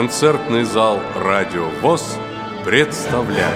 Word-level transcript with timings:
Концертный 0.00 0.64
зал 0.64 0.98
«Радио 1.14 1.68
ВОЗ» 1.82 2.16
представляет 2.64 3.52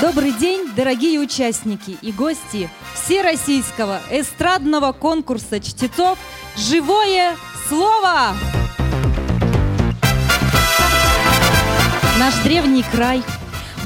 Добрый 0.00 0.32
день, 0.32 0.70
дорогие 0.74 1.20
участники 1.20 1.98
и 2.00 2.12
гости 2.12 2.70
Всероссийского 2.94 4.00
эстрадного 4.10 4.92
конкурса 4.92 5.60
чтецов 5.60 6.18
«Живое 6.56 7.36
слово». 7.68 8.32
Наш 12.18 12.34
древний 12.42 12.82
край, 12.82 13.22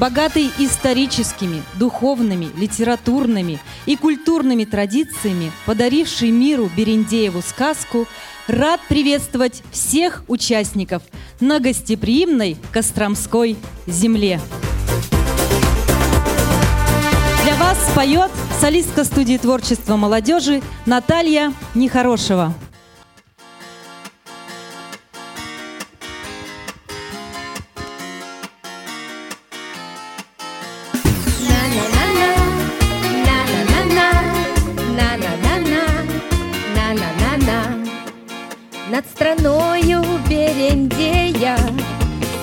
богатый 0.00 0.50
историческими, 0.58 1.62
духовными, 1.74 2.48
литературными 2.56 3.58
и 3.84 3.94
культурными 3.94 4.64
традициями, 4.64 5.52
подаривший 5.66 6.30
миру 6.30 6.70
Берендееву 6.74 7.42
сказку, 7.42 8.06
рад 8.46 8.80
приветствовать 8.88 9.62
всех 9.70 10.24
участников 10.28 11.02
на 11.40 11.60
гостеприимной 11.60 12.56
Костромской 12.72 13.58
земле. 13.86 14.40
Для 17.44 17.54
вас 17.56 17.76
споет 17.90 18.30
солистка 18.58 19.04
студии 19.04 19.36
творчества 19.36 19.96
молодежи 19.96 20.62
Наталья 20.86 21.52
Нехорошева. 21.74 22.54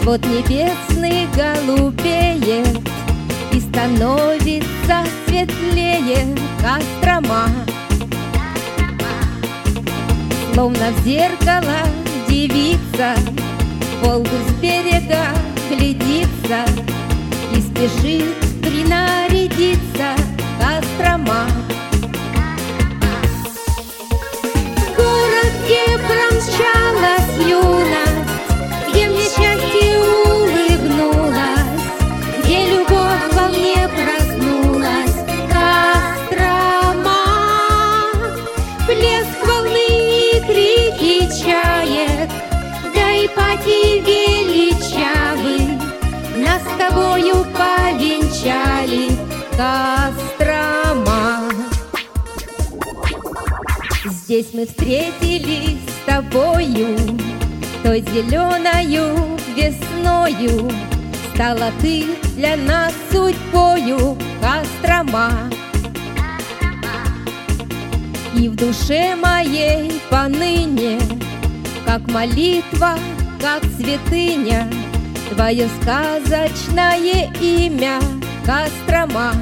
Вот 0.09 0.25
небесный 0.25 1.27
голубеет 1.35 2.79
И 3.53 3.59
становится 3.59 5.05
светлее 5.27 6.35
Кострома. 6.59 7.47
Словно 10.52 10.89
в 10.93 11.05
зеркало 11.05 11.77
девица 12.27 13.13
Волгу 14.02 14.30
с 14.47 14.52
берега 14.59 15.27
глядится 15.69 16.65
И 17.55 17.61
спешит 17.61 18.35
принарядиться 18.63 20.15
Кострома. 20.59 21.45
Город, 24.97 25.53
где 25.65 25.99
промчалась 25.99 27.47
юность 27.47 27.78
Здесь 54.30 54.54
мы 54.54 54.67
встретились 54.67 55.80
с 55.88 56.06
тобою, 56.06 56.95
Той 57.82 58.06
зеленою 58.14 59.40
весною 59.56 60.72
Стала 61.34 61.72
ты 61.82 62.06
для 62.36 62.56
нас 62.56 62.94
судьбою, 63.12 64.16
Кострома. 64.40 65.32
И 68.36 68.48
в 68.50 68.56
душе 68.56 69.16
моей 69.16 70.00
поныне, 70.12 71.00
Как 71.84 72.08
молитва, 72.11 73.00
как 73.42 73.64
святыня, 73.80 74.70
Твое 75.32 75.67
сказочное 75.82 77.34
имя, 77.42 78.00
Кострома. 78.46 79.34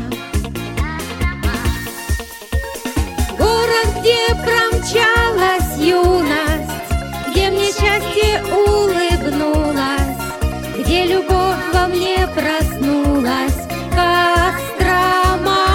Где 4.07 4.34
промчалась 4.35 5.75
юность, 5.78 6.72
Где 7.29 7.50
мне 7.50 7.66
счастье 7.66 8.41
улыбнулась, 8.53 10.18
Где 10.78 11.07
любовь 11.07 11.57
во 11.73 11.88
мне 11.88 12.25
проснулась, 12.34 13.68
Кострома. 13.91 15.66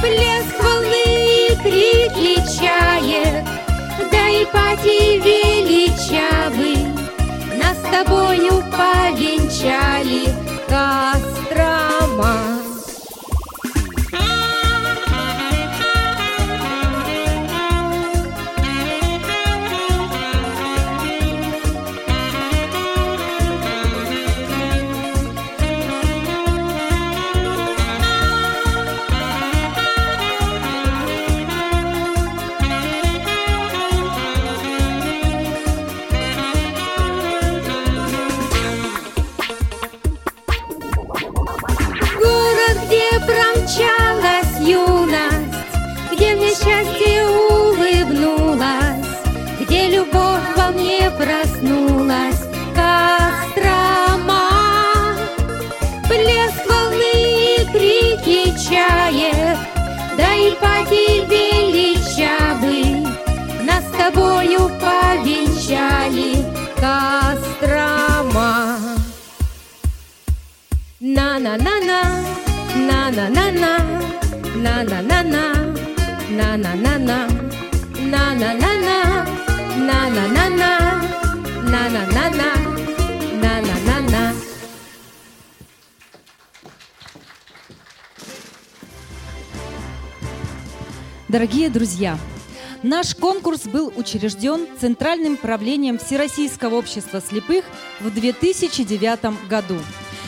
Плеск 0.00 0.58
волны 0.60 1.50
и 1.50 1.56
крики 1.62 2.34
чаек, 2.58 3.44
Да 4.10 4.28
и 4.28 4.44
пати 4.46 5.20
величавы, 5.22 6.74
Нас 7.58 7.78
с 7.78 7.82
тобою 7.82 8.64
повенчали, 8.72 10.24
Кострома. 10.68 11.21
На-на-на-на, 73.12 74.02
на-на-на-на, 74.56 75.44
на-на-на-на, 76.30 77.28
на-на-на-на, 78.00 79.26
на-на-на-на, 79.76 80.70
на-на-на-на, 81.62 82.50
на-на-на-на. 83.42 84.34
Дорогие 91.28 91.68
друзья, 91.68 92.18
наш 92.82 93.14
конкурс 93.14 93.64
был 93.64 93.92
учрежден 93.94 94.66
Центральным 94.80 95.36
правлением 95.36 95.98
Всероссийского 95.98 96.76
общества 96.76 97.20
слепых 97.20 97.66
в 98.00 98.10
2009 98.10 99.48
году 99.50 99.76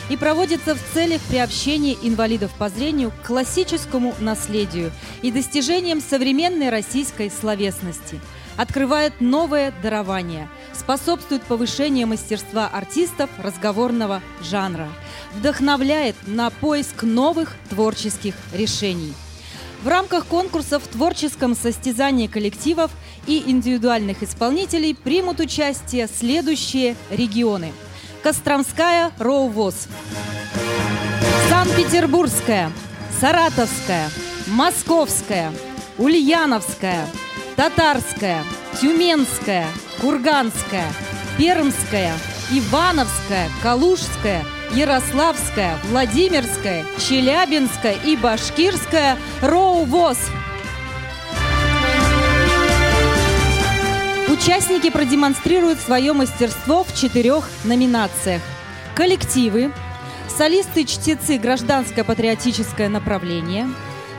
и 0.09 0.17
проводится 0.17 0.75
в 0.75 0.79
целях 0.93 1.21
приобщения 1.23 1.95
инвалидов 2.01 2.51
по 2.57 2.69
зрению 2.69 3.11
к 3.11 3.27
классическому 3.27 4.13
наследию 4.19 4.91
и 5.21 5.31
достижениям 5.31 6.01
современной 6.01 6.69
российской 6.69 7.31
словесности, 7.31 8.19
открывает 8.57 9.19
новое 9.19 9.73
дарование, 9.81 10.49
способствует 10.73 11.43
повышению 11.43 12.07
мастерства 12.07 12.67
артистов 12.67 13.29
разговорного 13.37 14.21
жанра, 14.41 14.89
вдохновляет 15.33 16.15
на 16.27 16.49
поиск 16.49 17.03
новых 17.03 17.55
творческих 17.69 18.35
решений. 18.53 19.13
В 19.83 19.87
рамках 19.87 20.25
конкурса 20.25 20.79
в 20.79 20.87
творческом 20.87 21.55
состязании 21.55 22.27
коллективов 22.27 22.91
и 23.27 23.43
индивидуальных 23.45 24.23
исполнителей 24.23 24.95
примут 24.95 25.39
участие 25.39 26.07
следующие 26.07 26.95
регионы. 27.11 27.71
Костромская 28.25 29.11
РОУВОЗ. 29.19 29.87
Санкт-Петербургская, 31.47 32.71
Саратовская, 33.21 34.09
Московская, 34.47 35.51
Ульяновская, 35.99 37.05
Татарская, 37.55 38.43
Тюменская, 38.81 39.67
Курганская, 40.01 40.91
Пермская, 41.37 42.13
Ивановская, 42.49 43.47
Калужская, 43.61 44.43
Ярославская, 44.71 45.77
Владимирская, 45.91 46.83
Челябинская 46.97 47.93
и 48.03 48.15
Башкирская 48.15 49.19
РОУВОЗ. 49.43 50.17
Участники 54.37 54.89
продемонстрируют 54.89 55.79
свое 55.79 56.11
мастерство 56.11 56.83
в 56.83 56.93
четырех 56.93 57.49
номинациях. 57.63 58.41
Коллективы, 58.93 59.71
солисты-чтецы 60.27 61.37
«Гражданское 61.37 62.03
патриотическое 62.03 62.89
направление», 62.89 63.69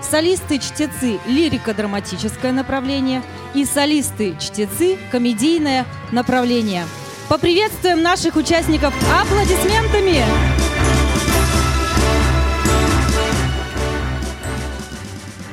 солисты-чтецы 0.00 1.20
«Лирико-драматическое 1.26 2.50
направление» 2.52 3.22
и 3.52 3.66
солисты-чтецы 3.66 4.98
«Комедийное 5.12 5.84
направление». 6.12 6.86
Поприветствуем 7.28 8.00
наших 8.00 8.36
участников 8.36 8.94
аплодисментами! 9.20 10.24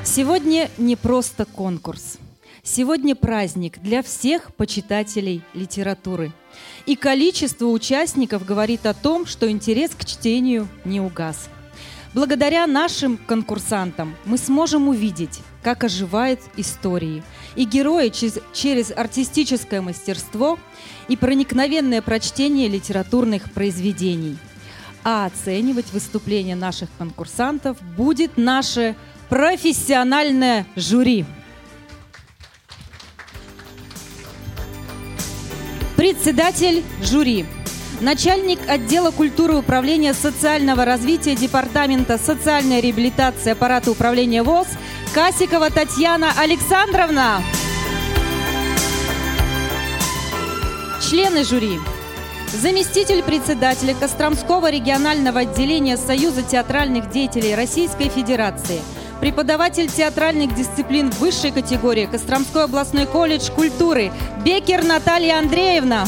Сегодня 0.06 0.70
не 0.78 0.96
просто 0.96 1.44
конкурс. 1.44 2.18
Сегодня 2.66 3.14
праздник 3.14 3.80
для 3.82 4.02
всех 4.02 4.56
почитателей 4.56 5.42
литературы. 5.54 6.32
И 6.86 6.96
количество 6.96 7.66
участников 7.66 8.46
говорит 8.46 8.86
о 8.86 8.94
том, 8.94 9.26
что 9.26 9.52
интерес 9.52 9.92
к 9.92 10.06
чтению 10.06 10.70
не 10.86 11.02
угас. 11.02 11.50
Благодаря 12.14 12.66
нашим 12.66 13.18
конкурсантам 13.18 14.16
мы 14.24 14.38
сможем 14.38 14.88
увидеть, 14.88 15.42
как 15.62 15.84
оживают 15.84 16.40
истории. 16.56 17.22
И 17.58 17.66
герои 17.66 18.08
через, 18.08 18.40
через 18.54 18.92
артистическое 18.96 19.82
мастерство 19.82 20.58
и 21.10 21.18
проникновенное 21.18 22.02
прочтение 22.02 22.70
литературных 22.70 23.52
произведений. 23.52 24.38
А 25.04 25.26
оценивать 25.26 25.92
выступления 25.92 26.56
наших 26.56 26.88
конкурсантов 26.98 27.78
будет 27.98 28.38
наше 28.38 28.96
профессиональное 29.28 30.66
жюри. 30.78 31.26
Председатель 36.04 36.84
жюри. 37.02 37.46
Начальник 38.02 38.60
отдела 38.68 39.12
культуры 39.12 39.56
управления 39.56 40.14
социального 40.14 40.84
развития 40.84 41.34
Департамента 41.34 42.18
социальной 42.18 42.82
реабилитации 42.82 43.54
аппарата 43.54 43.90
управления 43.90 44.44
ВОЗ 44.44 44.68
Касикова 45.14 45.70
Татьяна 45.70 46.34
Александровна. 46.38 47.42
Члены 51.10 51.46
жюри. 51.46 51.80
Заместитель 52.52 53.24
председателя 53.24 53.94
Костромского 53.94 54.70
регионального 54.70 55.40
отделения 55.40 55.96
Союза 55.96 56.44
театральных 56.44 57.12
деятелей 57.12 57.56
Российской 57.56 58.10
Федерации– 58.10 58.82
преподаватель 59.24 59.90
театральных 59.90 60.54
дисциплин 60.54 61.10
высшей 61.12 61.52
категории 61.52 62.08
Костромской 62.08 62.66
областной 62.66 63.06
колледж 63.06 63.50
культуры 63.52 64.12
Бекер 64.44 64.84
Наталья 64.84 65.40
Андреевна. 65.40 66.06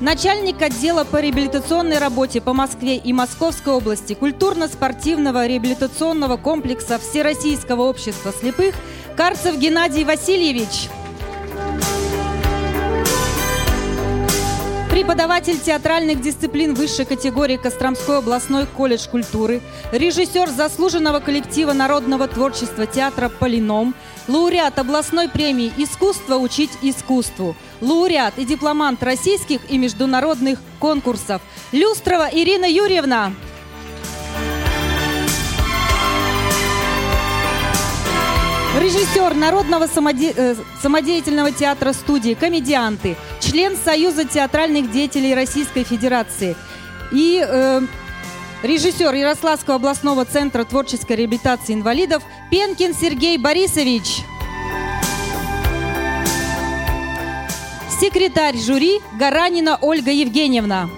Начальник 0.00 0.60
отдела 0.60 1.04
по 1.04 1.20
реабилитационной 1.20 1.98
работе 1.98 2.40
по 2.40 2.52
Москве 2.52 2.96
и 2.96 3.12
Московской 3.12 3.74
области 3.74 4.14
культурно-спортивного 4.14 5.46
реабилитационного 5.46 6.36
комплекса 6.36 6.98
Всероссийского 6.98 7.82
общества 7.82 8.32
слепых 8.32 8.74
Карцев 9.16 9.56
Геннадий 9.56 10.02
Васильевич. 10.02 10.88
Преподаватель 14.98 15.60
театральных 15.60 16.20
дисциплин 16.20 16.74
высшей 16.74 17.04
категории 17.04 17.56
Костромской 17.56 18.18
областной 18.18 18.66
колледж 18.66 19.08
культуры, 19.08 19.60
режиссер 19.92 20.48
заслуженного 20.48 21.20
коллектива 21.20 21.72
народного 21.72 22.26
творчества 22.26 22.84
театра 22.84 23.28
«Полином», 23.28 23.94
лауреат 24.26 24.76
областной 24.76 25.28
премии 25.28 25.72
«Искусство 25.76 26.34
учить 26.38 26.72
искусству», 26.82 27.54
лауреат 27.80 28.38
и 28.38 28.44
дипломант 28.44 29.00
российских 29.04 29.70
и 29.70 29.78
международных 29.78 30.58
конкурсов. 30.80 31.42
Люстрова 31.70 32.28
Ирина 32.32 32.66
Юрьевна. 32.66 33.30
Режиссер 38.76 39.34
Народного 39.34 39.86
самоде... 39.86 40.32
Э, 40.36 40.54
самодеятельного 40.82 41.50
театра 41.50 41.92
студии, 41.92 42.34
комедианты, 42.34 43.16
член 43.40 43.76
Союза 43.76 44.24
театральных 44.24 44.90
деятелей 44.90 45.34
Российской 45.34 45.84
Федерации 45.84 46.54
и 47.10 47.42
э, 47.44 47.80
режиссер 48.62 49.12
Ярославского 49.14 49.76
областного 49.76 50.26
центра 50.26 50.64
творческой 50.64 51.16
реабилитации 51.16 51.72
инвалидов 51.72 52.22
Пенкин 52.50 52.94
Сергей 52.94 53.38
Борисович. 53.38 54.18
Секретарь 58.00 58.56
жюри 58.58 59.00
Гаранина 59.18 59.78
Ольга 59.80 60.12
Евгеньевна. 60.12 60.88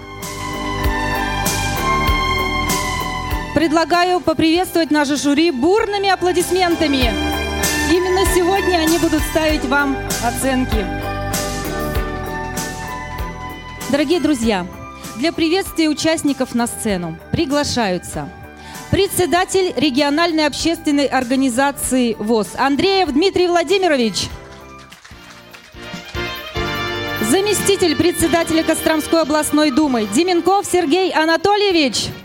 Предлагаю 3.55 4.19
поприветствовать 4.19 4.91
наше 4.91 5.15
жюри 5.15 5.51
бурными 5.51 6.09
аплодисментами. 6.09 7.30
Именно 8.21 8.35
сегодня 8.35 8.77
они 8.77 8.99
будут 8.99 9.21
ставить 9.31 9.65
вам 9.65 9.97
оценки. 10.23 10.85
Дорогие 13.89 14.19
друзья, 14.19 14.67
для 15.17 15.31
приветствия 15.31 15.89
участников 15.89 16.53
на 16.53 16.67
сцену 16.67 17.17
приглашаются 17.31 18.29
председатель 18.91 19.73
региональной 19.75 20.45
общественной 20.45 21.07
организации 21.07 22.15
ВОЗ 22.19 22.49
Андреев 22.59 23.11
Дмитрий 23.11 23.47
Владимирович, 23.47 24.27
заместитель 27.21 27.95
председателя 27.95 28.61
Костромской 28.61 29.21
областной 29.21 29.71
думы 29.71 30.07
Деменков 30.13 30.67
Сергей 30.67 31.11
Анатольевич– 31.11 32.09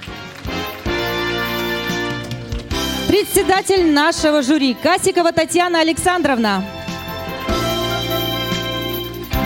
председатель 3.06 3.86
нашего 3.86 4.42
жюри 4.42 4.74
Касикова 4.74 5.32
Татьяна 5.32 5.80
Александровна. 5.80 6.64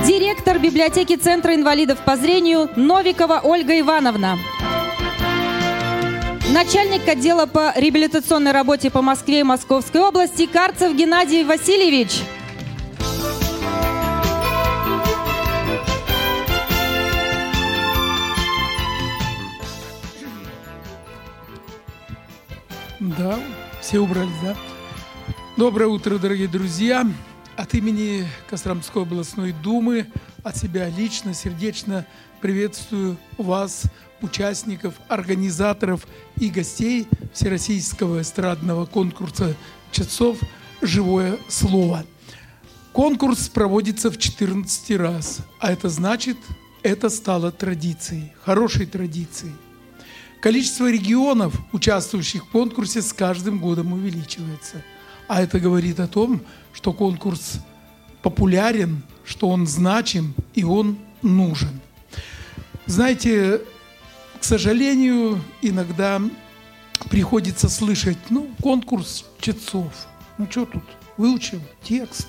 Директор 0.07 0.59
библиотеки 0.59 1.17
Центра 1.17 1.55
инвалидов 1.55 1.99
по 2.05 2.17
зрению 2.17 2.71
Новикова 2.77 3.41
Ольга 3.45 3.79
Ивановна. 3.79 4.39
Начальник 6.53 7.07
отдела 7.07 7.47
по 7.47 7.73
реабилитационной 7.77 8.53
работе 8.53 8.91
по 8.91 9.03
Москве 9.03 9.41
и 9.41 9.45
Московской 9.45 10.01
области 10.01 10.47
Карцев 10.47 10.95
Геннадий 10.95 11.45
Васильевич. 11.45 12.23
Да, 23.21 23.39
все 23.83 23.99
убрались, 23.99 24.33
да? 24.43 24.57
Доброе 25.59 25.89
утро, 25.89 26.17
дорогие 26.17 26.49
друзья. 26.49 27.07
От 27.55 27.75
имени 27.75 28.27
Костромской 28.49 29.03
областной 29.03 29.53
думы, 29.53 30.07
от 30.43 30.57
себя 30.57 30.89
лично, 30.89 31.35
сердечно 31.35 32.07
приветствую 32.41 33.19
вас, 33.37 33.83
участников, 34.23 34.95
организаторов 35.09 36.07
и 36.39 36.49
гостей 36.49 37.09
Всероссийского 37.35 38.23
эстрадного 38.23 38.87
конкурса 38.87 39.55
часов 39.93 40.39
«Живое 40.81 41.37
слово». 41.51 42.07
Конкурс 42.95 43.51
проводится 43.51 44.11
в 44.11 44.17
14 44.17 44.97
раз, 44.97 45.41
а 45.59 45.71
это 45.71 45.91
значит, 45.91 46.39
это 46.83 47.11
стало 47.11 47.53
традицией, 47.53 48.33
хорошей 48.43 48.87
традицией– 48.87 49.53
Количество 50.41 50.91
регионов, 50.91 51.55
участвующих 51.73 52.47
в 52.47 52.51
конкурсе, 52.51 53.03
с 53.03 53.13
каждым 53.13 53.59
годом 53.59 53.93
увеличивается. 53.93 54.83
А 55.29 55.43
это 55.43 55.61
говорит 55.61 56.01
о 56.01 56.09
том, 56.09 56.41
что 56.73 56.95
конкурс 56.95 57.61
популярен, 58.23 59.03
что 59.25 59.49
он 59.49 59.67
значим 59.67 60.35
и 60.55 60.65
он 60.65 60.99
нужен. 61.21 61.81
Знаете, 62.87 63.61
к 64.41 64.45
сожалению, 64.45 65.43
иногда 65.61 66.21
приходится 67.11 67.69
слышать, 67.69 68.19
ну, 68.31 68.49
конкурс 68.63 69.27
чтецов. 69.39 69.93
Ну, 70.39 70.47
что 70.51 70.65
тут? 70.65 70.83
Выучил 71.19 71.61
текст, 71.83 72.29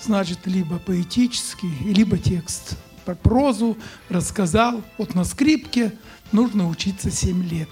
значит, 0.00 0.46
либо 0.46 0.78
поэтический, 0.78 1.72
либо 1.84 2.16
текст 2.16 2.78
про 3.04 3.14
прозу, 3.14 3.76
рассказал. 4.08 4.82
Вот 4.96 5.14
на 5.14 5.24
скрипке 5.24 5.92
нужно 6.32 6.68
учиться 6.68 7.10
7 7.10 7.48
лет. 7.48 7.68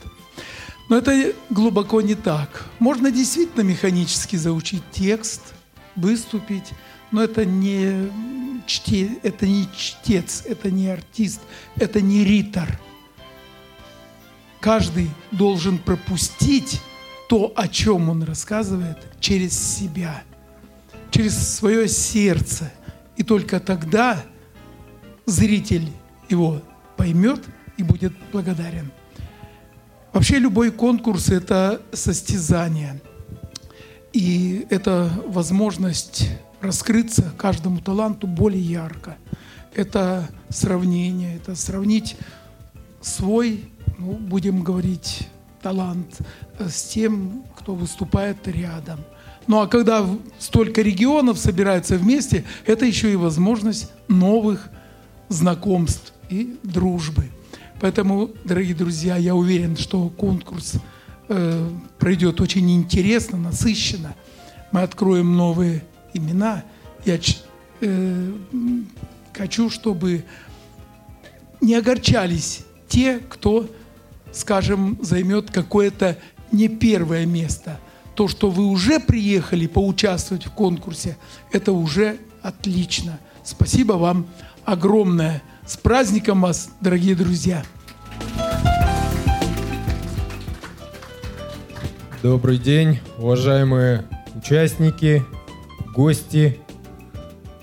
Но 0.88 0.98
это 0.98 1.32
глубоко 1.50 2.00
не 2.00 2.14
так. 2.14 2.66
Можно 2.78 3.10
действительно 3.10 3.62
механически 3.62 4.36
заучить 4.36 4.82
текст, 4.90 5.54
выступить, 5.96 6.70
но 7.10 7.22
это 7.22 7.44
не, 7.44 8.10
чте, 8.66 9.18
это 9.22 9.46
не 9.46 9.68
чтец, 9.76 10.42
это 10.46 10.70
не 10.70 10.88
артист, 10.88 11.40
это 11.76 12.00
не 12.00 12.24
ритор. 12.24 12.78
Каждый 14.60 15.10
должен 15.30 15.78
пропустить 15.78 16.80
то, 17.28 17.52
о 17.56 17.68
чем 17.68 18.10
он 18.10 18.22
рассказывает, 18.22 18.98
через 19.18 19.58
себя, 19.58 20.22
через 21.10 21.36
свое 21.56 21.88
сердце. 21.88 22.70
И 23.16 23.22
только 23.22 23.60
тогда 23.60 24.22
зритель 25.26 25.88
его 26.28 26.62
поймет 26.96 27.40
и 27.82 27.84
будет 27.84 28.12
благодарен. 28.32 28.90
Вообще 30.12 30.38
любой 30.38 30.70
конкурс– 30.70 31.28
это 31.30 31.82
состязание. 31.92 33.00
И 34.12 34.66
это 34.70 35.10
возможность 35.26 36.28
раскрыться 36.60 37.32
каждому 37.36 37.80
таланту 37.80 38.26
более 38.26 38.62
ярко. 38.62 39.16
Это 39.74 40.28
сравнение, 40.48 41.36
это 41.36 41.54
сравнить 41.54 42.16
свой, 43.00 43.64
ну, 43.98 44.12
будем 44.12 44.62
говорить, 44.62 45.28
талант 45.62 46.18
с 46.58 46.84
тем, 46.84 47.44
кто 47.56 47.74
выступает 47.74 48.46
рядом. 48.46 49.00
Ну 49.46 49.60
а 49.60 49.66
когда 49.66 50.06
столько 50.38 50.82
регионов 50.82 51.38
собираются 51.38 51.96
вместе, 51.96 52.44
это 52.66 52.84
еще 52.84 53.12
и 53.12 53.16
возможность 53.16 53.90
новых 54.08 54.68
знакомств 55.28 56.12
и 56.28 56.58
дружбы. 56.62 57.24
Поэтому, 57.82 58.30
дорогие 58.44 58.76
друзья, 58.76 59.16
я 59.16 59.34
уверен, 59.34 59.76
что 59.76 60.08
конкурс 60.10 60.74
э, 61.28 61.68
пройдет 61.98 62.40
очень 62.40 62.70
интересно, 62.70 63.36
насыщенно. 63.36 64.14
Мы 64.70 64.82
откроем 64.82 65.36
новые 65.36 65.82
имена. 66.14 66.62
Я 67.04 67.18
э, 67.80 68.32
хочу, 69.32 69.68
чтобы 69.68 70.24
не 71.60 71.74
огорчались 71.74 72.60
те, 72.86 73.18
кто, 73.18 73.68
скажем, 74.30 74.96
займет 75.02 75.50
какое-то 75.50 76.16
не 76.52 76.68
первое 76.68 77.26
место. 77.26 77.80
То, 78.14 78.28
что 78.28 78.48
вы 78.48 78.66
уже 78.66 79.00
приехали 79.00 79.66
поучаствовать 79.66 80.46
в 80.46 80.52
конкурсе, 80.52 81.16
это 81.50 81.72
уже 81.72 82.18
отлично. 82.42 83.18
Спасибо 83.42 83.94
вам 83.94 84.28
огромное. 84.64 85.42
С 85.64 85.76
праздником 85.76 86.42
вас, 86.42 86.70
дорогие 86.80 87.14
друзья! 87.14 87.62
Добрый 92.20 92.58
день, 92.58 92.98
уважаемые 93.16 94.04
участники, 94.34 95.24
гости 95.94 96.58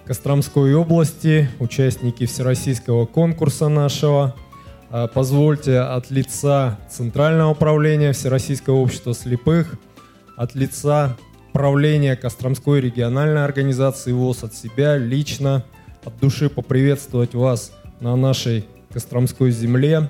Костромской 0.05 0.73
области, 0.75 1.49
участники 1.59 2.25
всероссийского 2.25 3.05
конкурса 3.05 3.67
нашего. 3.67 4.33
А, 4.89 5.07
позвольте 5.07 5.79
от 5.79 6.09
лица 6.09 6.79
Центрального 6.89 7.51
управления 7.51 8.13
Всероссийского 8.13 8.75
общества 8.75 9.13
слепых, 9.13 9.75
от 10.37 10.55
лица 10.55 11.17
правления 11.51 12.15
Костромской 12.15 12.79
региональной 12.79 13.43
организации 13.43 14.13
ВОЗ, 14.13 14.45
от 14.45 14.53
себя 14.53 14.97
лично, 14.97 15.65
от 16.05 16.17
души 16.17 16.49
поприветствовать 16.49 17.35
вас 17.35 17.73
на 17.99 18.15
нашей 18.15 18.65
Костромской 18.91 19.51
земле. 19.51 20.09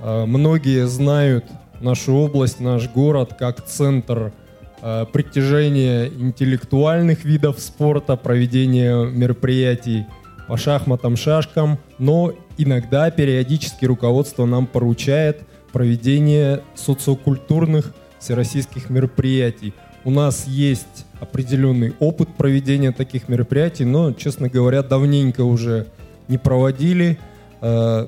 А, 0.00 0.26
многие 0.26 0.86
знают 0.86 1.44
нашу 1.80 2.14
область, 2.14 2.60
наш 2.60 2.88
город 2.88 3.34
как 3.38 3.64
центр 3.64 4.32
а, 4.80 5.04
притяжения 5.06 6.06
интеллектуальных 6.06 7.24
видов 7.24 7.60
спорта, 7.60 8.16
проведения 8.16 9.04
мероприятий 9.04 10.06
по 10.48 10.56
шахматам, 10.56 11.16
шашкам, 11.16 11.78
но 11.98 12.32
иногда 12.58 13.10
периодически 13.10 13.84
руководство 13.84 14.44
нам 14.44 14.66
поручает 14.66 15.42
проведение 15.72 16.62
социокультурных 16.74 17.94
всероссийских 18.18 18.90
мероприятий. 18.90 19.74
У 20.04 20.10
нас 20.10 20.46
есть 20.46 21.06
определенный 21.18 21.94
опыт 21.98 22.28
проведения 22.36 22.92
таких 22.92 23.28
мероприятий, 23.28 23.84
но, 23.84 24.12
честно 24.12 24.48
говоря, 24.48 24.82
давненько 24.82 25.42
уже 25.42 25.86
не 26.28 26.38
проводили. 26.38 27.18
Э, 27.60 28.06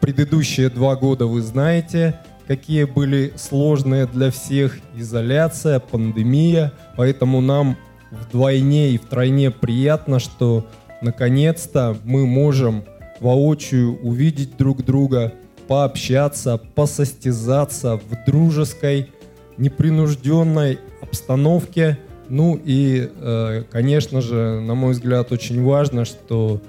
предыдущие 0.00 0.68
два 0.68 0.96
года 0.96 1.26
вы 1.26 1.40
знаете, 1.42 2.20
какие 2.46 2.84
были 2.84 3.32
сложные 3.36 4.06
для 4.06 4.30
всех 4.30 4.78
изоляция, 4.96 5.80
пандемия, 5.80 6.72
поэтому 6.96 7.40
нам 7.40 7.76
вдвойне 8.10 8.90
и 8.90 8.98
втройне 8.98 9.50
приятно, 9.50 10.18
что 10.18 10.66
наконец-то 11.00 11.96
мы 12.04 12.26
можем 12.26 12.84
воочию 13.20 13.98
увидеть 14.02 14.56
друг 14.56 14.84
друга, 14.84 15.32
пообщаться, 15.66 16.58
посостязаться 16.74 17.96
в 17.96 18.24
дружеской, 18.26 19.10
непринужденной 19.56 20.78
обстановке. 21.00 21.98
Ну 22.28 22.60
и, 22.62 23.10
э, 23.14 23.64
конечно 23.70 24.20
же, 24.20 24.60
на 24.60 24.74
мой 24.74 24.92
взгляд, 24.92 25.32
очень 25.32 25.62
важно, 25.62 26.04
что 26.04 26.60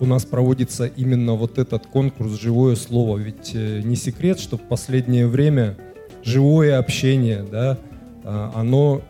у 0.00 0.06
нас 0.06 0.24
проводится 0.24 0.86
именно 0.86 1.34
вот 1.34 1.58
этот 1.58 1.86
конкурс 1.86 2.32
«Живое 2.32 2.76
слово». 2.76 3.18
Ведь 3.18 3.52
э, 3.54 3.80
не 3.82 3.96
секрет, 3.96 4.38
что 4.38 4.56
в 4.56 4.62
последнее 4.62 5.26
время 5.26 5.76
живое 6.22 6.78
общение, 6.78 7.44
да, 7.50 7.78
а, 8.24 8.52
оно 8.54 9.02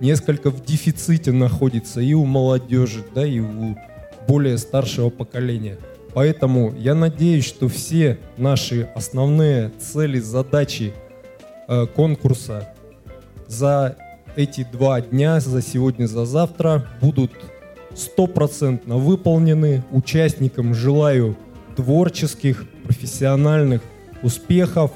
несколько 0.00 0.50
в 0.50 0.64
дефиците 0.64 1.32
находится 1.32 2.00
и 2.00 2.14
у 2.14 2.24
молодежи, 2.24 3.04
да, 3.14 3.26
и 3.26 3.40
у 3.40 3.76
более 4.28 4.58
старшего 4.58 5.10
поколения. 5.10 5.78
Поэтому 6.14 6.74
я 6.76 6.94
надеюсь, 6.94 7.44
что 7.44 7.68
все 7.68 8.18
наши 8.36 8.88
основные 8.94 9.70
цели, 9.78 10.18
задачи 10.18 10.92
э, 11.68 11.86
конкурса 11.86 12.68
за 13.46 13.96
эти 14.36 14.66
два 14.70 15.00
дня, 15.00 15.40
за 15.40 15.62
сегодня, 15.62 16.06
за 16.06 16.24
завтра 16.26 16.86
будут 17.00 17.32
стопроцентно 17.94 18.96
выполнены. 18.96 19.84
Участникам 19.90 20.74
желаю 20.74 21.36
творческих, 21.76 22.64
профессиональных 22.84 23.82
успехов, 24.22 24.90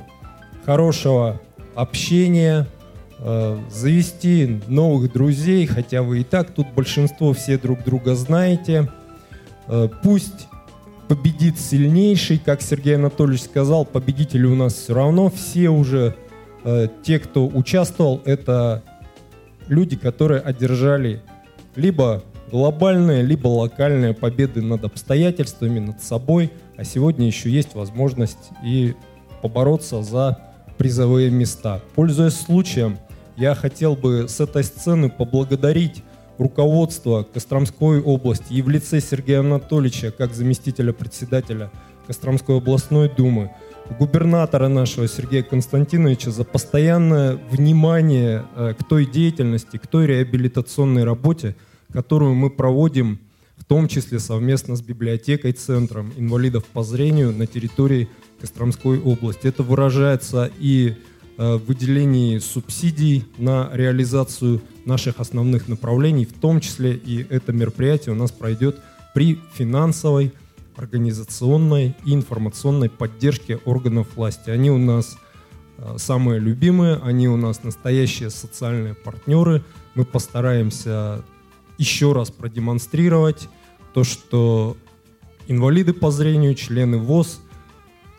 хорошего 0.64 1.40
общения, 1.74 2.66
э, 3.18 3.58
завести 3.70 4.60
новых 4.68 5.12
друзей, 5.12 5.66
хотя 5.66 6.02
вы 6.02 6.20
и 6.20 6.24
так 6.24 6.50
тут 6.50 6.66
большинство 6.74 7.32
все 7.32 7.58
друг 7.58 7.84
друга 7.84 8.14
знаете– 8.14 8.90
Э, 9.68 9.88
пусть 10.02 10.48
победит 11.08 11.58
сильнейший, 11.58 12.38
как 12.38 12.62
Сергей 12.62 12.96
Анатольевич 12.96 13.42
сказал, 13.42 13.84
победители 13.84 14.44
у 14.46 14.54
нас 14.54 14.74
все 14.74 14.94
равно. 14.94 15.30
Все 15.30 15.68
уже 15.68 16.14
э, 16.64 16.88
те, 17.02 17.18
кто 17.18 17.46
участвовал, 17.46 18.22
это 18.24 18.82
люди, 19.68 19.96
которые 19.96 20.40
одержали 20.40 21.22
либо 21.74 22.22
глобальные, 22.50 23.22
либо 23.22 23.48
локальные 23.48 24.14
победы 24.14 24.62
над 24.62 24.84
обстоятельствами, 24.84 25.78
над 25.78 26.02
собой. 26.02 26.52
А 26.76 26.84
сегодня 26.84 27.26
еще 27.26 27.50
есть 27.50 27.74
возможность 27.74 28.50
и 28.64 28.94
побороться 29.42 30.02
за 30.02 30.38
призовые 30.78 31.30
места. 31.30 31.80
Пользуясь 31.94 32.34
случаем, 32.34 32.98
я 33.36 33.54
хотел 33.54 33.96
бы 33.96 34.28
с 34.28 34.40
этой 34.40 34.64
сцены 34.64 35.10
поблагодарить 35.10 36.02
руководство 36.38 37.22
Костромской 37.22 38.00
области 38.00 38.52
и 38.52 38.62
в 38.62 38.68
лице 38.68 39.00
Сергея 39.00 39.40
Анатольевича, 39.40 40.10
как 40.10 40.34
заместителя 40.34 40.92
председателя 40.92 41.70
Костромской 42.06 42.58
областной 42.58 43.08
думы, 43.08 43.50
губернатора 43.98 44.68
нашего 44.68 45.08
Сергея 45.08 45.42
Константиновича 45.42 46.30
за 46.30 46.44
постоянное 46.44 47.38
внимание 47.50 48.44
э, 48.54 48.74
к 48.78 48.84
той 48.84 49.06
деятельности, 49.06 49.76
к 49.76 49.86
той 49.86 50.06
реабилитационной 50.06 51.04
работе, 51.04 51.56
которую 51.92 52.34
мы 52.34 52.50
проводим, 52.50 53.20
в 53.56 53.64
том 53.64 53.88
числе 53.88 54.18
совместно 54.18 54.76
с 54.76 54.82
библиотекой, 54.82 55.52
центром 55.52 56.12
инвалидов 56.16 56.64
по 56.66 56.82
зрению 56.82 57.32
на 57.32 57.46
территории 57.46 58.08
Костромской 58.40 59.00
области. 59.00 59.46
Это 59.46 59.62
выражается 59.62 60.50
и 60.58 60.96
Э, 61.38 61.56
выделении 61.56 62.38
субсидий 62.38 63.26
на 63.36 63.68
реализацию 63.74 64.62
наших 64.86 65.20
основных 65.20 65.68
направлений, 65.68 66.24
в 66.24 66.32
том 66.32 66.60
числе 66.60 66.94
и 66.94 67.26
это 67.28 67.52
мероприятие 67.52 68.14
у 68.14 68.16
нас 68.16 68.30
пройдет 68.30 68.80
при 69.14 69.38
финансовой, 69.52 70.32
организационной 70.76 71.94
и 72.06 72.14
информационной 72.14 72.88
поддержке 72.88 73.56
органов 73.66 74.16
власти. 74.16 74.48
Они 74.48 74.70
у 74.70 74.78
нас 74.78 75.18
э, 75.76 75.96
самые 75.98 76.40
любимые, 76.40 76.96
они 77.02 77.28
у 77.28 77.36
нас 77.36 77.62
настоящие 77.62 78.30
социальные 78.30 78.94
партнеры. 78.94 79.62
Мы 79.94 80.06
постараемся 80.06 81.22
еще 81.78 82.12
раз 82.12 82.30
продемонстрировать 82.30 83.48
то, 83.94 84.04
что 84.04 84.76
инвалиды 85.48 85.92
по 85.92 86.10
зрению, 86.10 86.54
члены 86.54 86.98
ВОЗ 86.98 87.40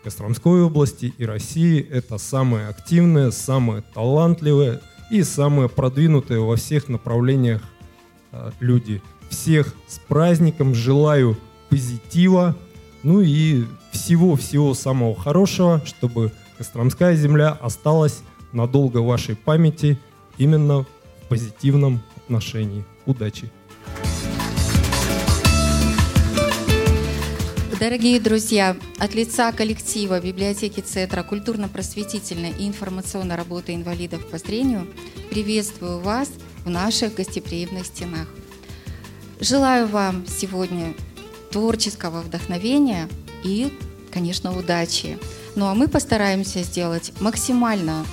Костромской 0.02 0.62
области 0.62 1.12
и 1.18 1.24
России– 1.26 1.86
это 1.90 2.18
самые 2.18 2.68
активные, 2.68 3.30
самые 3.32 3.82
талантливые 3.94 4.80
и 5.10 5.22
самые 5.22 5.68
продвинутые 5.68 6.40
во 6.40 6.56
всех 6.56 6.88
направлениях 6.88 7.62
э, 8.32 8.50
люди. 8.60 9.02
Всех 9.28 9.74
с 9.86 9.98
праздником 9.98 10.74
желаю 10.74 11.36
позитива, 11.68 12.56
ну 13.02 13.20
и 13.20 13.64
всего-всего 13.90 14.74
самого 14.74 15.14
хорошего, 15.14 15.82
чтобы 15.84 16.32
Костромская 16.56 17.14
земля 17.14 17.50
осталась 17.50 18.22
надолго 18.52 18.98
в 18.98 19.06
вашей 19.06 19.36
памяти 19.36 19.98
именно 20.38 20.84
в 20.84 21.28
позитивном 21.28 22.02
отношении. 22.16 22.84
Удачи! 23.08 23.50
Дорогие 27.80 28.20
друзья, 28.20 28.76
от 28.98 29.14
лица 29.14 29.50
коллектива 29.52 30.20
библиотеки 30.20 30.80
Центра 30.80 31.22
культурно-просветительной 31.22 32.50
и 32.50 32.68
информационной 32.68 33.36
работы 33.36 33.74
инвалидов 33.74 34.28
по 34.30 34.36
зрению 34.36 34.86
приветствую 35.30 36.00
вас 36.00 36.28
в 36.66 36.68
наших 36.68 37.14
гостеприимных 37.14 37.86
стенах. 37.86 38.28
Желаю 39.40 39.86
вам 39.86 40.26
сегодня 40.26 40.92
творческого 41.50 42.20
вдохновения 42.20 43.08
и, 43.42 43.72
конечно, 44.12 44.54
удачи. 44.54 45.18
Ну 45.54 45.64
а 45.64 45.74
мы 45.74 45.88
постараемся 45.88 46.62
сделать 46.62 47.12
максимально 47.20 48.04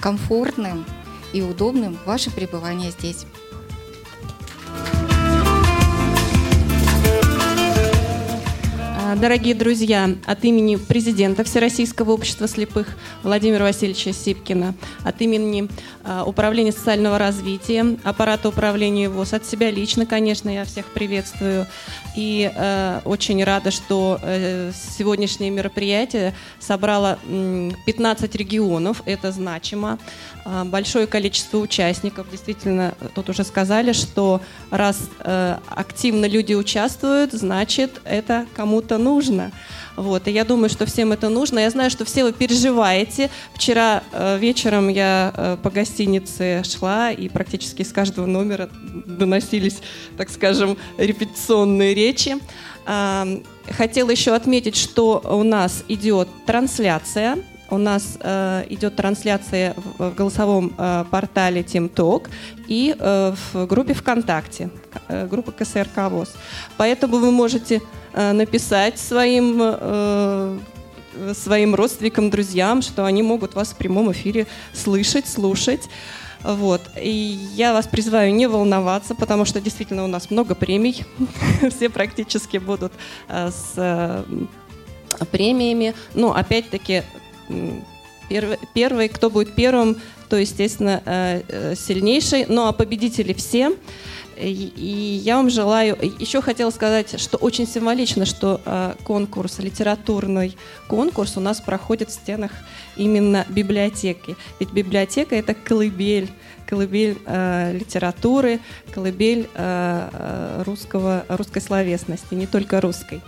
комфортным 0.00 0.84
и 1.32 1.40
удобным 1.40 1.96
ваше 2.04 2.32
пребывание 2.32 2.90
здесь. 2.90 3.26
Дорогие 9.16 9.54
друзья, 9.54 10.10
от 10.26 10.44
имени 10.44 10.76
президента 10.76 11.42
Всероссийского 11.42 12.12
общества 12.12 12.46
слепых 12.46 12.86
Владимира 13.22 13.64
Васильевича 13.64 14.12
Сипкина, 14.12 14.74
от 15.04 15.20
имени 15.20 15.68
а, 16.04 16.24
Управления 16.24 16.70
социального 16.70 17.18
развития, 17.18 17.96
аппарата 18.04 18.48
управления 18.48 19.08
ВОЗ, 19.08 19.34
от 19.34 19.46
себя 19.46 19.70
лично, 19.70 20.06
конечно, 20.06 20.48
я 20.48 20.64
всех 20.64 20.86
приветствую. 20.86 21.66
И 22.16 22.50
э, 22.52 23.00
очень 23.04 23.42
рада, 23.44 23.70
что 23.70 24.18
э, 24.22 24.72
сегодняшнее 24.98 25.50
мероприятие 25.50 26.34
собрало 26.58 27.18
15 27.86 28.34
регионов, 28.34 29.02
это 29.06 29.30
значимо. 29.32 29.98
Э, 30.44 30.64
большое 30.64 31.06
количество 31.06 31.58
участников. 31.58 32.30
Действительно, 32.30 32.94
тут 33.14 33.28
уже 33.28 33.44
сказали, 33.44 33.92
что 33.92 34.40
раз 34.70 35.08
э, 35.20 35.56
активно 35.68 36.26
люди 36.26 36.54
участвуют, 36.54 37.32
значит, 37.32 38.00
это 38.04 38.46
кому-то 38.54 38.98
нужно. 39.00 39.50
Вот, 39.96 40.28
и 40.28 40.30
я 40.30 40.44
думаю, 40.44 40.70
что 40.70 40.86
всем 40.86 41.12
это 41.12 41.28
нужно. 41.28 41.58
Я 41.58 41.70
знаю, 41.70 41.90
что 41.90 42.04
все 42.04 42.24
вы 42.24 42.32
переживаете. 42.32 43.30
Вчера 43.54 44.02
э, 44.12 44.38
вечером 44.38 44.88
я 44.88 45.32
э, 45.36 45.56
по 45.62 45.70
гостинице 45.70 46.62
шла, 46.64 47.10
и 47.10 47.28
практически 47.28 47.82
с 47.82 47.92
каждого 47.92 48.26
номера 48.26 48.70
доносились, 49.06 49.78
так 50.16 50.30
скажем, 50.30 50.78
репетиционные 50.96 51.94
речи. 51.94 52.36
Э, 52.86 53.40
хотела 53.68 54.10
еще 54.10 54.34
отметить, 54.34 54.76
что 54.76 55.20
у 55.24 55.42
нас 55.42 55.84
идет 55.88 56.28
трансляция 56.46 57.36
у 57.70 57.78
нас 57.78 58.18
э, 58.20 58.64
идет 58.68 58.96
трансляция 58.96 59.74
в, 59.74 60.10
в 60.10 60.14
голосовом 60.14 60.72
э, 60.76 61.04
портале 61.10 61.62
TeamTalk 61.62 62.28
и 62.68 62.94
э, 62.98 63.34
в 63.52 63.66
группе 63.66 63.94
ВКонтакте, 63.94 64.70
э, 65.08 65.26
группа 65.26 65.52
КСРК 65.52 66.10
ВОЗ. 66.10 66.32
Поэтому 66.76 67.18
вы 67.18 67.30
можете 67.30 67.80
э, 68.12 68.32
написать 68.32 68.98
своим, 68.98 69.58
э, 69.60 70.58
своим 71.34 71.74
родственникам, 71.74 72.30
друзьям, 72.30 72.82
что 72.82 73.04
они 73.04 73.22
могут 73.22 73.54
вас 73.54 73.68
в 73.68 73.76
прямом 73.76 74.12
эфире 74.12 74.46
слышать, 74.72 75.28
слушать. 75.28 75.88
Вот. 76.42 76.80
И 76.96 77.10
я 77.54 77.72
вас 77.72 77.86
призываю 77.86 78.34
не 78.34 78.48
волноваться, 78.48 79.14
потому 79.14 79.44
что 79.44 79.60
действительно 79.60 80.04
у 80.04 80.06
нас 80.06 80.30
много 80.30 80.54
премий. 80.54 81.04
Все 81.70 81.90
практически 81.90 82.56
будут 82.56 82.92
э, 83.28 83.50
с 83.50 83.74
э, 83.76 84.24
премиями. 85.30 85.94
Но 86.14 86.34
опять-таки 86.34 87.02
Первый, 88.28 88.58
первый, 88.74 89.08
кто 89.08 89.28
будет 89.28 89.54
первым, 89.54 89.96
то, 90.28 90.36
естественно, 90.36 91.02
э, 91.04 91.42
э, 91.48 91.74
сильнейший. 91.74 92.46
Ну, 92.48 92.66
а 92.66 92.72
победители 92.72 93.32
все. 93.32 93.76
И 94.40 95.20
я 95.24 95.36
вам 95.36 95.50
желаю... 95.50 95.98
Еще 96.18 96.40
хотела 96.40 96.70
сказать, 96.70 97.20
что 97.20 97.36
очень 97.36 97.66
символично, 97.66 98.24
что 98.24 98.60
э, 98.64 98.94
конкурс, 99.02 99.58
литературный 99.58 100.56
конкурс 100.88 101.36
у 101.36 101.40
нас 101.40 101.60
проходит 101.60 102.10
в 102.10 102.12
стенах 102.12 102.52
именно 102.96 103.44
библиотеки. 103.48 104.36
Ведь 104.60 104.72
библиотека— 104.72 105.34
это 105.36 105.52
колыбель, 105.52 106.30
колыбель 106.70 107.18
э, 107.26 107.72
литературы, 107.74 108.60
колыбель 108.92 109.50
э, 109.54 110.62
русского, 110.64 111.24
русской 111.28 111.60
словесности, 111.60 112.34
не 112.34 112.46
только 112.46 112.80
русской. 112.80 113.20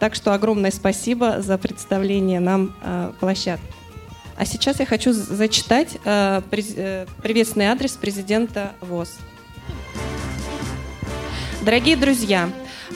Так 0.00 0.16
что 0.16 0.34
огромное 0.34 0.72
спасибо 0.72 1.40
за 1.40 1.56
представление 1.56 2.40
нам 2.40 2.74
э, 2.82 3.12
площадки. 3.20 3.64
А 4.36 4.44
сейчас 4.44 4.80
я 4.80 4.86
хочу 4.86 5.12
зачитать 5.12 5.98
э, 6.04 6.42
э, 6.50 7.06
приветственный 7.22 7.66
адрес 7.66 7.92
президента 7.92 8.72
ВОЗ. 8.80 9.18
Дорогие 11.62 11.96
друзья, 11.96 12.48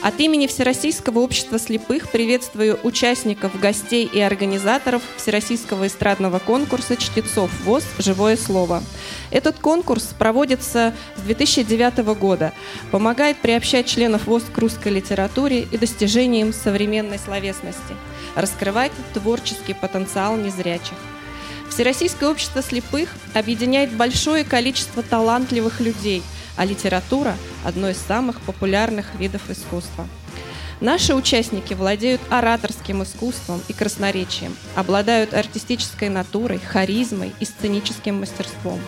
от 0.05 0.19
имени 0.19 0.45
Всероссийского 0.45 1.17
общества 1.17 1.57
слепых 1.57 2.11
приветствую 2.11 2.79
участников, 2.83 3.59
гостей 3.59 4.05
и 4.05 4.19
организаторов 4.19 5.01
Всероссийского 5.17 5.87
эстрадного 5.87 6.37
конкурса 6.37 6.95
«Чтецов 6.95 7.49
ВОЗ. 7.63 7.85
Живое 7.97 8.37
слово». 8.37 8.83
Этот 9.31 9.57
конкурс 9.57 10.13
проводится 10.15 10.93
с 11.15 11.21
2009 11.21 12.19
года, 12.19 12.53
помогает 12.91 13.37
приобщать 13.37 13.87
членов 13.87 14.27
ВОЗ 14.27 14.43
к 14.53 14.55
русской 14.59 14.89
литературе 14.89 15.61
и 15.71 15.75
достижениям 15.75 16.53
современной 16.53 17.17
словесности, 17.17 17.95
раскрывать 18.35 18.91
творческий 19.15 19.73
потенциал 19.73 20.37
незрячих. 20.37 20.99
Всероссийское 21.71 22.29
общество 22.29 22.61
слепых 22.61 23.09
объединяет 23.33 23.91
большое 23.91 24.43
количество 24.43 25.01
талантливых 25.01 25.79
людей– 25.79 26.21
а 26.57 26.65
литература– 26.65 27.35
одно 27.65 27.89
из 27.89 27.97
самых 27.97 28.41
популярных 28.41 29.15
видов 29.15 29.49
искусства. 29.49 30.07
Наши 30.81 31.15
участники 31.15 31.73
владеют 31.73 32.21
ораторским 32.29 33.01
искусством 33.03 33.61
и 33.69 33.73
красноречием, 33.73 34.55
обладают 34.75 35.33
артистической 35.33 36.09
натурой, 36.09 36.59
харизмой 36.59 37.33
и 37.39 37.45
сценическим 37.45 38.19
мастерством. 38.19 38.79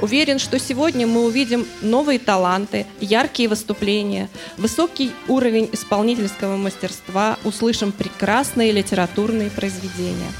Уверен, 0.00 0.40
что 0.40 0.58
сегодня 0.58 1.06
мы 1.06 1.24
увидим 1.24 1.66
новые 1.80 2.18
таланты, 2.18 2.84
яркие 3.00 3.48
выступления, 3.48 4.28
высокий 4.58 5.12
уровень 5.28 5.70
исполнительского 5.72 6.56
мастерства, 6.56 7.38
услышим 7.44 7.92
прекрасные 7.92 8.72
литературные 8.72 9.50
произведения. 9.50 10.32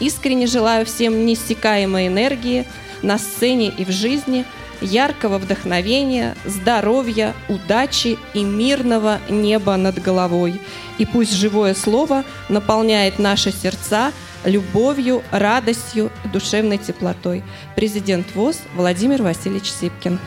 Искренне 0.00 0.48
желаю 0.48 0.84
всем 0.86 1.24
неиссякаемой 1.24 2.08
энергии 2.08 2.66
на 3.02 3.16
сцене 3.16 3.68
и 3.68 3.84
в 3.84 3.90
жизни– 3.90 4.44
яркого 4.80 5.38
вдохновения, 5.38 6.34
здоровья, 6.44 7.34
удачи 7.48 8.18
и 8.34 8.44
мирного 8.44 9.18
неба 9.28 9.76
над 9.76 10.00
головой. 10.00 10.60
И 10.98 11.06
пусть 11.06 11.34
живое 11.34 11.74
слово 11.74 12.24
наполняет 12.48 13.18
наши 13.18 13.52
сердца 13.52 14.12
любовью, 14.44 15.22
радостью 15.30 16.10
и 16.24 16.28
душевной 16.28 16.78
теплотой. 16.78 17.42
Президент 17.76 18.34
ВОЗ 18.34 18.60
Владимир 18.74 19.22
Васильевич 19.22 19.70
Сипкин. 19.70 20.18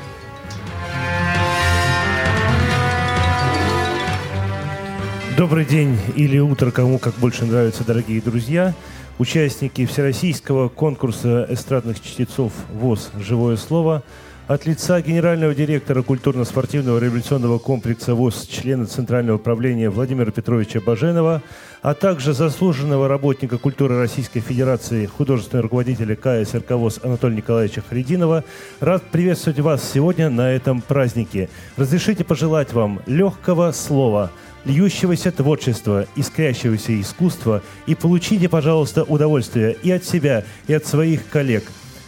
Добрый 5.35 5.65
день 5.65 5.97
или 6.15 6.37
утро, 6.37 6.69
кому 6.69 6.99
как 6.99 7.15
больше 7.15 7.45
нравится, 7.45 7.83
дорогие 7.83 8.21
друзья. 8.21 8.75
Участники 9.17 9.85
Всероссийского 9.85 10.69
конкурса 10.69 11.47
эстрадных 11.49 12.01
чтецов 12.01 12.53
ВОЗ 12.71 13.09
«Живое 13.19 13.57
слово» 13.57 14.03
От 14.45 14.65
лица 14.65 14.99
генерального 15.01 15.55
директора 15.55 16.01
культурно-спортивного 16.01 16.99
революционного 16.99 17.59
комплекса 17.59 18.13
ВОЗ, 18.13 18.45
члена 18.45 18.85
Центрального 18.85 19.37
управления 19.37 19.89
Владимира 19.89 20.31
Петровича 20.31 20.81
Баженова, 20.81 21.41
а 21.81 21.93
также 21.93 22.33
заслуженного 22.33 23.07
работника 23.07 23.57
культуры 23.57 23.97
Российской 23.97 24.41
Федерации, 24.41 25.05
художественного 25.05 25.63
руководителя 25.63 26.17
КСРК 26.17 26.71
ВОЗ 26.71 26.99
Анатолия 27.03 27.37
Николаевича 27.37 27.83
Харидинова, 27.87 28.43
рад 28.81 29.01
приветствовать 29.03 29.61
вас 29.61 29.89
сегодня 29.89 30.29
на 30.29 30.51
этом 30.51 30.81
празднике. 30.81 31.47
Разрешите 31.77 32.25
пожелать 32.25 32.73
вам 32.73 33.01
легкого 33.05 33.71
слова, 33.71 34.29
льющегося 34.65 35.31
творчества, 35.31 36.05
искрящегося 36.17 36.99
искусства 36.99 37.61
и 37.87 37.95
получите, 37.95 38.49
пожалуйста, 38.49 39.03
удовольствие 39.03 39.77
и 39.83 39.89
от 39.89 40.03
себя, 40.03 40.43
и 40.67 40.73
от 40.73 40.85
своих 40.85 41.29
коллег. 41.29 41.63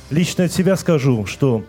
Лично 0.10 0.44
от 0.44 0.52
себя 0.52 0.76
скажу, 0.76 1.26
что 1.26 1.64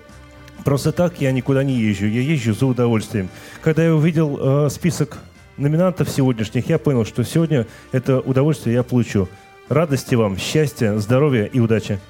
Просто 0.66 0.90
так 0.90 1.20
я 1.20 1.30
никуда 1.30 1.62
не 1.62 1.74
езжу, 1.74 2.06
я 2.06 2.20
езжу 2.20 2.52
за 2.52 2.66
удовольствием. 2.66 3.28
Когда 3.62 3.84
я 3.84 3.94
увидел 3.94 4.66
э, 4.66 4.68
список 4.68 5.18
номинантов 5.56 6.10
сегодняшних, 6.10 6.68
я 6.68 6.80
понял, 6.80 7.04
что 7.04 7.22
сегодня 7.22 7.68
это 7.92 8.18
удовольствие 8.18 8.74
я 8.74 8.82
получу. 8.82 9.28
Радости 9.68 10.16
вам, 10.16 10.36
счастья, 10.36 10.98
здоровья 10.98 11.44
и 11.44 11.60
удачи. 11.60 12.00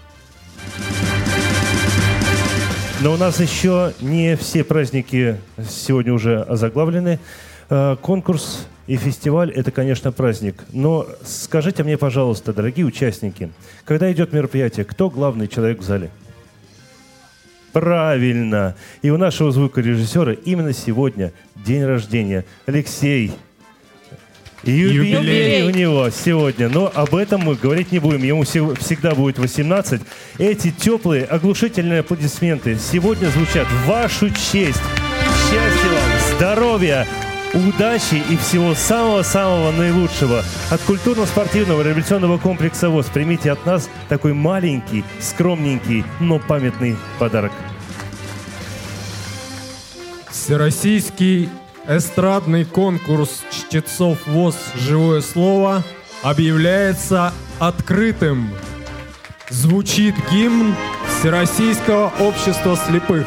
Но 3.02 3.12
у 3.12 3.18
нас 3.18 3.40
еще 3.40 3.92
не 4.00 4.36
все 4.36 4.64
праздники 4.64 5.36
сегодня 5.68 6.14
уже 6.14 6.40
озаглавлены. 6.40 7.18
Э, 7.68 7.96
конкурс 8.00 8.66
и 8.86 8.96
фестиваль– 8.96 9.50
это, 9.54 9.70
конечно, 9.70 10.12
праздник. 10.12 10.64
Но 10.72 11.06
скажите 11.26 11.84
мне, 11.84 11.98
пожалуйста, 11.98 12.54
дорогие 12.54 12.86
участники, 12.86 13.50
когда 13.84 14.10
идет 14.10 14.32
мероприятие, 14.32 14.86
кто 14.86 15.10
главный 15.10 15.46
человек 15.46 15.80
в 15.80 15.82
зале? 15.82 16.10
Правильно. 17.80 18.74
И 19.02 19.10
у 19.10 19.18
нашего 19.18 19.52
звукорежиссера 19.52 20.32
именно 20.32 20.72
сегодня 20.72 21.34
день 21.56 21.84
рождения. 21.84 22.46
Алексей, 22.64 23.32
Юбилей, 24.62 25.12
Юбилей 25.12 25.62
у 25.64 25.70
него 25.70 26.08
сегодня, 26.08 26.70
но 26.70 26.90
об 26.94 27.14
этом 27.14 27.42
мы 27.42 27.54
говорить 27.54 27.92
не 27.92 27.98
будем. 27.98 28.22
Ему 28.22 28.44
всегда 28.44 29.14
будет 29.14 29.38
18. 29.38 30.00
Эти 30.38 30.70
теплые, 30.70 31.24
оглушительные 31.26 32.00
аплодисменты 32.00 32.78
сегодня 32.78 33.28
звучат 33.28 33.66
в 33.66 33.86
вашу 33.86 34.30
честь. 34.30 34.80
Счастья 35.50 35.90
вам, 35.90 36.34
здоровья, 36.34 37.06
удачи 37.56 38.22
и 38.30 38.36
всего 38.36 38.74
самого-самого 38.74 39.72
наилучшего. 39.72 40.44
От 40.70 40.80
культурно-спортивного 40.82 41.82
революционного 41.82 42.38
комплекса 42.38 42.90
ВОЗ 42.90 43.06
примите 43.06 43.50
от 43.50 43.64
нас 43.64 43.88
такой 44.08 44.34
маленький, 44.34 45.04
скромненький, 45.20 46.04
но 46.20 46.38
памятный 46.38 46.96
подарок. 47.18 47.52
Всероссийский 50.30 51.48
эстрадный 51.88 52.64
конкурс 52.64 53.42
чтецов 53.50 54.18
ВОЗ 54.26 54.56
«Живое 54.76 55.20
слово» 55.22 55.82
объявляется 56.22 57.32
открытым. 57.58 58.50
Звучит 59.48 60.14
гимн 60.30 60.74
Всероссийского 61.08 62.12
общества 62.20 62.76
слепых. 62.76 63.26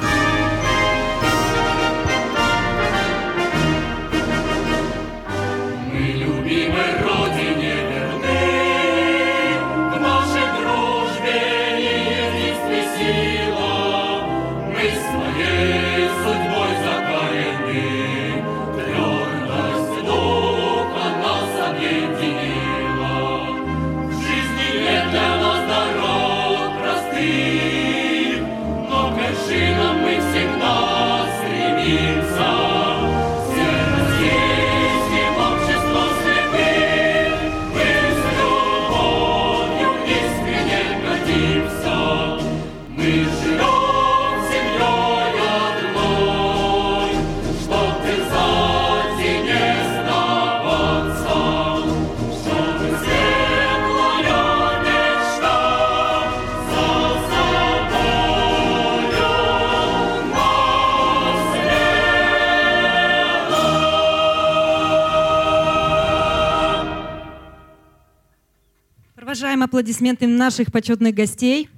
Аплодисментами 69.79 70.33
наших 70.33 70.73
почетных 70.73 71.15
гостей. 71.15 71.69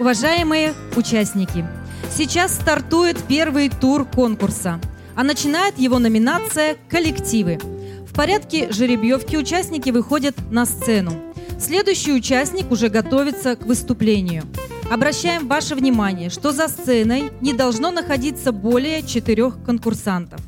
Уважаемые 0.00 0.74
участники, 0.96 1.64
сейчас 2.10 2.56
стартует 2.56 3.22
первый 3.28 3.68
тур 3.68 4.04
конкурса, 4.06 4.80
а 5.14 5.22
начинает 5.22 5.78
его 5.78 6.00
номинация 6.00 6.78
«Коллективы». 6.88 7.60
В 8.08 8.12
порядке 8.12 8.72
жеребьевки 8.72 9.36
участники 9.36 9.90
выходят 9.90 10.34
на 10.50 10.66
сцену. 10.66 11.12
Следующий 11.60 12.12
участник 12.12 12.72
уже 12.72 12.88
готовится 12.88 13.54
к 13.54 13.66
выступлению. 13.66 14.42
Обращаем 14.90 15.46
ваше 15.46 15.76
внимание, 15.76 16.28
что 16.28 16.50
за 16.50 16.66
сценой 16.66 17.30
не 17.40 17.52
должно 17.52 17.92
находиться 17.92 18.50
более 18.50 19.04
четырех 19.04 19.62
конкурсантов. 19.62 20.40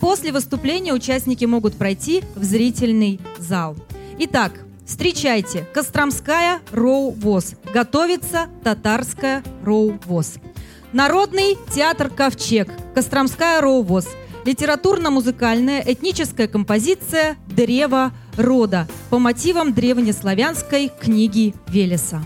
После 0.00 0.32
выступления 0.32 0.92
участники 0.92 1.44
могут 1.44 1.76
пройти 1.76 2.22
в 2.34 2.44
зрительный 2.44 3.20
зал. 3.38 3.76
Итак, 4.18 4.52
встречайте, 4.86 5.66
Костромская 5.72 6.60
Роу-ВОЗ. 6.72 7.54
Готовится 7.72 8.46
Татарская 8.62 9.42
Роу-ВОЗ. 9.64 10.34
Народный 10.92 11.56
театр 11.74 12.10
«Ковчег», 12.10 12.70
Костромская 12.94 13.60
Роу-ВОЗ. 13.60 14.08
Литературно-музыкальная 14.44 15.82
этническая 15.84 16.46
композиция 16.46 17.36
«Древо 17.48 18.12
рода» 18.36 18.86
по 19.10 19.18
мотивам 19.18 19.74
древнеславянской 19.74 20.90
книги 21.00 21.54
Велеса. 21.66 22.22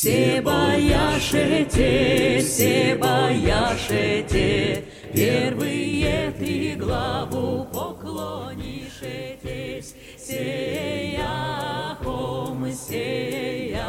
Все 0.00 0.40
бояшете, 0.40 2.40
все 2.40 2.96
бояшете, 2.96 4.84
Первые 5.12 6.32
ты 6.38 6.74
главу 6.74 7.66
поклонишетесь, 7.66 9.94
Сеяхом, 10.16 11.20
сеяхом, 12.72 13.84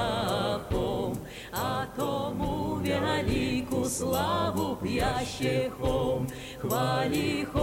А 1.53 1.87
тому 1.95 2.79
велику 2.79 3.85
славу 3.85 4.75
пьящехом, 4.83 6.27
Хвалихом, 6.59 7.61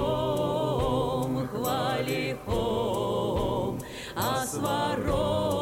хвалихом, 1.48 2.98
А 4.16 4.46
сварога 4.46 5.57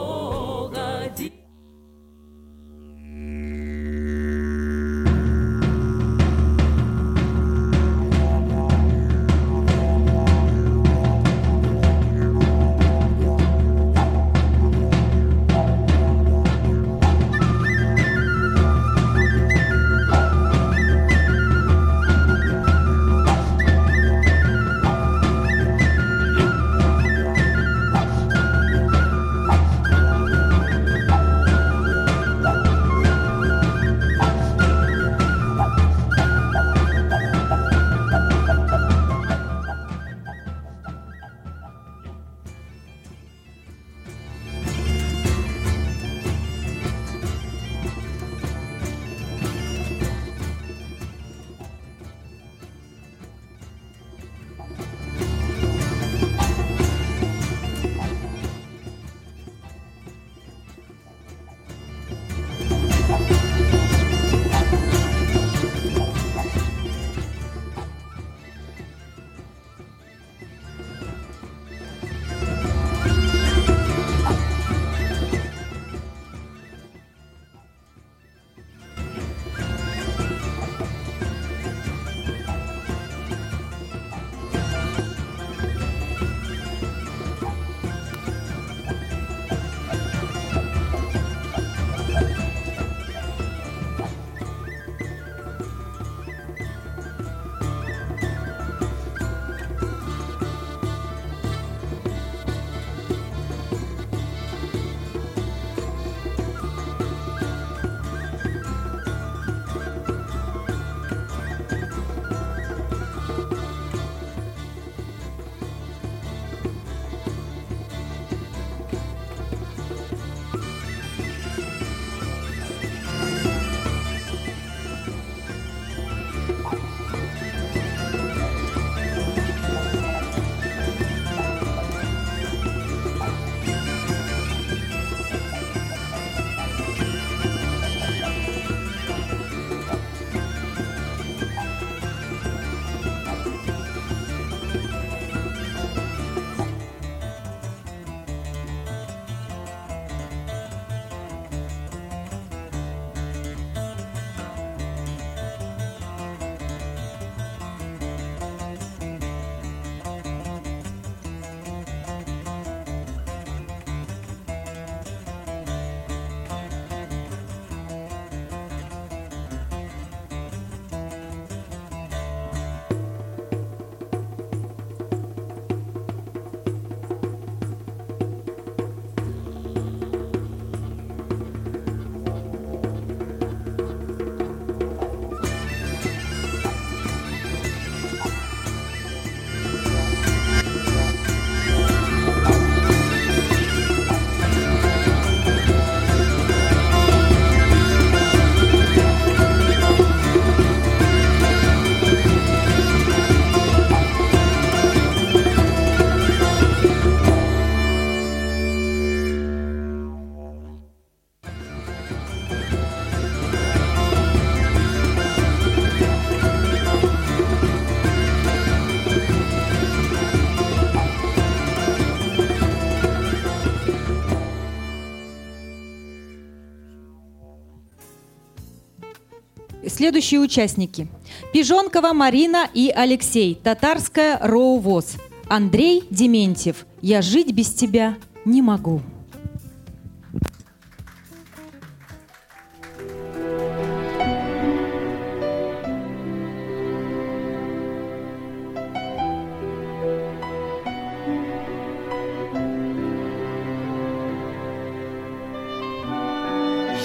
следующие 230.06 230.38
участники. 230.38 231.08
Пижонкова 231.52 232.12
Марина 232.12 232.70
и 232.72 232.92
Алексей, 232.94 233.56
татарская 233.56 234.38
Роувоз. 234.40 235.16
Андрей 235.48 236.04
Дементьев, 236.10 236.86
«Я 237.02 237.22
жить 237.22 237.52
без 237.52 237.74
тебя 237.74 238.16
не 238.44 238.62
могу». 238.62 239.02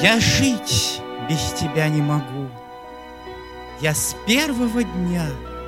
Я 0.03 0.19
жить 0.19 1.01
без 1.27 1.53
тебя 1.53 1.87
не 1.89 2.01
могу. 2.01 2.40
Я 3.81 3.95
с 3.95 4.15
первого 4.27 4.83
дня 4.83 5.25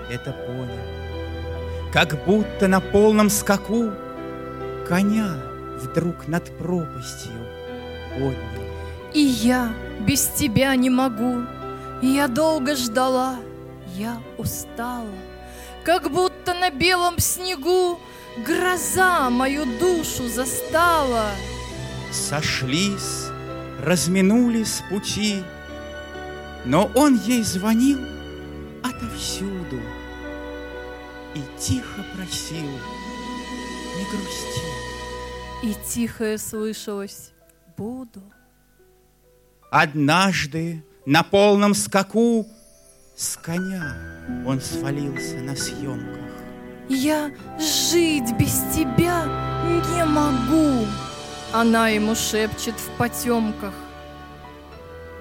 это 0.08 0.34
понял. 0.34 1.92
Как 1.92 2.24
будто 2.26 2.68
на 2.68 2.80
полном 2.80 3.32
скаку 3.32 3.92
Коня 4.88 5.36
вдруг 5.82 6.28
над 6.28 6.56
пропастью 6.58 7.32
поднял. 8.14 8.64
И 9.16 9.20
я 9.20 9.74
без 10.02 10.28
тебя 10.28 10.76
не 10.76 10.92
могу. 10.92 11.42
Я 12.04 12.28
долго 12.28 12.76
ждала, 12.76 13.38
я 13.96 14.22
устала. 14.38 15.10
Как 15.84 16.12
будто 16.12 16.54
на 16.54 16.70
белом 16.70 17.18
снегу 17.18 18.00
Гроза 18.46 19.30
мою 19.32 19.66
душу 19.80 20.28
застала. 20.28 21.32
Сошлись, 22.12 23.28
разминулись 23.80 24.84
пути, 24.90 25.44
Но 26.66 26.90
он 26.96 27.16
ей 27.16 27.44
звонил 27.44 28.00
отовсюду 28.84 29.80
И 31.36 31.42
тихо 31.60 32.04
просил, 32.16 32.70
не 33.98 34.06
грусти. 34.10 34.64
И 35.64 35.76
тихое 35.88 36.38
слышалось 36.38 37.32
«Буду». 37.78 38.22
Однажды 39.72 40.84
на 41.06 41.24
полном 41.24 41.74
скаку 41.74 42.46
С 43.16 43.38
коня 43.38 43.96
он 44.46 44.62
свалился 44.62 45.38
на 45.38 45.56
съемках. 45.56 46.24
Я 46.90 47.32
жить 47.58 48.36
без 48.38 48.62
тебя 48.76 49.24
не 49.66 50.06
могу. 50.06 50.86
Она 51.54 51.90
ему 51.90 52.14
шепчет 52.16 52.76
в 52.76 52.90
потемках. 52.98 53.74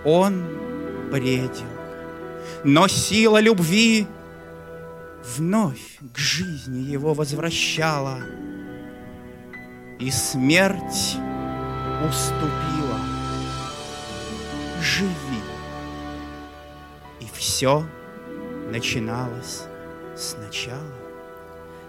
Он 0.05 0.45
бредил, 1.13 1.69
но 2.65 2.89
сила 2.89 3.39
любви 3.41 4.07
Вновь 5.37 5.99
к 6.13 6.19
жизни 6.19 6.81
его 6.81 7.15
возвращала, 7.15 8.19
И 10.01 10.11
смерть 10.11 11.17
уступила. 12.09 12.99
Живи. 14.81 15.41
И 17.21 17.27
все 17.33 17.87
начиналось 18.73 19.63
сначала. 20.17 20.93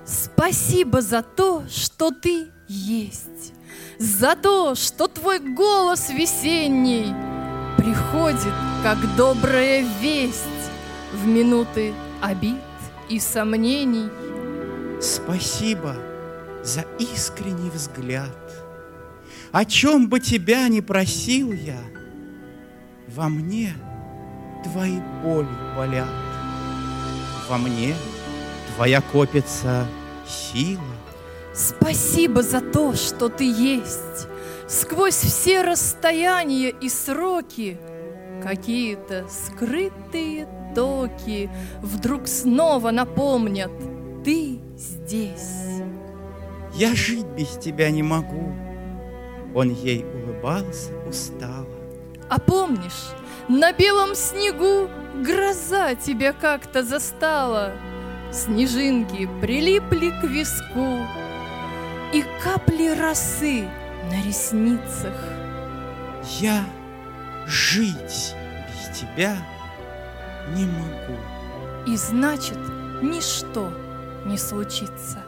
Спасибо 0.05 1.01
за 1.01 1.23
то, 1.23 1.63
что 1.67 2.11
ты 2.11 2.49
есть, 2.67 3.53
За 3.97 4.35
то, 4.35 4.75
что 4.75 5.07
твой 5.07 5.39
голос 5.39 6.09
весенний 6.11 7.32
Приходит, 7.77 8.53
как 8.83 8.97
добрая 9.15 9.85
весть 10.01 10.71
В 11.13 11.27
минуты 11.27 11.93
обид 12.21 12.55
и 13.09 13.19
сомнений. 13.19 14.09
Спасибо 15.01 15.95
за 16.63 16.85
искренний 16.97 17.69
взгляд. 17.69 18.29
О 19.51 19.65
чем 19.65 20.07
бы 20.07 20.19
тебя 20.19 20.67
ни 20.67 20.79
просил 20.79 21.51
я, 21.51 21.79
Во 23.07 23.29
мне 23.29 23.73
твои 24.63 24.99
боли 25.21 25.47
болят. 25.75 26.07
Во 27.49 27.57
мне 27.57 27.95
твоя 28.75 29.01
копится 29.01 29.85
сила. 30.27 30.81
Спасибо 31.53 32.41
за 32.41 32.61
то, 32.61 32.95
что 32.95 33.29
ты 33.29 33.43
есть. 33.43 34.27
Сквозь 34.67 35.15
все 35.15 35.61
расстояния 35.61 36.69
и 36.69 36.89
сроки 36.89 37.77
Какие-то 38.41 39.27
скрытые 39.27 40.47
токи 40.73 41.49
Вдруг 41.81 42.27
снова 42.27 42.91
напомнят 42.91 43.71
Ты 44.23 44.59
здесь. 44.77 45.81
Я 46.73 46.95
жить 46.95 47.27
без 47.37 47.49
тебя 47.57 47.91
не 47.91 48.01
могу. 48.01 48.51
Он 49.53 49.69
ей 49.69 50.03
улыбался 50.03 50.91
устало. 51.07 51.67
А 52.29 52.39
помнишь, 52.39 53.11
на 53.47 53.71
белом 53.73 54.15
снегу 54.15 54.89
Гроза 55.23 55.93
тебя 55.93 56.33
как-то 56.33 56.83
застала 56.83 57.73
Снежинки 58.31 59.29
прилипли 59.41 60.09
к 60.09 60.23
виску 60.23 61.05
И 62.11 62.23
капли 62.43 62.89
росы 62.99 63.67
на 64.09 64.23
ресницах. 64.23 65.13
Я 66.39 66.65
жить 67.45 68.35
без 68.67 68.99
тебя 68.99 69.37
не 70.55 70.65
могу. 70.65 71.19
И 71.85 71.97
значит, 71.97 72.57
ничто 73.01 73.71
не 74.25 74.37
случится. 74.37 75.19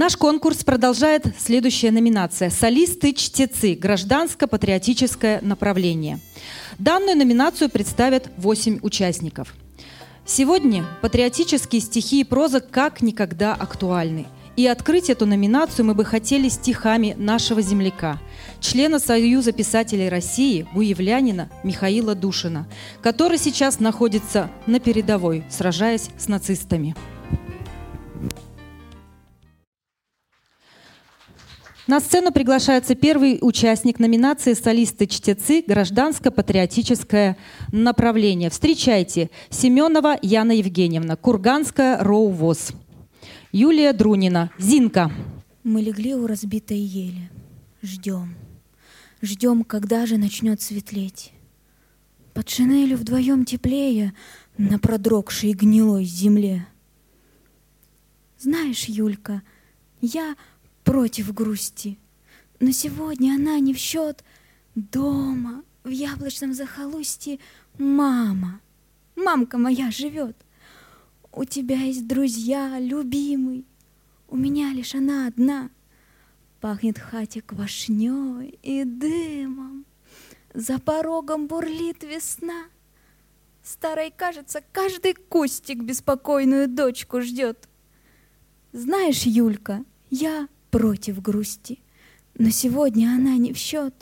Наш 0.00 0.16
конкурс 0.16 0.64
продолжает 0.64 1.26
следующая 1.38 1.90
номинация 1.90 2.48
«Солисты-чтецы. 2.48 3.74
Гражданско-патриотическое 3.74 5.42
направление». 5.42 6.20
Данную 6.78 7.18
номинацию 7.18 7.68
представят 7.68 8.30
8 8.38 8.78
участников. 8.80 9.54
Сегодня 10.24 10.86
патриотические 11.02 11.82
стихи 11.82 12.22
и 12.22 12.24
проза 12.24 12.60
как 12.60 13.02
никогда 13.02 13.52
актуальны. 13.52 14.26
И 14.56 14.66
открыть 14.66 15.10
эту 15.10 15.26
номинацию 15.26 15.84
мы 15.84 15.92
бы 15.92 16.06
хотели 16.06 16.48
стихами 16.48 17.14
нашего 17.18 17.60
земляка, 17.60 18.18
члена 18.58 19.00
Союза 19.00 19.52
писателей 19.52 20.08
России, 20.08 20.66
буевлянина 20.72 21.50
Михаила 21.62 22.14
Душина, 22.14 22.66
который 23.02 23.36
сейчас 23.36 23.80
находится 23.80 24.50
на 24.66 24.80
передовой, 24.80 25.44
сражаясь 25.50 26.08
с 26.16 26.26
нацистами. 26.26 26.96
На 31.90 31.98
сцену 31.98 32.30
приглашается 32.30 32.94
первый 32.94 33.40
участник 33.42 33.98
номинации 33.98 34.52
«Солисты-чтецы. 34.52 35.64
Гражданско-патриотическое 35.66 37.36
направление». 37.72 38.48
Встречайте 38.48 39.28
Семенова 39.48 40.16
Яна 40.22 40.52
Евгеньевна, 40.52 41.16
Курганская 41.16 41.98
Роу-ВОЗ. 41.98 42.74
Юлия 43.50 43.92
Друнина, 43.92 44.52
Зинка. 44.56 45.10
Мы 45.64 45.80
легли 45.80 46.14
у 46.14 46.28
разбитой 46.28 46.78
ели. 46.78 47.28
Ждем. 47.82 48.36
Ждем, 49.20 49.64
когда 49.64 50.06
же 50.06 50.16
начнет 50.16 50.62
светлеть. 50.62 51.32
Под 52.34 52.48
шинелью 52.48 52.98
вдвоем 52.98 53.44
теплее 53.44 54.14
на 54.56 54.78
продрогшей 54.78 55.54
гнилой 55.54 56.04
земле. 56.04 56.68
Знаешь, 58.38 58.84
Юлька, 58.84 59.42
я 60.00 60.36
против 60.90 61.32
грусти. 61.32 61.98
Но 62.58 62.72
сегодня 62.72 63.36
она 63.36 63.60
не 63.60 63.72
в 63.72 63.78
счет. 63.78 64.24
Дома, 64.74 65.62
в 65.84 65.88
яблочном 65.88 66.52
захолустье, 66.52 67.38
мама. 67.78 68.60
Мамка 69.14 69.56
моя 69.56 69.92
живет. 69.92 70.36
У 71.30 71.44
тебя 71.44 71.76
есть 71.76 72.08
друзья, 72.08 72.80
любимый. 72.80 73.64
У 74.26 74.36
меня 74.36 74.72
лишь 74.72 74.96
она 74.96 75.28
одна. 75.28 75.70
Пахнет 76.60 76.98
в 76.98 77.02
хате 77.02 77.40
квашней 77.40 78.58
и 78.60 78.82
дымом. 78.82 79.84
За 80.54 80.80
порогом 80.80 81.46
бурлит 81.46 82.02
весна. 82.02 82.64
Старой, 83.62 84.10
кажется, 84.10 84.60
каждый 84.72 85.14
кустик 85.14 85.84
беспокойную 85.84 86.66
дочку 86.66 87.20
ждет. 87.20 87.68
Знаешь, 88.72 89.22
Юлька, 89.22 89.84
я 90.10 90.48
против 90.70 91.20
грусти. 91.20 91.78
но 92.38 92.50
сегодня 92.50 93.08
она 93.08 93.36
не 93.36 93.52
в 93.52 93.58
счет. 93.58 93.94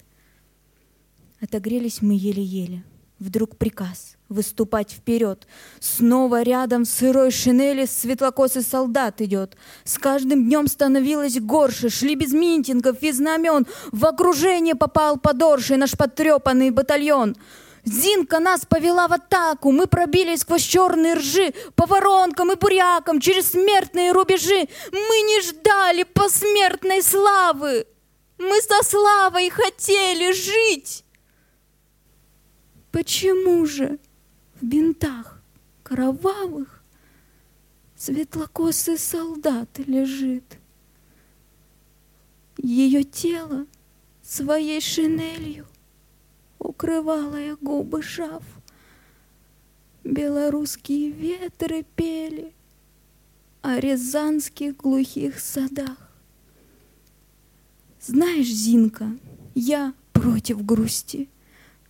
Отогрелись 1.41 2.03
мы 2.03 2.15
еле-еле. 2.15 2.83
Вдруг 3.19 3.57
приказ 3.57 4.17
выступать 4.29 4.93
вперед. 4.93 5.47
Снова 5.81 6.43
рядом 6.43 6.85
в 6.85 6.89
сырой 6.89 7.31
шинели 7.31 7.87
светлокосый 7.87 8.63
солдат 8.63 9.21
идет. 9.21 9.57
С 9.85 9.99
каждым 9.99 10.45
днем 10.45 10.69
становилось 10.69 11.41
горше, 11.41 11.89
шли 11.89 12.15
без 12.15 12.33
митингов 12.33 13.03
и 13.03 13.11
знамен. 13.11 13.67
В 13.91 14.07
окружение 14.07 14.75
попал 14.75 15.19
подорший 15.19 15.79
наш 15.79 15.97
потрепанный 15.97 16.71
батальон. 16.71 17.37
Зинка 17.93 18.39
нас 18.39 18.67
повела 18.67 19.09
в 19.09 19.13
атаку, 19.13 19.73
мы 19.73 19.87
пробились 19.87 20.41
сквозь 20.41 20.63
черные 20.63 21.15
ржи, 21.15 21.55
по 21.75 21.87
воронкам 21.87 22.53
и 22.53 22.57
бурякам, 22.57 23.21
через 23.21 23.51
смертные 23.51 24.13
рубежи. 24.13 24.69
Мы 24.93 25.21
не 25.23 25.43
ждали 25.43 26.03
посмертной 26.03 27.03
славы, 27.03 27.87
мы 28.39 28.61
со 28.61 28.83
славой 28.85 29.51
хотели 29.51 30.33
жить. 30.33 31.05
Почему 32.93 33.65
же 33.67 33.99
в 34.61 34.65
бинтах 34.65 35.41
кровавых 35.83 36.83
светлокосый 37.97 38.99
солдат 38.99 39.69
лежит? 39.79 40.45
Ее 42.59 43.05
тело 43.05 43.67
своей 44.23 44.81
шинелью 44.81 45.67
укрывала 46.59 47.37
я 47.37 47.57
губы 47.57 48.03
шаф. 48.03 48.43
Белорусские 50.05 51.11
ветры 51.11 51.85
пели 51.97 52.53
о 53.63 53.79
рязанских 53.79 54.77
глухих 54.77 55.39
садах. 55.39 55.97
Знаешь, 58.01 58.47
Зинка, 58.47 59.11
я 59.55 59.93
против 60.13 60.65
грусти, 60.65 61.29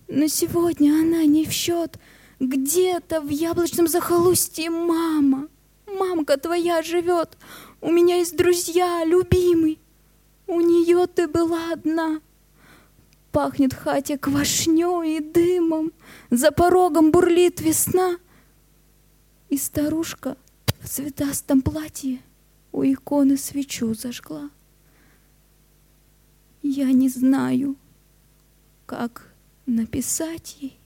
но 0.07 0.27
сегодня 0.27 0.91
она 0.91 1.23
не 1.25 1.45
в 1.45 1.51
счет. 1.51 1.99
Где-то 2.39 3.21
в 3.21 3.29
яблочном 3.29 3.87
захолустье 3.87 4.69
мама, 4.69 5.49
мамка 5.85 6.37
твоя 6.37 6.81
живет. 6.81 7.37
У 7.81 7.91
меня 7.91 8.17
есть 8.17 8.35
друзья, 8.35 9.03
любимый. 9.05 9.79
У 10.47 10.61
нее 10.61 11.05
ты 11.07 11.27
была 11.27 11.73
одна. 11.73 12.21
Пахнет 13.31 13.73
хате 13.73 14.17
квашней 14.17 15.17
и 15.17 15.19
дымом, 15.19 15.91
За 16.31 16.51
порогом 16.51 17.11
бурлит 17.11 17.61
весна. 17.61 18.17
И 19.49 19.57
старушка 19.57 20.37
в 20.79 20.87
цветастом 20.87 21.61
платье 21.61 22.21
У 22.71 22.83
иконы 22.83 23.37
свечу 23.37 23.93
зажгла. 23.93 24.49
Я 26.61 26.91
не 26.91 27.09
знаю, 27.09 27.75
как 28.85 29.33
написать 29.65 30.57
ей, 30.59 30.79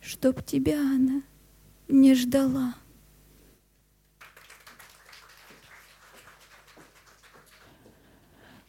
Чтоб 0.00 0.44
тебя 0.44 0.80
она 0.80 1.22
не 1.88 2.14
ждала. 2.14 2.74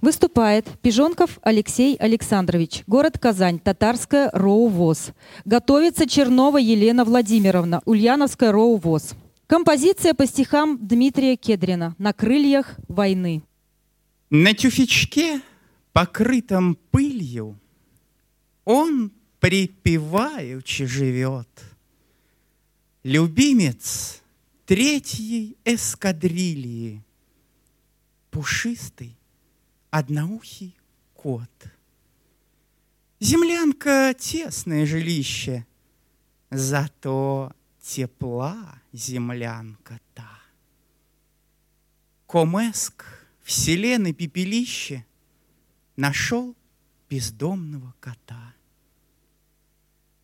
Выступает 0.04 0.68
Пижонков 0.82 1.40
Алексей 1.44 1.96
Александрович, 1.96 2.84
город 2.88 3.18
Казань, 3.18 3.58
татарская 3.58 4.30
РОУ 4.34 4.68
ВОЗ. 4.68 5.14
Готовится 5.46 6.06
Чернова 6.06 6.58
Елена 6.58 7.06
Владимировна, 7.06 7.82
Ульяновская 7.86 8.52
РОУ 8.52 8.76
ВОЗ. 8.76 9.14
Композиция 9.48 10.14
по 10.14 10.26
стихам 10.26 10.78
Дмитрия 10.86 11.38
Кедрина 11.38 11.96
«На 12.00 12.12
крыльях 12.12 12.76
войны». 12.90 13.44
На 14.30 14.54
тюфячке, 14.54 15.40
покрытом 15.94 16.78
пылью, 16.92 17.58
Он 18.66 19.10
припеваючи 19.40 20.84
живет. 20.84 21.48
Любимец 23.04 24.22
третьей 24.66 25.56
эскадрильи, 25.64 27.02
Пушистый, 28.32 29.16
одноухий 29.94 30.76
кот. 31.14 31.68
Землянка— 33.20 34.14
тесное 34.20 34.88
жилище, 34.88 35.66
Зато 36.50 37.52
тепла 37.80 38.82
землянка 38.92 40.00
та. 40.16 40.40
Комеск 42.26 43.06
вселенной 43.44 44.14
пепелище 44.14 45.06
Нашел 45.96 46.56
бездомного 47.08 47.94
кота. 48.00 48.56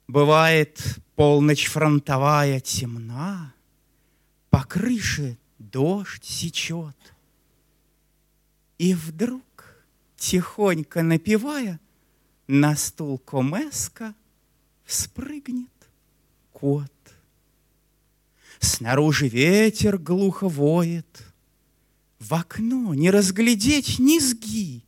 Бывает, 0.08 1.00
полночь 1.16 1.68
фронтовая 1.68 2.60
темна, 2.60 3.54
По 4.50 4.64
крыше 4.64 5.38
дождь 5.60 6.26
сечет. 6.26 6.98
И 8.80 8.96
вдруг 8.96 9.44
тихонько 10.20 11.02
напевая, 11.02 11.80
на 12.48 12.76
стул 12.76 13.18
комеска 13.18 14.14
вспрыгнет 14.84 15.72
кот. 16.52 16.92
Снаружи 18.60 19.30
ветер 19.30 19.98
глухо 19.98 20.50
воет, 20.50 21.24
в 22.20 22.34
окно 22.34 22.94
не 22.94 23.10
разглядеть 23.10 24.00
низги. 24.00 24.84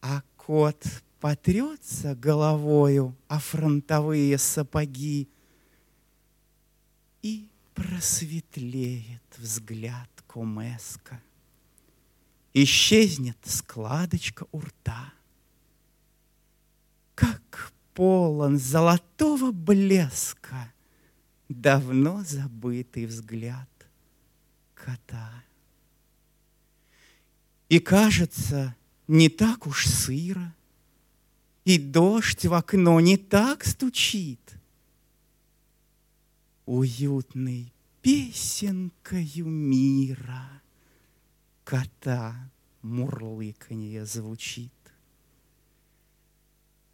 А 0.00 0.22
кот 0.36 0.84
потрется 1.18 2.14
головою 2.14 3.16
о 3.26 3.40
фронтовые 3.40 4.38
сапоги 4.38 5.28
и 7.22 7.48
просветлеет 7.74 9.22
взгляд 9.38 10.08
Комеска 10.26 11.20
исчезнет 12.54 13.36
складочка 13.44 14.46
у 14.52 14.60
рта. 14.60 15.12
Как 17.14 17.72
полон 17.92 18.58
золотого 18.58 19.50
блеска 19.50 20.72
давно 21.48 22.22
забытый 22.22 23.06
взгляд 23.06 23.68
кота. 24.74 25.44
И 27.68 27.80
кажется, 27.80 28.76
не 29.08 29.28
так 29.28 29.66
уж 29.66 29.86
сыро, 29.86 30.54
и 31.64 31.78
дождь 31.78 32.46
в 32.46 32.54
окно 32.54 33.00
не 33.00 33.16
так 33.16 33.64
стучит. 33.64 34.40
Уютной 36.66 37.72
песенкою 38.02 39.46
мира— 39.46 40.48
кота 41.64 42.50
мурлыканье 42.82 44.04
звучит. 44.04 44.72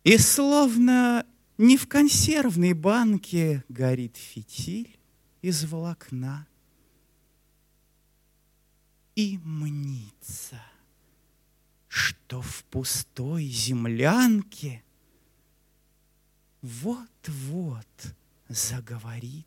И 0.05 0.17
словно 0.17 1.27
не 1.59 1.77
в 1.77 1.87
консервной 1.87 2.73
банке 2.73 3.65
горит 3.69 4.17
фитиль 4.17 4.99
из 5.43 5.65
волокна. 5.65 6.47
И 9.15 9.39
мнится, 9.45 10.63
что 11.89 12.41
в 12.41 12.65
пустой 12.65 13.45
землянке 13.45 14.83
вот-вот 16.63 18.15
заговорит 18.49 19.47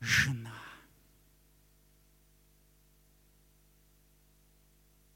жена. 0.00 0.69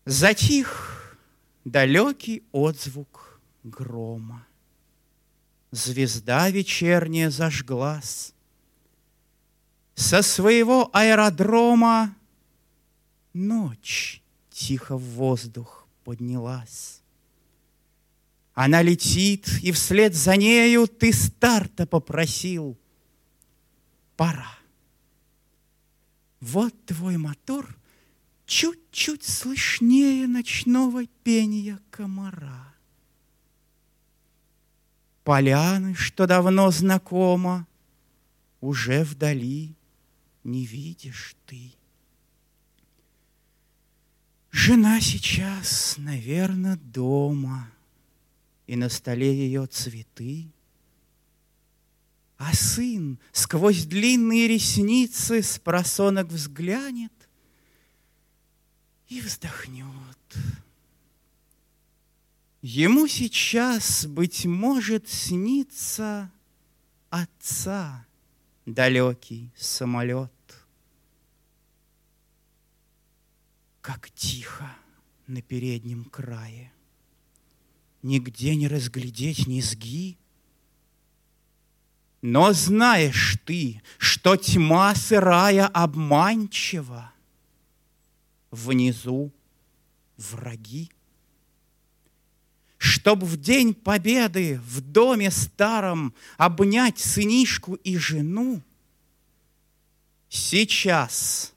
Затих 0.04 1.18
далекий 1.64 2.44
отзвук 2.52 3.40
грома. 3.62 4.46
Звезда 5.70 6.50
вечерняя 6.50 7.30
зажглась. 7.30 8.32
Со 9.94 10.22
своего 10.22 10.90
аэродрома 10.92 12.14
Ночь 13.32 14.22
тихо 14.50 14.96
в 14.96 15.02
воздух 15.02 15.88
поднялась. 16.04 17.00
Она 18.52 18.82
летит, 18.82 19.48
и 19.62 19.72
вслед 19.72 20.14
за 20.14 20.36
нею 20.36 20.86
Ты 20.86 21.12
старта 21.12 21.86
попросил. 21.86 22.78
Пора. 24.16 24.58
Вот 26.40 26.72
твой 26.84 27.16
мотор— 27.16 27.76
чуть-чуть 28.46 29.24
слышнее 29.24 30.26
ночного 30.26 31.06
пения 31.22 31.80
комара. 31.90 32.74
Поляны, 35.24 35.94
что 35.94 36.26
давно 36.26 36.70
знакомо, 36.70 37.66
уже 38.60 39.04
вдали 39.04 39.74
не 40.42 40.66
видишь 40.66 41.34
ты. 41.46 41.72
Жена 44.50 45.00
сейчас, 45.00 45.96
наверное, 45.96 46.76
дома, 46.76 47.70
и 48.66 48.76
на 48.76 48.88
столе 48.88 49.34
ее 49.34 49.66
цветы. 49.66 50.46
А 52.36 52.52
сын 52.54 53.18
сквозь 53.32 53.84
длинные 53.84 54.46
ресницы 54.46 55.42
с 55.42 55.58
просонок 55.58 56.28
взглянет 56.28 57.12
и 59.14 59.20
вздохнет. 59.20 60.34
Ему 62.62 63.06
сейчас, 63.06 64.06
быть 64.06 64.44
может, 64.44 65.08
снится 65.08 66.32
отца 67.10 68.04
далекий 68.66 69.52
самолет. 69.56 70.32
Как 73.80 74.10
тихо 74.10 74.68
на 75.26 75.42
переднем 75.42 76.04
крае, 76.04 76.72
Нигде 78.02 78.54
не 78.54 78.68
разглядеть 78.68 79.46
низги. 79.46 80.18
Но 82.20 82.52
знаешь 82.52 83.38
ты, 83.46 83.80
что 83.96 84.36
тьма 84.36 84.94
сырая 84.94 85.66
обманчива, 85.68 87.13
Внизу 88.54 89.32
враги 90.16 90.90
чтоб 92.78 93.22
в 93.22 93.38
день 93.38 93.72
победы 93.72 94.60
в 94.66 94.80
доме 94.80 95.30
старом 95.30 96.14
обнять 96.36 96.98
сынишку 96.98 97.74
и 97.74 97.96
жену, 97.96 98.60
сейчас 100.28 101.54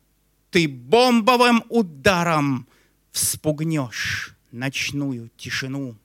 ты 0.49 0.69
бомбовым 0.69 1.63
ударом 1.67 2.65
вспугнешь 3.11 4.35
ночную 4.51 5.29
тишину. 5.35 5.97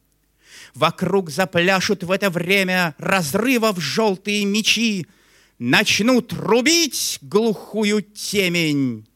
Вокруг 0.75 1.31
запляшут 1.31 2.03
в 2.03 2.11
это 2.11 2.29
время 2.29 2.97
разрывов 2.99 3.81
желтые 3.81 4.45
мечи, 4.45 5.07
начнут 5.59 6.33
рубить 6.33 7.19
глухую 7.23 8.03
темень 8.03 9.07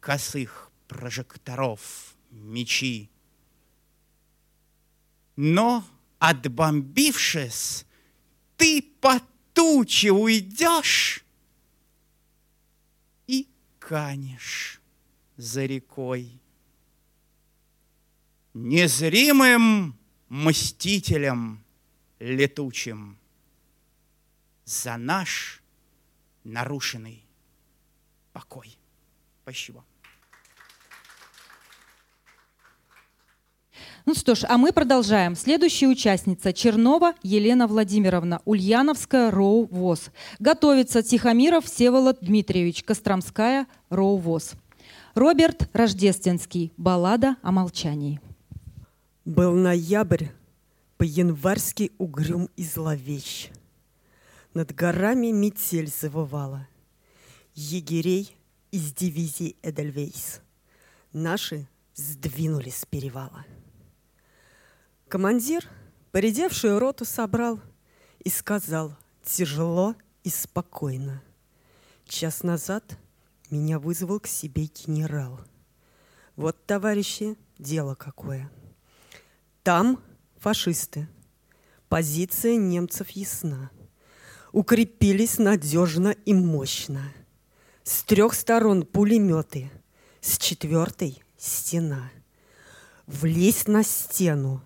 косых 0.00 0.67
прожекторов 0.88 2.16
мечи. 2.30 3.10
Но, 5.36 5.84
отбомбившись, 6.18 7.86
ты 8.56 8.82
по 9.00 9.20
туче 9.52 10.10
уйдешь 10.10 11.24
и 13.28 13.48
канешь 13.78 14.80
за 15.36 15.64
рекой. 15.66 16.40
Незримым 18.54 19.96
мстителем 20.28 21.64
летучим 22.18 23.18
за 24.64 24.96
наш 24.96 25.62
нарушенный 26.42 27.24
покой. 28.32 28.76
Спасибо. 29.42 29.84
Ну 34.08 34.14
что 34.14 34.34
ж, 34.34 34.46
а 34.48 34.56
мы 34.56 34.72
продолжаем. 34.72 35.36
Следующая 35.36 35.86
участница 35.86 36.54
Чернова 36.54 37.12
Елена 37.22 37.66
Владимировна, 37.66 38.40
Ульяновская 38.46 39.30
РОУ 39.30 39.66
ВОЗ. 39.66 40.12
Готовится 40.38 41.02
Тихомиров 41.02 41.66
Всеволод 41.66 42.16
Дмитриевич, 42.22 42.84
Костромская 42.84 43.66
РОУ 43.90 44.16
ВОЗ. 44.16 44.52
Роберт 45.14 45.68
Рождественский. 45.74 46.72
Баллада 46.78 47.36
о 47.42 47.52
молчании. 47.52 48.18
Был 49.26 49.52
ноябрь, 49.52 50.28
по-январски 50.96 51.92
угрюм 51.98 52.48
и 52.56 52.64
зловещ. 52.64 53.50
Над 54.54 54.74
горами 54.74 55.32
метель 55.32 55.90
завывала. 55.90 56.66
Егерей 57.54 58.34
из 58.70 58.90
дивизии 58.94 59.56
Эдельвейс. 59.62 60.40
Наши 61.12 61.68
сдвинули 61.94 62.70
с 62.70 62.86
перевала. 62.86 63.44
Командир 65.08 65.66
поредевшую 66.12 66.78
роту 66.78 67.06
собрал 67.06 67.60
и 68.18 68.28
сказал 68.28 68.94
тяжело 69.24 69.94
и 70.22 70.28
спокойно. 70.28 71.22
Час 72.04 72.42
назад 72.42 72.98
меня 73.48 73.78
вызвал 73.78 74.20
к 74.20 74.26
себе 74.26 74.64
генерал. 74.64 75.40
Вот, 76.36 76.66
товарищи, 76.66 77.38
дело 77.58 77.94
какое. 77.94 78.50
Там 79.62 79.98
фашисты. 80.36 81.08
Позиция 81.88 82.56
немцев 82.56 83.08
ясна. 83.08 83.70
Укрепились 84.52 85.38
надежно 85.38 86.14
и 86.26 86.34
мощно. 86.34 87.14
С 87.82 88.02
трех 88.02 88.34
сторон 88.34 88.84
пулеметы, 88.84 89.70
с 90.20 90.36
четвертой 90.36 91.22
стена. 91.38 92.10
Влезть 93.06 93.68
на 93.68 93.82
стену 93.82 94.62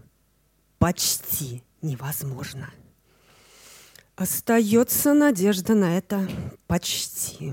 почти 0.83 1.63
невозможно. 1.81 2.69
Остается 4.17 5.15
надежда 5.15 5.77
на 5.77 5.97
это 5.97 6.29
почти. 6.67 7.53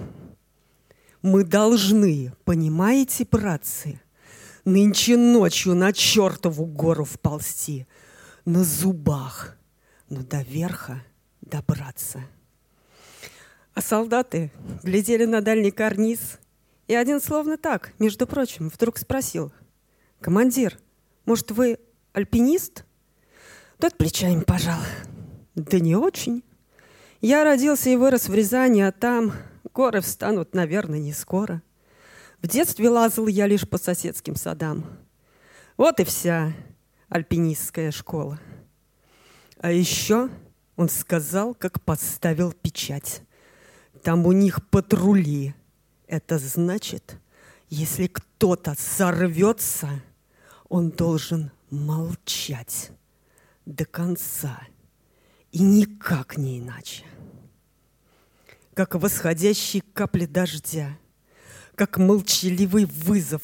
Мы 1.22 1.44
должны, 1.44 2.34
понимаете, 2.44 3.28
братцы, 3.30 4.02
нынче 4.66 5.16
ночью 5.16 5.76
на 5.76 5.94
чертову 5.94 6.66
гору 6.66 7.06
вползти, 7.06 7.86
на 8.46 8.64
зубах, 8.64 9.56
но 10.10 10.24
до 10.24 10.42
верха 10.42 11.04
добраться. 11.42 12.22
А 13.76 13.82
солдаты 13.84 14.52
глядели 14.82 15.26
на 15.26 15.42
дальний 15.42 15.70
карниз, 15.70 16.40
и 16.88 16.96
один 16.96 17.22
словно 17.22 17.60
так, 17.60 17.94
между 18.00 18.26
прочим, 18.26 18.70
вдруг 18.70 18.98
спросил, 18.98 19.54
«Командир, 20.20 20.80
может, 21.26 21.52
вы 21.52 21.78
альпинист?» 22.14 22.86
Тот 23.80 23.98
плечами 23.98 24.42
пожал. 24.42 24.82
Да 25.56 25.80
не 25.80 25.96
очень. 25.96 26.44
Я 27.22 27.46
родился 27.46 27.90
и 27.90 27.96
вырос 27.96 28.28
в 28.28 28.34
Рязани, 28.34 28.82
а 28.82 28.92
там 28.92 29.32
горы 29.74 30.02
встанут, 30.02 30.54
наверное, 30.54 31.00
не 31.00 31.14
скоро. 31.14 31.62
В 32.42 32.48
детстве 32.48 32.90
лазал 32.90 33.28
я 33.28 33.48
лишь 33.48 33.68
по 33.68 33.78
соседским 33.78 34.36
садам. 34.36 34.84
Вот 35.78 36.02
и 36.02 36.04
вся 36.04 36.52
альпинистская 37.08 37.92
школа. 37.92 38.38
А 39.62 39.72
еще 39.72 40.30
он 40.76 40.90
сказал, 40.90 41.54
как 41.54 41.82
подставил 41.82 42.52
печать. 42.52 43.22
Там 44.04 44.26
у 44.26 44.34
них 44.34 44.68
патрули. 44.70 45.56
Это 46.06 46.38
значит, 46.38 47.16
если 47.70 48.08
кто-то 48.08 48.76
сорвется, 48.78 49.88
он 50.68 50.90
должен 50.90 51.52
молчать 51.70 52.92
до 53.70 53.86
конца. 53.86 54.60
И 55.52 55.62
никак 55.62 56.38
не 56.38 56.60
иначе. 56.60 57.04
Как 58.74 58.96
восходящие 58.96 59.84
капли 59.94 60.26
дождя, 60.26 60.98
как 61.76 61.98
молчаливый 61.98 62.86
вызов 62.86 63.42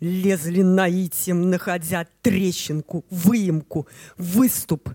лезли 0.00 0.62
наитием, 0.62 1.50
находя 1.50 2.06
трещинку, 2.22 3.04
выемку, 3.10 3.86
выступ, 4.16 4.90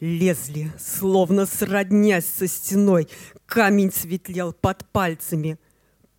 лезли, 0.00 0.72
словно 0.78 1.46
сроднясь 1.46 2.26
со 2.26 2.46
стеной, 2.46 3.08
камень 3.46 3.92
светлел 3.92 4.52
под 4.52 4.84
пальцами, 4.90 5.58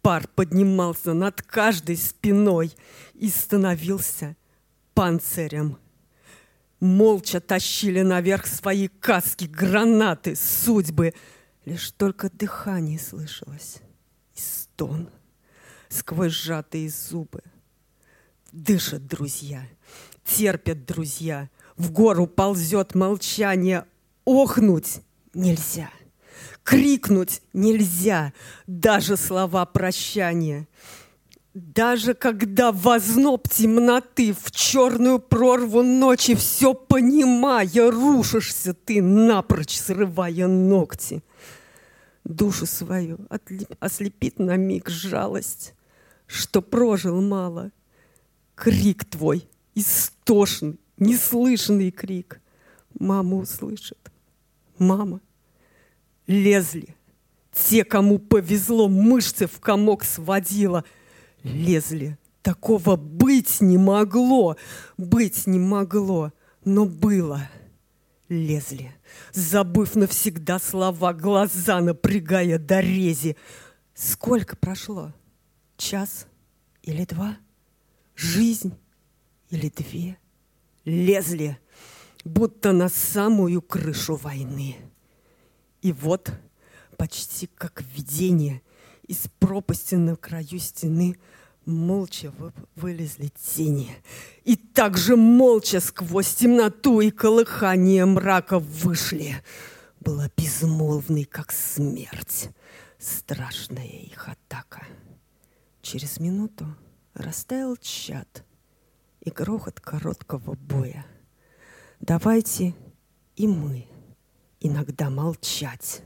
пар 0.02 0.28
поднимался 0.36 1.14
над 1.14 1.42
каждой 1.42 1.98
спиной 1.98 2.74
и 3.14 3.30
становился 3.30 4.36
панцирем 4.94 5.78
молча 6.80 7.40
тащили 7.40 8.02
наверх 8.02 8.48
свои 8.48 8.88
каски, 8.88 9.46
гранаты, 9.46 10.36
судьбы. 10.36 11.14
Лишь 11.66 11.92
только 11.92 12.30
дыхание 12.30 13.00
слышалось 13.00 13.78
и 14.36 14.40
стон 14.40 15.10
сквозь 15.90 16.34
сжатые 16.34 16.90
зубы. 16.90 17.42
Дышат 18.52 19.08
друзья, 19.08 19.68
терпят 20.24 20.86
друзья, 20.86 21.50
в 21.78 21.92
гору 21.92 22.28
ползет 22.28 22.96
молчание, 22.96 23.86
охнуть 24.26 25.02
нельзя. 25.34 25.90
Крикнуть 26.64 27.42
нельзя, 27.54 28.34
даже 28.66 29.18
слова 29.18 29.66
прощания— 29.66 30.68
даже 31.56 32.14
когда 32.16 32.74
в 32.74 32.90
озноб 32.90 33.48
темноты, 33.48 34.34
в 34.34 34.52
черную 34.52 35.20
прорву 35.20 35.84
ночи, 35.84 36.36
все 36.36 36.74
понимая, 36.74 37.90
рушишься 37.90 38.74
ты, 38.74 39.02
напрочь 39.02 39.78
срывая 39.78 40.48
ногти. 40.48 41.24
Душу 42.26 42.66
свою 42.66 43.20
ослепит 43.80 44.38
на 44.38 44.58
миг 44.58 44.90
жалость, 44.90 45.74
что 46.28 46.62
прожил 46.62 47.22
мало. 47.22 47.72
Крик 48.56 49.06
твой, 49.06 49.48
истошный, 49.76 50.78
неслышный 50.98 51.92
крик. 51.92 52.42
Мама 53.00 53.38
услышит. 53.38 54.12
Мама, 54.78 55.22
лезли. 56.28 56.98
Те, 57.54 57.86
кому 57.86 58.20
повезло, 58.20 58.90
мышцы 58.90 59.48
в 59.48 59.62
комок 59.62 60.04
сводила. 60.04 60.84
Лезли. 61.46 62.18
Такого 62.42 62.96
быть 62.96 63.62
не 63.62 63.78
могло, 63.78 64.56
быть 64.98 65.48
не 65.48 65.60
могло, 65.60 66.32
но 66.64 66.86
было. 66.86 67.50
Лезли, 68.30 68.92
забыв 69.32 69.96
навсегда 69.96 70.60
слова, 70.60 71.14
глаза 71.14 71.80
напрягая 71.82 72.58
до 72.58 72.80
рези. 72.80 73.36
Сколько 73.94 74.56
прошло? 74.56 75.14
Час 75.78 76.28
или 76.82 77.06
два? 77.06 77.38
Жизнь 78.16 78.74
или 79.50 79.70
две? 79.70 80.18
Лезли, 80.84 81.60
будто 82.24 82.72
на 82.72 82.90
самую 82.90 83.62
крышу 83.62 84.16
войны. 84.16 84.78
И 85.82 85.92
вот, 85.92 86.32
почти 86.98 87.48
как 87.48 87.84
видение, 87.96 88.62
из 89.08 89.28
пропасти 89.40 89.96
на 89.96 90.16
краю 90.16 90.60
стены 90.60 91.18
молча 91.66 92.32
вы- 92.38 92.54
вылезли 92.76 93.32
тени. 93.38 93.96
И 94.44 94.56
также 94.56 95.16
молча 95.16 95.80
сквозь 95.80 96.36
темноту 96.36 97.02
и 97.02 97.12
колыхание 97.12 98.06
мрака 98.06 98.60
вышли. 98.60 99.36
Была 100.00 100.30
безмолвной, 100.38 101.24
как 101.24 101.52
смерть, 101.52 102.50
страшная 103.00 103.88
их 103.88 104.28
атака. 104.28 104.86
Через 105.82 106.20
минуту 106.20 106.66
растаял 107.14 107.76
чад 107.78 108.44
и 109.22 109.30
грохот 109.32 109.80
короткого 109.80 110.56
боя. 110.56 111.06
Давайте 112.00 112.76
и 113.36 113.48
мы 113.48 113.88
иногда 114.60 115.10
молчать 115.10 116.02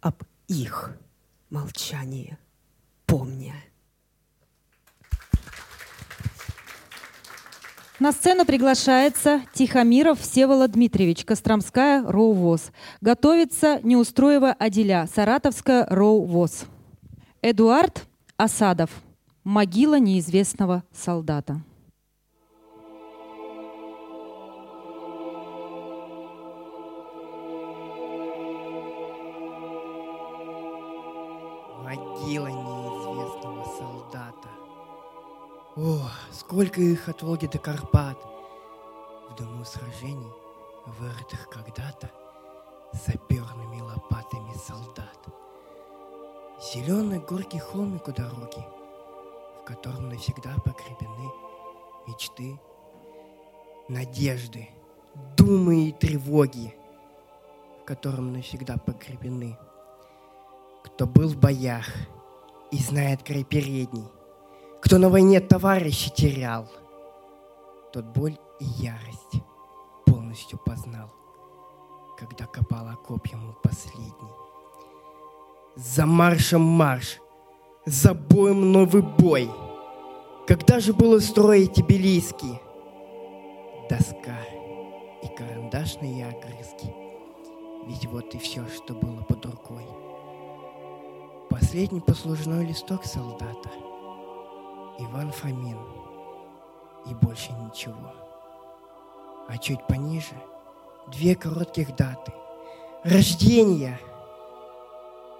об 0.00 0.22
их 0.48 0.96
молчании, 1.50 2.38
помня. 3.06 3.54
На 8.00 8.10
сцену 8.12 8.44
приглашается 8.44 9.42
Тихомиров 9.52 10.20
Всеволод 10.20 10.72
Дмитриевич, 10.72 11.24
Костромская 11.24 12.02
РОУ-ВОЗ. 12.02 12.72
Готовится 13.00 13.78
Неустроева 13.82 14.50
Аделя, 14.52 15.08
Саратовская 15.14 15.86
РОУ-ВОЗ. 15.88 16.66
Эдуард 17.40 18.06
Асадов. 18.36 18.90
Могила 19.44 19.98
неизвестного 19.98 20.82
солдата. 20.92 21.62
Могила 32.24 32.46
неизвестного 32.46 33.64
солдата. 33.76 34.48
О, 35.76 36.08
сколько 36.32 36.80
их 36.80 37.06
от 37.06 37.20
Волги 37.20 37.44
до 37.44 37.58
Карпат. 37.58 38.16
В 39.28 39.34
дому 39.34 39.62
сражений, 39.66 40.32
вырытых 40.86 41.50
когда-то 41.50 42.10
саперными 42.94 43.82
лопатами 43.82 44.54
солдат. 44.56 45.18
Зеленый 46.72 47.18
горький 47.18 47.58
холмик 47.58 48.08
у 48.08 48.12
дороги, 48.12 48.64
в 49.60 49.64
котором 49.66 50.08
навсегда 50.08 50.54
погребены 50.64 51.30
мечты, 52.06 52.58
надежды, 53.88 54.70
думы 55.36 55.88
и 55.88 55.92
тревоги, 55.92 56.74
в 57.82 57.84
котором 57.84 58.32
навсегда 58.32 58.78
погребены. 58.78 59.58
Кто 60.84 61.06
был 61.06 61.28
в 61.28 61.36
боях 61.36 61.86
и 62.74 62.78
знает 62.78 63.22
край 63.22 63.44
передний, 63.44 64.08
кто 64.82 64.98
на 64.98 65.08
войне 65.08 65.38
товарища 65.40 66.10
терял, 66.10 66.68
тот 67.92 68.04
боль 68.06 68.36
и 68.58 68.64
ярость 68.64 69.44
полностью 70.04 70.58
познал, 70.58 71.08
когда 72.18 72.46
копал 72.46 72.88
окоп 72.88 73.24
ему 73.28 73.52
последний. 73.62 74.32
За 75.76 76.04
маршем 76.04 76.62
марш, 76.62 77.20
за 77.86 78.12
боем 78.12 78.72
новый 78.72 79.02
бой. 79.02 79.48
Когда 80.48 80.80
же 80.80 80.92
было 80.92 81.20
строить 81.20 81.74
Тбилисский? 81.74 82.60
Доска 83.88 84.40
и 85.22 85.28
карандашные 85.36 86.26
огрызки. 86.26 86.92
Ведь 87.86 88.06
вот 88.06 88.34
и 88.34 88.38
все, 88.38 88.66
что 88.66 88.94
было 88.94 89.22
под 89.22 89.46
рукой. 89.46 90.03
Последний 91.74 92.00
послужной 92.00 92.66
листок 92.66 93.04
солдата. 93.04 93.68
Иван 95.00 95.32
Фомин. 95.32 95.76
И 97.04 97.14
больше 97.14 97.50
ничего. 97.50 98.14
А 99.48 99.58
чуть 99.58 99.84
пониже 99.88 100.40
две 101.08 101.34
коротких 101.34 101.96
даты. 101.96 102.32
Рождения 103.02 103.98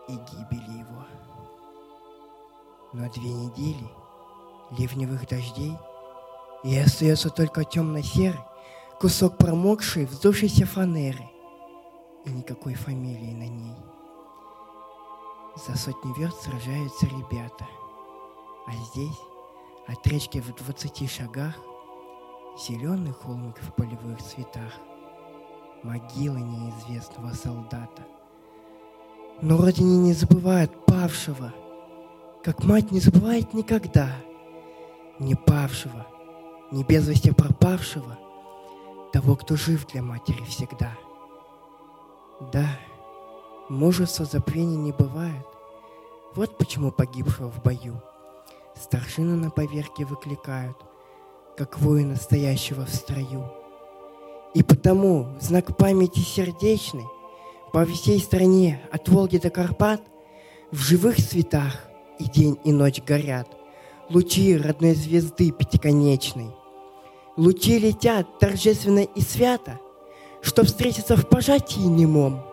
и 0.08 0.14
гибели 0.14 0.78
его. 0.80 1.04
Но 2.92 3.08
две 3.12 3.32
недели 3.32 3.88
ливневых 4.76 5.28
дождей, 5.28 5.78
и 6.64 6.76
остается 6.76 7.30
только 7.30 7.64
темно-серый 7.64 8.40
кусок 8.98 9.36
промокшей, 9.36 10.04
вздувшейся 10.04 10.66
фанеры 10.66 11.30
и 12.24 12.30
никакой 12.30 12.74
фамилии 12.74 13.34
на 13.34 13.46
ней. 13.46 13.93
За 15.56 15.76
сотни 15.76 16.12
верст 16.18 16.42
сражаются 16.42 17.06
ребята, 17.06 17.66
а 18.66 18.72
здесь, 18.72 19.20
от 19.86 20.04
речки 20.06 20.38
в 20.38 20.52
двадцати 20.52 21.06
шагах, 21.06 21.54
зеленый 22.58 23.12
холмик 23.12 23.56
в 23.60 23.72
полевых 23.74 24.20
цветах, 24.20 24.72
могила 25.84 26.38
неизвестного 26.38 27.30
солдата. 27.34 28.02
Но 29.42 29.58
родине 29.58 29.98
не 29.98 30.12
забывают 30.12 30.86
павшего, 30.86 31.52
как 32.42 32.64
мать 32.64 32.90
не 32.90 32.98
забывает 32.98 33.54
никогда. 33.54 34.10
Не 35.20 35.36
павшего, 35.36 36.04
не 36.72 36.82
без 36.82 37.06
вести 37.08 37.30
пропавшего, 37.30 38.18
того, 39.12 39.36
кто 39.36 39.54
жив 39.54 39.86
для 39.86 40.02
матери 40.02 40.42
всегда. 40.44 40.98
Да, 42.52 42.66
мужества 43.68 44.24
забвения 44.24 44.76
не 44.76 44.92
бывает. 44.92 45.46
Вот 46.34 46.58
почему 46.58 46.90
погибшего 46.90 47.50
в 47.50 47.62
бою 47.62 48.00
старшины 48.76 49.36
на 49.36 49.50
поверке 49.50 50.04
выкликают, 50.04 50.76
как 51.56 51.78
воина, 51.78 52.16
стоящего 52.16 52.84
в 52.84 52.94
строю. 52.94 53.50
И 54.54 54.62
потому 54.62 55.28
знак 55.40 55.76
памяти 55.76 56.20
сердечной 56.20 57.04
по 57.72 57.84
всей 57.84 58.20
стране 58.20 58.82
от 58.92 59.08
Волги 59.08 59.38
до 59.38 59.50
Карпат 59.50 60.02
в 60.70 60.78
живых 60.78 61.16
цветах 61.16 61.84
и 62.18 62.24
день, 62.24 62.58
и 62.64 62.72
ночь 62.72 63.00
горят 63.02 63.48
лучи 64.08 64.56
родной 64.56 64.94
звезды 64.94 65.50
пятиконечной. 65.50 66.50
Лучи 67.36 67.78
летят 67.78 68.38
торжественно 68.38 69.00
и 69.00 69.20
свято, 69.20 69.80
чтоб 70.40 70.66
встретиться 70.66 71.16
в 71.16 71.28
пожатии 71.28 71.80
немом 71.80 72.44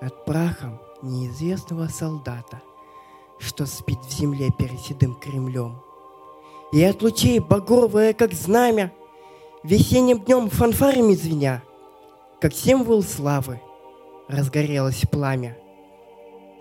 над 0.00 0.24
прахом 0.24 0.78
неизвестного 1.02 1.88
солдата, 1.88 2.60
что 3.38 3.66
спит 3.66 3.98
в 4.00 4.12
земле 4.12 4.50
перед 4.56 4.80
седым 4.80 5.14
Кремлем. 5.14 5.80
И 6.72 6.82
от 6.82 7.02
лучей 7.02 7.38
багровое, 7.38 8.12
как 8.12 8.32
знамя, 8.32 8.92
весенним 9.62 10.20
днем 10.20 10.50
фанфарами 10.50 11.14
звеня, 11.14 11.62
как 12.40 12.52
символ 12.52 13.02
славы, 13.02 13.60
разгорелось 14.28 15.02
пламя, 15.10 15.56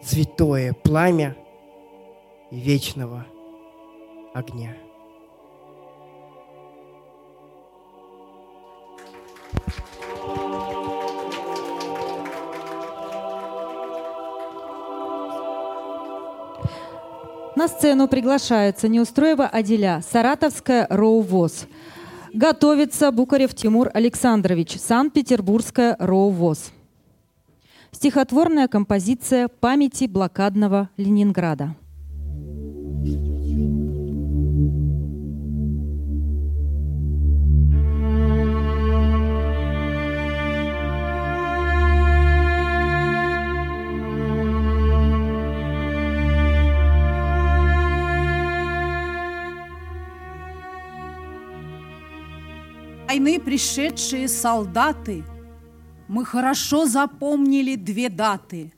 святое 0.01 0.73
пламя 0.73 1.35
вечного 2.51 3.25
огня. 4.33 4.75
На 17.57 17.67
сцену 17.67 18.07
приглашается 18.07 18.87
Неустроева 18.87 19.47
Аделя, 19.47 20.03
Саратовская 20.07 20.85
РОУ-ВОЗ. 20.91 21.65
Готовится 22.31 23.11
Букарев 23.11 23.55
Тимур 23.55 23.89
Александрович, 23.95 24.79
Санкт-Петербургская 24.79 25.95
РОУ-ВОЗ. 25.97 26.71
Стихотворная 27.91 28.67
композиция 28.67 29.47
памяти 29.47 30.05
блокадного 30.05 30.91
Ленинграда. 30.97 31.73
Войны 53.17 53.39
пришедшие 53.39 54.27
солдаты, 54.27 55.23
мы 56.07 56.23
хорошо 56.23 56.85
запомнили 56.85 57.73
две 57.73 58.09
даты. 58.09 58.71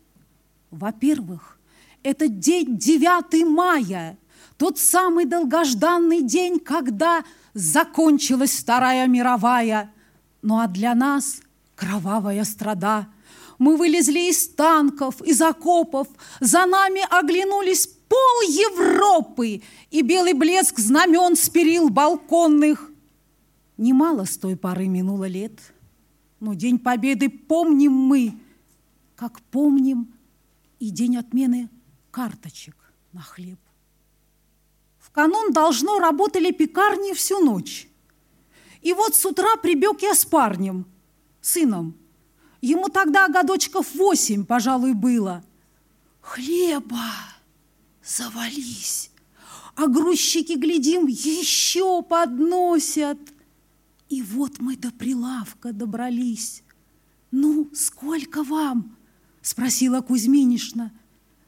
Во-первых, 0.71 1.59
это 2.03 2.29
день 2.29 2.77
9 2.77 3.45
мая, 3.49 4.17
тот 4.55 4.79
самый 4.79 5.25
долгожданный 5.25 6.21
день, 6.21 6.57
когда 6.61 7.25
закончилась 7.53 8.55
Вторая 8.55 9.07
мировая. 9.07 9.91
Ну 10.41 10.59
а 10.59 10.67
для 10.67 10.95
нас 10.95 11.41
кровавая 11.75 12.45
страда. 12.45 13.09
Мы 13.57 13.75
вылезли 13.75 14.29
из 14.29 14.47
танков, 14.47 15.21
из 15.21 15.41
окопов, 15.41 16.07
за 16.39 16.65
нами 16.65 17.01
оглянулись 17.11 17.87
пол 17.87 18.41
Европы 18.47 19.63
и 19.91 20.01
белый 20.01 20.31
блеск 20.31 20.79
знамен 20.79 21.35
с 21.35 21.49
перил 21.49 21.89
балконных. 21.89 22.88
Немало 23.79 24.25
с 24.25 24.37
той 24.37 24.57
поры 24.57 24.87
минуло 24.87 25.23
лет, 25.23 25.57
но 26.41 26.53
День 26.53 26.79
Победы 26.79 27.29
помним 27.29 27.93
мы, 27.93 28.37
как 29.15 29.39
помним 29.39 30.13
и 30.79 30.89
день 30.89 31.15
отмены 31.15 31.69
карточек 32.11 32.75
на 33.13 33.21
хлеб. 33.21 33.57
В 34.97 35.11
канун 35.11 35.53
должно 35.53 35.97
работали 35.99 36.51
пекарни 36.51 37.13
всю 37.13 37.39
ночь. 37.39 37.87
И 38.81 38.91
вот 38.91 39.15
с 39.15 39.25
утра 39.25 39.55
прибег 39.55 40.01
я 40.01 40.13
с 40.13 40.25
парнем, 40.25 40.85
сыном. 41.39 41.95
Ему 42.59 42.89
тогда 42.89 43.29
годочков 43.29 43.95
восемь, 43.95 44.43
пожалуй, 44.43 44.93
было. 44.93 45.41
Хлеба! 46.19 47.13
завались. 48.03 49.09
А 49.77 49.87
грузчики, 49.87 50.57
глядим, 50.57 51.07
еще 51.07 52.03
подносят. 52.03 53.19
И 54.09 54.21
вот 54.21 54.59
мы 54.59 54.75
до 54.75 54.91
прилавка 54.91 55.71
добрались. 55.71 56.63
«Ну, 57.31 57.69
сколько 57.73 58.43
вам?»– 58.43 58.97
спросила 59.41 60.01
Кузьминишна. 60.01 60.91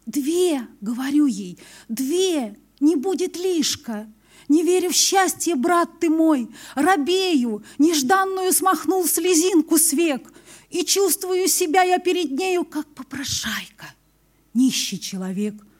«Две»,– 0.05 0.67
говорю 0.81 1.25
ей,– 1.25 1.57
«две, 1.89 2.57
не 2.79 2.95
будет 2.95 3.37
лишка». 3.37 4.11
Не 4.47 4.63
веря 4.63 4.89
в 4.89 4.93
счастье, 4.93 5.55
брат 5.55 6.01
ты 6.01 6.09
мой, 6.09 6.49
робею, 6.75 7.63
нежданную 7.77 8.51
смахнул 8.51 9.05
слезинку 9.05 9.77
с 9.77 9.93
век, 9.93 10.33
и 10.69 10.83
чувствую 10.83 11.47
себя 11.47 11.83
я 11.83 11.99
перед 11.99 12.31
нею, 12.31 12.65
как 12.65 12.85
попрошайка, 12.93 13.85
нищий 14.53 14.99
человек– 14.99 15.55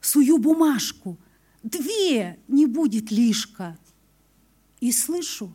сую 0.00 0.38
бумажку. 0.38 1.18
Две 1.62 2.38
не 2.48 2.66
будет 2.66 3.10
лишка. 3.10 3.78
И 4.80 4.92
слышу, 4.92 5.54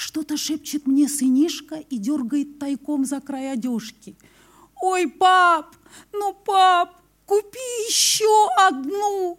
что-то 0.00 0.38
шепчет 0.38 0.86
мне 0.86 1.08
сынишка 1.08 1.76
и 1.76 1.98
дергает 1.98 2.58
тайком 2.58 3.04
за 3.04 3.20
край 3.20 3.52
одежки. 3.52 4.16
Ой, 4.80 5.06
пап, 5.08 5.76
ну, 6.12 6.32
пап, 6.32 7.02
купи 7.26 7.58
еще 7.86 8.48
одну. 8.66 9.38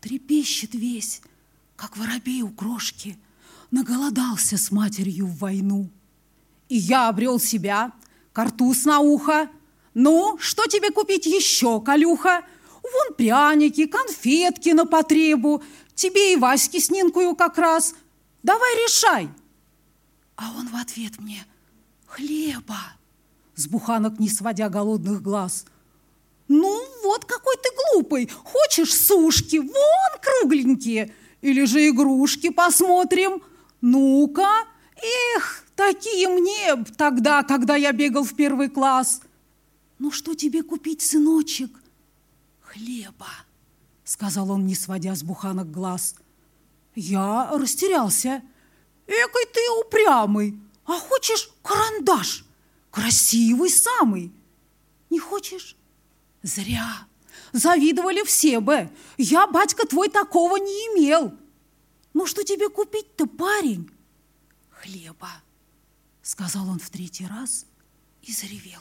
Трепещет 0.00 0.74
весь, 0.74 1.20
как 1.76 1.98
воробей 1.98 2.40
у 2.40 2.48
крошки, 2.48 3.18
наголодался 3.70 4.56
с 4.56 4.70
матерью 4.70 5.26
в 5.26 5.36
войну. 5.36 5.90
И 6.70 6.76
я 6.76 7.08
обрел 7.08 7.38
себя, 7.38 7.92
картуз 8.32 8.86
на 8.86 9.00
ухо. 9.00 9.50
Ну, 9.92 10.38
что 10.40 10.66
тебе 10.68 10.90
купить 10.90 11.26
еще, 11.26 11.82
Калюха? 11.82 12.46
Вон 12.82 13.14
пряники, 13.14 13.86
конфетки 13.86 14.70
на 14.70 14.86
потребу. 14.86 15.62
Тебе 15.94 16.32
и 16.32 16.36
Ваське 16.36 16.80
с 16.80 16.90
Нинкою 16.90 17.36
как 17.36 17.58
раз. 17.58 17.94
Давай 18.42 18.74
решай. 18.86 19.28
А 20.42 20.52
он 20.58 20.68
в 20.68 20.74
ответ 20.74 21.20
мне 21.20 21.46
хлеба, 22.06 22.80
с 23.54 23.68
буханок 23.68 24.18
не 24.18 24.28
сводя 24.28 24.68
голодных 24.68 25.22
глаз. 25.22 25.66
Ну, 26.48 26.84
вот 27.04 27.24
какой 27.24 27.54
ты 27.56 27.68
глупый. 27.76 28.28
Хочешь 28.28 28.92
сушки? 28.92 29.58
Вон 29.58 30.20
кругленькие. 30.20 31.14
Или 31.42 31.64
же 31.64 31.88
игрушки 31.88 32.50
посмотрим. 32.50 33.40
Ну-ка. 33.80 34.66
Эх, 35.36 35.64
такие 35.76 36.28
мне 36.28 36.74
тогда, 36.96 37.44
когда 37.44 37.76
я 37.76 37.92
бегал 37.92 38.24
в 38.24 38.34
первый 38.34 38.68
класс. 38.68 39.22
Ну, 40.00 40.10
что 40.10 40.34
тебе 40.34 40.64
купить, 40.64 41.02
сыночек? 41.02 41.70
хлеба, 42.72 43.28
сказал 44.04 44.50
он, 44.50 44.66
не 44.66 44.74
сводя 44.74 45.14
с 45.14 45.22
буханок 45.22 45.70
глаз. 45.70 46.16
Я 46.94 47.50
растерялся. 47.52 48.42
Экой 49.12 49.44
ты 49.52 49.60
упрямый. 49.80 50.58
А 50.86 50.98
хочешь 50.98 51.50
карандаш? 51.62 52.44
Красивый 52.90 53.70
самый. 53.70 54.32
Не 55.10 55.18
хочешь? 55.18 55.76
Зря. 56.42 57.06
Завидовали 57.52 58.22
все 58.24 58.60
бы. 58.60 58.90
Я, 59.18 59.46
батька 59.46 59.86
твой, 59.86 60.08
такого 60.08 60.56
не 60.56 60.72
имел. 60.88 61.34
Ну 62.14 62.26
что 62.26 62.42
тебе 62.42 62.70
купить-то, 62.70 63.26
парень? 63.26 63.90
Хлеба, 64.70 65.30
сказал 66.22 66.68
он 66.68 66.78
в 66.78 66.88
третий 66.88 67.26
раз 67.26 67.66
и 68.22 68.32
заревел. 68.32 68.80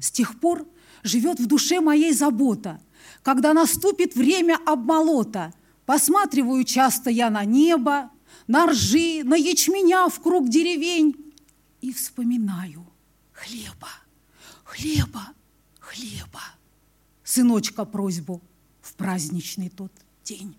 С 0.00 0.10
тех 0.10 0.38
пор 0.38 0.66
живет 1.02 1.40
в 1.40 1.46
душе 1.46 1.80
моей 1.80 2.12
забота. 2.12 2.80
Когда 3.22 3.52
наступит 3.52 4.14
время 4.14 4.58
обмолота, 4.64 5.52
посматриваю 5.84 6.64
часто 6.64 7.10
я 7.10 7.28
на 7.30 7.44
небо, 7.44 8.10
на 8.50 8.66
ржи, 8.66 9.22
на 9.22 9.36
ячменя 9.36 10.08
в 10.08 10.20
круг 10.20 10.48
деревень 10.48 11.14
и 11.80 11.92
вспоминаю 11.92 12.84
хлеба, 13.32 13.92
хлеба, 14.64 15.28
хлеба. 15.78 16.42
Сыночка 17.22 17.84
просьбу 17.84 18.42
в 18.80 18.94
праздничный 18.94 19.68
тот 19.68 19.92
день. 20.24 20.56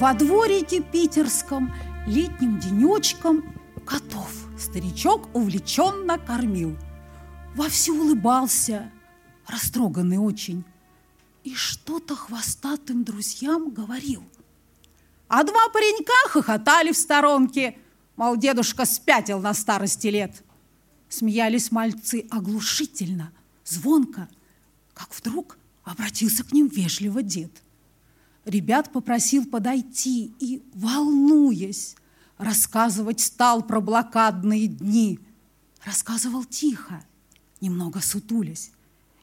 Во 0.00 0.14
дворике 0.14 0.82
питерском 0.82 1.72
летним 2.08 2.58
денечком 2.58 3.44
котов 3.86 4.32
старичок 4.58 5.28
увлеченно 5.32 6.18
кормил. 6.18 6.76
Вовсю 7.54 7.94
улыбался, 7.94 8.90
растроганный 9.46 10.18
очень, 10.18 10.64
и 11.44 11.54
что-то 11.54 12.16
хвостатым 12.16 13.04
друзьям 13.04 13.70
говорил. 13.70 14.22
А 15.28 15.44
два 15.44 15.68
паренька 15.68 16.28
хохотали 16.28 16.92
в 16.92 16.96
сторонке, 16.96 17.78
мол, 18.16 18.36
дедушка 18.36 18.84
спятил 18.84 19.40
на 19.40 19.54
старости 19.54 20.08
лет. 20.08 20.42
Смеялись 21.08 21.70
мальцы 21.70 22.26
оглушительно, 22.30 23.32
звонко, 23.64 24.28
как 24.94 25.14
вдруг 25.14 25.58
обратился 25.84 26.42
к 26.44 26.52
ним 26.52 26.68
вежливо 26.68 27.22
дед– 27.22 27.52
ребят 28.46 28.92
попросил 28.92 29.44
подойти 29.44 30.32
и, 30.38 30.62
волнуясь, 30.72 31.96
рассказывать 32.38 33.20
стал 33.20 33.62
про 33.62 33.80
блокадные 33.80 34.68
дни. 34.68 35.18
Рассказывал 35.84 36.44
тихо, 36.44 37.04
немного 37.60 38.00
сутулясь, 38.00 38.70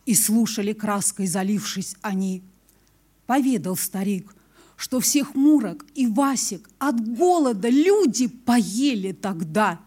и 0.06 0.16
слушали 0.16 0.74
краской 0.74 1.28
залившись 1.28 1.95
они. 2.01 2.43
Поведал 3.26 3.76
старик, 3.76 4.36
что 4.76 4.99
всех 4.99 5.36
Мурок 5.36 5.86
и 5.95 6.08
Васик 6.08 6.70
от 6.80 6.99
голода 7.16 7.70
люди 7.70 8.28
поели 8.28 9.12
тогда. 9.14 9.80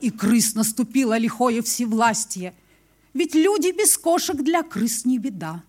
И 0.00 0.10
крыс 0.10 0.54
наступило 0.54 1.16
лихое 1.16 1.62
всевластие, 1.62 2.54
ведь 3.12 3.34
люди 3.34 3.76
без 3.76 3.96
кошек 3.98 4.36
для 4.36 4.62
крыс 4.62 5.04
не 5.04 5.18
беда. 5.18 5.62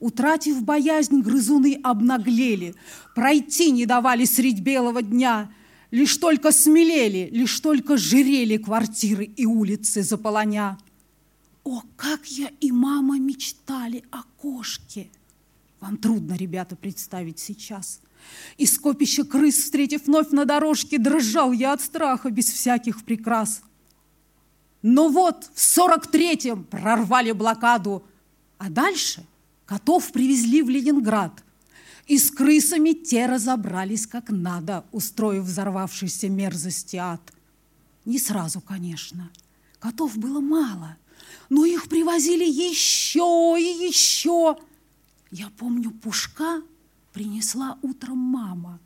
Утратив 0.00 0.62
боязнь, 0.62 1.20
грызуны 1.20 1.80
обнаглели, 1.82 2.74
пройти 3.14 3.70
не 3.70 3.86
давали 3.86 4.24
средь 4.24 4.60
белого 4.60 5.02
дня, 5.02 5.50
лишь 5.90 6.16
только 6.16 6.52
смелели, 6.52 7.28
лишь 7.32 7.58
только 7.60 7.96
жирели 7.96 8.56
квартиры 8.56 9.24
и 9.24 9.46
улицы 9.46 10.02
заполоня. 10.02 10.78
О, 11.64 11.82
как 11.96 12.26
я 12.26 12.50
и 12.60 12.70
мама 12.70 13.18
мечтали 13.18 14.04
о 14.10 14.22
кошке! 14.38 15.10
Вам 15.80 15.96
трудно, 15.96 16.34
ребята, 16.34 16.76
представить 16.76 17.38
сейчас. 17.38 18.00
И 18.56 18.66
скопище 18.66 19.24
крыс, 19.24 19.56
встретив 19.56 20.06
вновь 20.06 20.30
на 20.30 20.44
дорожке, 20.44 20.98
дрожал 20.98 21.52
я 21.52 21.72
от 21.72 21.80
страха 21.80 22.30
без 22.30 22.48
всяких 22.48 23.04
прикрас. 23.04 23.62
Но 24.82 25.08
вот 25.08 25.50
в 25.54 25.60
сорок 25.60 26.06
третьем 26.06 26.64
прорвали 26.64 27.32
блокаду, 27.32 28.04
а 28.58 28.70
дальше– 28.70 29.26
Котов 29.66 30.12
привезли 30.12 30.62
в 30.62 30.68
Ленинград. 30.68 31.42
И 32.06 32.18
с 32.18 32.30
крысами 32.30 32.92
те 32.92 33.26
разобрались 33.26 34.06
как 34.06 34.28
надо, 34.28 34.84
устроив 34.92 35.44
взорвавшийся 35.44 36.28
мерзости 36.28 36.96
ад. 36.96 37.32
Не 38.04 38.18
сразу, 38.18 38.60
конечно. 38.60 39.30
Котов 39.78 40.18
было 40.18 40.40
мало, 40.40 40.96
но 41.54 41.64
их 41.64 41.88
привозили 41.88 42.44
еще 42.44 43.54
и 43.56 43.86
еще. 43.86 44.56
Я 45.30 45.50
помню, 45.50 45.92
пушка 45.92 46.60
принесла 47.12 47.78
утром 47.80 48.18
мама. 48.18 48.80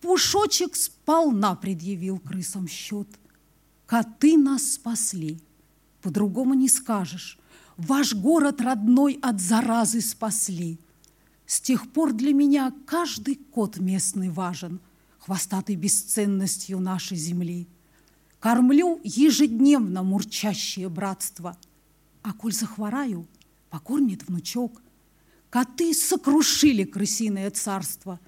Пушочек 0.00 0.76
сполна 0.76 1.56
предъявил 1.56 2.20
крысам 2.20 2.68
счет. 2.68 3.08
Коты 3.86 4.38
нас 4.38 4.74
спасли. 4.74 5.40
По-другому 6.00 6.54
не 6.54 6.68
скажешь. 6.68 7.40
Ваш 7.76 8.14
город 8.14 8.60
родной 8.60 9.18
от 9.20 9.40
заразы 9.40 10.00
спасли. 10.00 10.78
С 11.44 11.60
тех 11.60 11.90
пор 11.90 12.12
для 12.12 12.32
меня 12.32 12.72
каждый 12.86 13.34
кот 13.34 13.78
местный 13.78 14.30
важен, 14.30 14.78
хвостатый 15.18 15.74
бесценностью 15.74 16.78
нашей 16.78 17.16
земли. 17.16 17.66
Кормлю 18.38 19.00
ежедневно 19.02 20.04
мурчащее 20.04 20.88
братство, 20.88 21.58
а 22.22 22.32
коль 22.32 22.52
захвораю, 22.52 23.26
покормит 23.70 24.26
внучок. 24.26 24.82
Коты 25.48 25.94
сокрушили 25.94 26.84
крысиное 26.84 27.50
царство. 27.50 28.20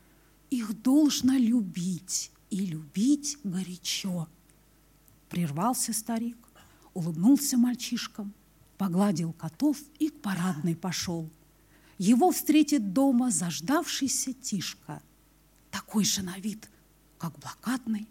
Их 0.51 0.83
должно 0.83 1.35
любить 1.35 2.31
и 2.51 2.67
любить 2.67 3.39
горячо. 3.45 4.29
Прервался 5.29 5.93
старик, 5.93 6.37
улыбнулся 6.95 7.57
мальчишкам, 7.57 8.35
погладил 8.77 9.33
котов 9.33 9.79
и 9.99 10.09
к 10.09 10.21
парадной 10.21 10.77
пошел. 10.77 11.31
Его 11.99 12.33
встретит 12.33 12.93
дома 12.93 13.31
заждавшийся 13.31 14.33
Тишка, 14.33 15.03
такой 15.71 16.05
же 16.05 16.23
на 16.23 16.37
вид, 16.39 16.69
как 17.19 17.39
блокадный 17.39 18.09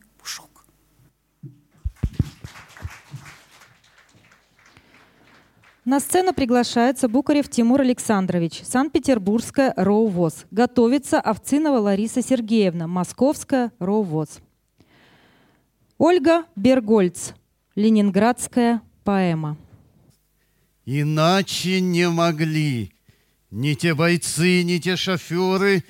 На 5.83 5.99
сцену 5.99 6.31
приглашается 6.31 7.09
Букарев 7.09 7.49
Тимур 7.49 7.81
Александрович, 7.81 8.61
Санкт-Петербургская 8.63 9.73
РОУВОЗ. 9.75 10.45
Готовится 10.51 11.19
Овцинова 11.19 11.79
Лариса 11.79 12.21
Сергеевна, 12.21 12.85
Московская 12.87 13.71
РОУВОЗ. 13.79 14.41
Ольга 15.97 16.43
Бергольц, 16.55 17.31
Ленинградская 17.73 18.83
поэма. 19.03 19.57
Иначе 20.85 21.81
не 21.81 22.07
могли 22.09 22.91
ни 23.49 23.73
те 23.73 23.95
бойцы, 23.95 24.61
ни 24.61 24.77
те 24.77 24.95
шоферы, 24.95 25.83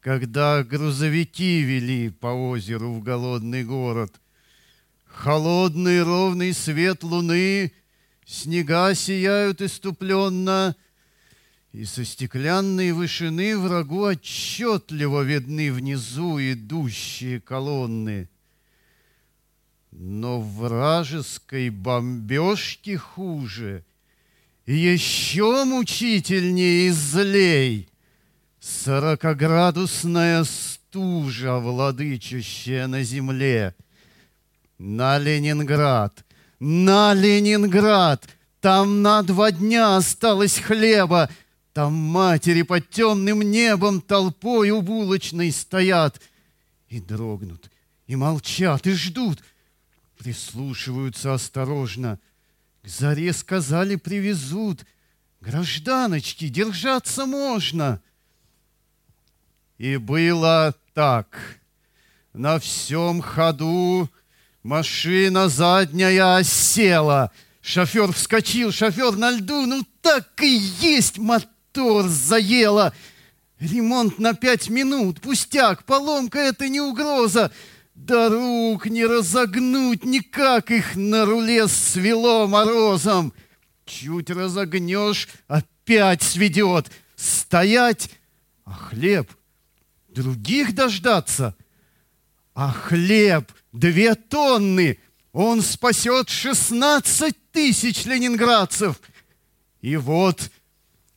когда 0.00 0.64
грузовики 0.64 1.60
вели 1.60 2.08
по 2.08 2.28
озеру 2.28 2.94
в 2.94 3.02
голодный 3.02 3.62
город. 3.62 4.10
Холодный 5.04 6.02
ровный 6.02 6.54
свет 6.54 7.02
луны, 7.02 7.72
снега 8.28 8.94
сияют 8.94 9.62
иступленно, 9.62 10.76
и 11.72 11.84
со 11.84 12.04
стеклянной 12.04 12.92
вышины 12.92 13.56
врагу 13.56 14.02
отчетливо 14.02 15.22
видны 15.22 15.72
внизу 15.72 16.38
идущие 16.38 17.40
колонны. 17.40 18.28
Но 19.90 20.40
вражеской 20.40 21.70
бомбежки 21.70 22.96
хуже— 22.96 23.84
еще 24.66 25.64
мучительнее 25.64 26.88
и 26.88 26.90
злей 26.90 27.88
Сорокоградусная 28.60 30.44
стужа, 30.44 31.56
владычащая 31.56 32.86
на 32.86 33.02
земле. 33.02 33.74
На 34.76 35.16
Ленинград, 35.16 36.22
на 36.60 37.14
Ленинград, 37.14 38.26
Там 38.60 39.02
на 39.02 39.22
два 39.22 39.50
дня 39.50 39.96
осталось 39.96 40.58
хлеба, 40.58 41.30
Там 41.72 41.94
матери 41.94 42.62
под 42.62 42.88
темным 42.90 43.42
небом 43.42 44.00
Толпой 44.00 44.70
у 44.70 44.82
булочной 44.82 45.52
стоят 45.52 46.20
И 46.88 47.00
дрогнут, 47.00 47.70
и 48.06 48.16
молчат, 48.16 48.86
и 48.86 48.92
ждут, 48.92 49.42
Прислушиваются 50.18 51.34
осторожно— 51.34 52.18
к 52.82 52.88
заре 52.88 53.34
сказали, 53.34 53.96
привезут. 53.96 54.86
Гражданочки, 55.42 56.48
держаться 56.48 57.26
можно. 57.26 58.00
И 59.76 59.98
было 59.98 60.74
так. 60.94 61.60
На 62.32 62.58
всем 62.58 63.20
ходу 63.20 64.08
машина 64.68 65.48
задняя 65.48 66.36
осела. 66.36 67.32
Шофер 67.62 68.12
вскочил, 68.12 68.70
шофер 68.70 69.16
на 69.16 69.30
льду, 69.30 69.66
ну 69.66 69.82
так 70.02 70.28
и 70.42 70.48
есть 70.80 71.16
мотор 71.16 72.06
заело. 72.06 72.92
Ремонт 73.58 74.18
на 74.18 74.34
пять 74.34 74.68
минут, 74.68 75.20
пустяк, 75.22 75.84
поломка 75.84 76.38
это 76.38 76.68
не 76.68 76.80
угроза. 76.80 77.50
Да 77.94 78.28
рук 78.28 78.86
не 78.86 79.06
разогнуть 79.06 80.04
никак 80.04 80.70
их 80.70 80.94
на 80.94 81.24
руле 81.24 81.66
свело 81.66 82.46
морозом. 82.46 83.32
Чуть 83.86 84.30
разогнешь, 84.30 85.28
опять 85.48 86.22
сведет. 86.22 86.90
Стоять, 87.16 88.10
а 88.64 88.74
хлеб 88.74 89.30
других 90.08 90.74
дождаться. 90.74 91.56
А 92.54 92.70
хлеб 92.70 93.50
две 93.72 94.14
тонны, 94.14 94.98
он 95.32 95.62
спасет 95.62 96.28
шестнадцать 96.28 97.36
тысяч 97.52 98.04
ленинградцев. 98.04 99.00
И 99.80 99.96
вот 99.96 100.50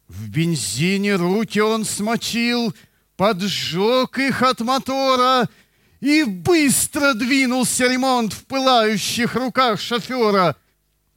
в 0.08 0.30
бензине 0.30 1.16
руки 1.16 1.60
он 1.60 1.86
смочил, 1.86 2.74
поджег 3.16 4.18
их 4.20 4.42
от 4.42 4.62
мотора— 4.62 5.50
и 6.02 6.24
быстро 6.24 7.14
двинулся 7.14 7.88
ремонт 7.88 8.34
в 8.34 8.46
пылающих 8.46 9.36
руках 9.36 9.80
шофера. 9.80 10.58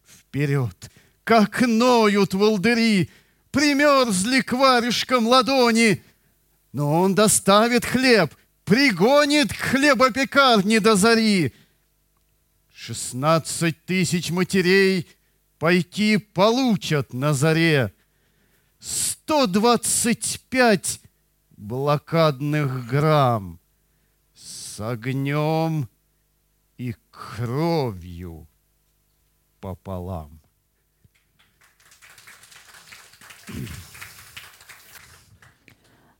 Вперед, 0.06 0.90
как 1.24 1.62
ноют 1.62 2.34
волдыри, 2.34 3.10
примерзли 3.50 4.42
к 4.42 4.52
варежкам 4.52 5.26
ладони. 5.26 6.04
Но 6.72 7.00
он 7.00 7.14
доставит 7.14 7.84
хлеб, 7.84 8.34
пригонит 8.64 9.52
к 9.52 9.56
хлебопекарне 9.56 10.80
до 10.80 10.96
зари. 10.96 11.52
Шестнадцать 12.74 13.84
тысяч 13.84 14.30
матерей 14.30 15.08
пайки 15.58 16.16
получат 16.16 17.12
на 17.12 17.32
заре. 17.32 17.92
Сто 18.78 19.46
двадцать 19.46 20.40
пять 20.50 21.00
блокадных 21.56 22.86
грамм 22.86 23.60
с 24.34 24.80
огнем 24.80 25.88
и 26.76 26.94
кровью 27.10 28.46
пополам. 29.60 30.40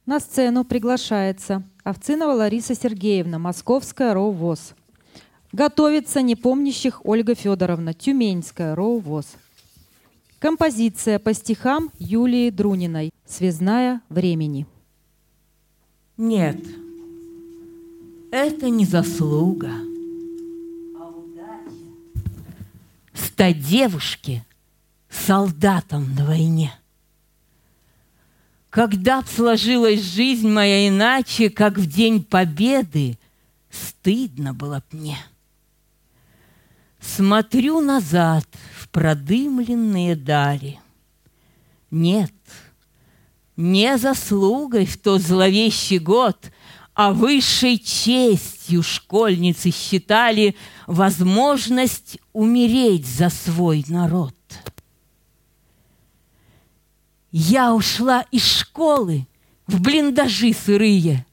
На 0.06 0.20
сцену 0.20 0.64
приглашается 0.64 1.62
Овцинова 1.84 2.32
Лариса 2.32 2.74
Сергеевна, 2.74 3.38
Московская 3.38 4.14
РОВОЗ. 4.14 4.74
Готовится 5.52 6.22
непомнящих 6.22 7.04
Ольга 7.04 7.34
Федоровна, 7.34 7.92
Тюменская 7.92 8.74
РОВОЗ. 8.74 9.26
Композиция 10.38 11.18
по 11.18 11.34
стихам 11.34 11.90
Юлии 11.98 12.48
Друниной 12.48 13.10
«Связная 13.26 14.00
времени». 14.08 14.66
Нет, 16.16 16.64
это 18.30 18.70
не 18.70 18.86
заслуга. 18.86 19.70
Стать 23.12 23.60
девушке 23.60 24.44
солдатом 25.10 26.14
на 26.14 26.24
войне. 26.24 26.72
Когда 28.74 29.22
б 29.22 29.28
сложилась 29.28 30.02
жизнь 30.02 30.48
моя 30.48 30.88
иначе, 30.88 31.48
как 31.48 31.78
в 31.78 31.86
день 31.86 32.24
победы, 32.24 33.16
стыдно 33.70 34.52
было 34.52 34.78
б 34.78 34.98
мне. 34.98 35.18
Смотрю 36.98 37.80
назад 37.80 38.44
в 38.76 38.88
продымленные 38.88 40.16
дали. 40.16 40.80
Нет, 41.92 42.32
не 43.56 43.96
заслугой 43.96 44.86
в 44.86 44.98
тот 44.98 45.22
зловещий 45.22 46.00
год 46.00 46.50
а 46.94 47.12
высшей 47.12 47.78
честью 47.78 48.82
школьницы 48.82 49.70
считали 49.72 50.56
возможность 50.88 52.18
умереть 52.32 53.06
за 53.06 53.30
свой 53.30 53.84
народ. 53.88 54.33
Я 57.36 57.74
ушла 57.74 58.20
из 58.30 58.46
школы 58.46 59.26
в 59.66 59.80
блиндажи 59.80 60.52
сырые, 60.52 61.26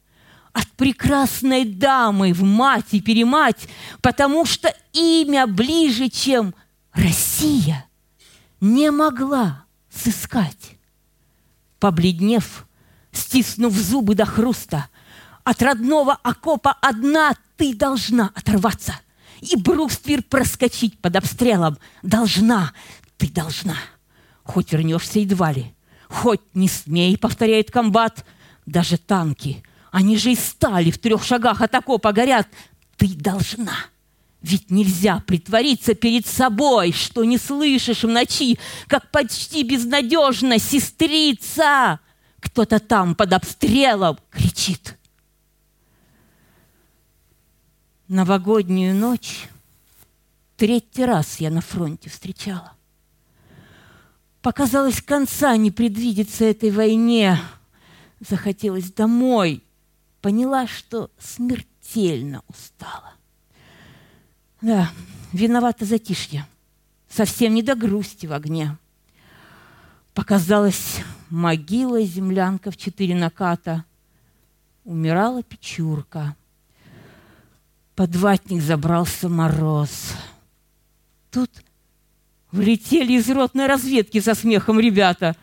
от 0.51 0.67
прекрасной 0.69 1.63
дамы 1.63 2.33
в 2.33 2.41
мать 2.41 2.87
и 2.89 3.01
перемать, 3.01 3.67
потому 4.01 4.45
что 4.45 4.75
имя 4.93 5.45
ближе, 5.45 6.09
чем 6.09 6.55
Россия, 6.91 7.85
не 8.59 8.89
могла 8.89 9.65
сыскать. 9.91 10.71
Побледнев, 11.77 12.65
стиснув 13.11 13.75
зубы 13.75 14.15
до 14.15 14.25
хруста. 14.25 14.89
От 15.43 15.61
родного 15.61 16.17
окопа 16.23 16.71
одна 16.81 17.35
ты 17.57 17.75
должна 17.75 18.31
оторваться. 18.33 18.99
И 19.39 19.55
бруствер 19.55 20.23
проскочить 20.23 20.97
под 20.97 21.17
обстрелом. 21.17 21.77
Должна, 22.01 22.73
ты 23.17 23.29
должна. 23.29 23.75
Хоть 24.41 24.71
вернешься 24.73 25.19
едва 25.19 25.51
ли. 25.51 25.75
Хоть 26.11 26.41
не 26.53 26.67
смей, 26.67 27.17
повторяет 27.17 27.71
комбат. 27.71 28.25
Даже 28.65 28.97
танки, 28.97 29.63
они 29.91 30.17
же 30.17 30.33
из 30.33 30.43
стали 30.43 30.91
в 30.91 30.97
трех 30.97 31.23
шагах 31.23 31.61
от 31.61 31.73
окопа 31.73 32.11
горят. 32.11 32.47
Ты 32.97 33.07
должна. 33.15 33.73
Ведь 34.41 34.69
нельзя 34.69 35.23
притвориться 35.25 35.93
перед 35.95 36.27
собой, 36.27 36.91
что 36.91 37.23
не 37.23 37.37
слышишь 37.37 38.03
в 38.03 38.09
ночи, 38.09 38.59
как 38.87 39.09
почти 39.11 39.63
безнадежно 39.63 40.59
сестрица. 40.59 41.99
Кто-то 42.41 42.79
там 42.79 43.15
под 43.15 43.33
обстрелом 43.33 44.19
кричит. 44.29 44.97
Новогоднюю 48.09 48.95
ночь 48.95 49.47
третий 50.57 51.05
раз 51.05 51.39
я 51.39 51.49
на 51.49 51.61
фронте 51.61 52.09
встречала. 52.09 52.73
Показалось, 54.41 55.01
конца 55.01 55.55
не 55.55 55.69
предвидится 55.69 56.45
этой 56.45 56.71
войне. 56.71 57.39
Захотелось 58.19 58.91
домой. 58.91 59.63
Поняла, 60.21 60.67
что 60.67 61.11
смертельно 61.19 62.43
устала. 62.47 63.13
Да, 64.61 64.91
виновата 65.31 65.85
затишье. 65.85 66.47
Совсем 67.07 67.53
не 67.53 67.61
до 67.61 67.75
грусти 67.75 68.25
в 68.25 68.33
огне. 68.33 68.77
Показалась 70.13 71.01
могила, 71.29 72.01
землянка 72.01 72.71
в 72.71 72.77
четыре 72.77 73.15
наката. 73.15 73.85
Умирала 74.83 75.43
печурка. 75.43 76.35
Под 77.95 78.15
ватник 78.15 78.61
забрался 78.61 79.29
мороз. 79.29 80.13
Тут 81.29 81.49
влетели 82.51 83.13
из 83.13 83.29
ротной 83.29 83.67
разведки 83.67 84.19
со 84.19 84.33
смехом 84.33 84.79
ребята. 84.79 85.35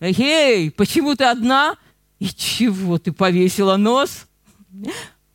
«Эй, 0.00 0.70
почему 0.70 1.14
ты 1.14 1.24
одна? 1.24 1.76
И 2.18 2.26
чего 2.26 2.98
ты 2.98 3.12
повесила 3.12 3.76
нос?» 3.76 4.26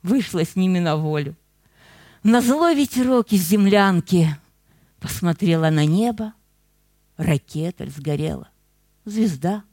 Вышла 0.04 0.46
с 0.46 0.56
ними 0.56 0.80
на 0.80 0.96
волю. 0.96 1.36
На 2.24 2.42
злой 2.42 2.76
ветерок 2.76 3.32
из 3.32 3.48
землянки 3.48 4.36
посмотрела 5.00 5.70
на 5.70 5.86
небо. 5.86 6.34
Ракета 7.18 7.88
сгорела. 7.90 8.50
Звезда. 9.06 9.64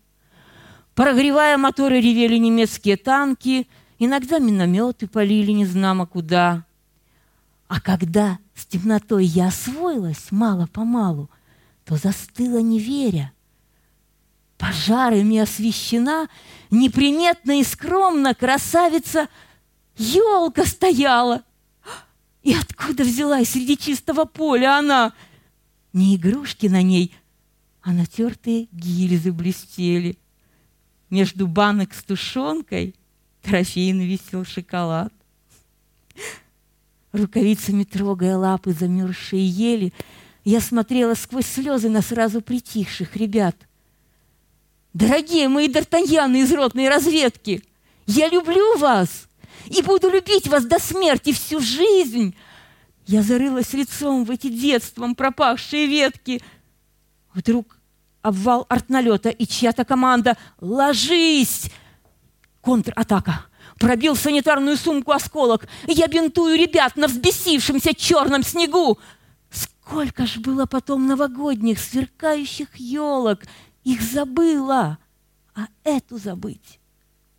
Прогревая 0.94 1.56
моторы, 1.58 2.00
ревели 2.00 2.38
немецкие 2.38 2.96
танки. 2.96 3.68
Иногда 3.98 4.38
минометы 4.38 5.06
полили 5.06 5.52
незнамо 5.52 6.06
куда. 6.06 6.64
А 7.68 7.80
когда 7.80 8.38
с 8.54 8.64
темнотой 8.66 9.26
я 9.26 9.48
освоилась 9.48 10.30
мало-помалу, 10.30 11.30
то 11.88 11.96
застыла, 11.96 12.58
не 12.58 12.78
веря. 12.78 13.32
Пожарами 14.58 15.38
освещена, 15.38 16.28
неприметно 16.70 17.60
и 17.60 17.64
скромно 17.64 18.34
красавица 18.34 19.26
елка 19.96 20.66
стояла. 20.66 21.44
И 22.42 22.52
откуда 22.52 23.04
взялась 23.04 23.48
среди 23.48 23.78
чистого 23.78 24.26
поля 24.26 24.78
она? 24.78 25.14
Не 25.94 26.16
игрушки 26.16 26.66
на 26.66 26.82
ней, 26.82 27.14
а 27.80 27.92
натертые 27.94 28.68
гильзы 28.70 29.32
блестели. 29.32 30.18
Между 31.08 31.46
банок 31.46 31.94
с 31.94 32.04
тушенкой 32.04 32.96
трофейно 33.40 34.02
висел 34.02 34.44
шоколад. 34.44 35.12
Рукавицами 37.12 37.84
трогая 37.84 38.36
лапы 38.36 38.72
замерзшие 38.72 39.48
ели, 39.48 39.94
я 40.48 40.62
смотрела 40.62 41.12
сквозь 41.12 41.44
слезы 41.44 41.90
на 41.90 42.00
сразу 42.00 42.40
притихших 42.40 43.16
ребят. 43.16 43.54
Дорогие 44.94 45.46
мои 45.46 45.68
д'Артаньяны 45.68 46.40
из 46.40 46.50
ротной 46.50 46.88
разведки, 46.88 47.62
я 48.06 48.30
люблю 48.30 48.78
вас 48.78 49.28
и 49.66 49.82
буду 49.82 50.08
любить 50.08 50.46
вас 50.48 50.64
до 50.64 50.78
смерти 50.78 51.34
всю 51.34 51.60
жизнь. 51.60 52.34
Я 53.06 53.22
зарылась 53.22 53.74
лицом 53.74 54.24
в 54.24 54.30
эти 54.30 54.48
детством 54.48 55.14
пропахшие 55.14 55.86
ветки. 55.86 56.40
Вдруг 57.34 57.76
обвал 58.22 58.64
артналета 58.70 59.28
и 59.28 59.46
чья-то 59.46 59.84
команда 59.84 60.38
«Ложись!» 60.62 61.70
Контратака. 62.62 63.44
Пробил 63.78 64.16
санитарную 64.16 64.78
сумку 64.78 65.12
осколок. 65.12 65.68
Я 65.86 66.06
бинтую 66.06 66.56
ребят 66.56 66.96
на 66.96 67.06
взбесившемся 67.06 67.94
черном 67.94 68.42
снегу. 68.42 68.98
Сколько 69.88 70.26
ж 70.26 70.38
было 70.38 70.66
потом 70.66 71.06
новогодних 71.06 71.78
сверкающих 71.78 72.76
елок. 72.76 73.40
Их 73.84 74.02
забыла, 74.02 74.98
а 75.54 75.68
эту 75.82 76.18
забыть 76.18 76.78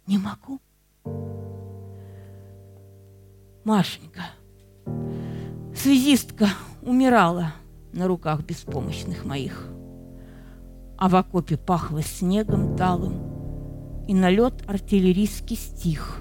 не 0.07 0.17
могу. 0.17 0.59
Машенька, 3.63 4.23
связистка, 5.75 6.49
умирала 6.81 7.53
на 7.93 8.07
руках 8.07 8.41
беспомощных 8.41 9.25
моих. 9.25 9.67
А 10.97 11.07
в 11.07 11.15
окопе 11.15 11.55
пахло 11.55 12.01
снегом 12.01 12.75
талым, 12.75 14.05
и 14.07 14.13
налет 14.15 14.67
артиллерийский 14.67 15.55
стих. 15.55 16.19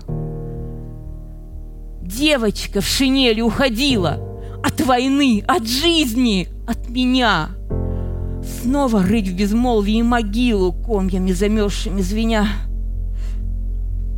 Девочка 2.02 2.82
в 2.82 2.84
шинели 2.84 3.40
уходила 3.40 4.27
от 4.62 4.80
войны, 4.80 5.42
от 5.46 5.66
жизни, 5.66 6.48
от 6.66 6.88
меня. 6.88 7.50
Снова 8.62 9.02
рыть 9.02 9.28
в 9.28 9.36
безмолвии 9.36 10.02
могилу, 10.02 10.72
комьями 10.72 11.32
замерзшими 11.32 12.00
звеня. 12.00 12.46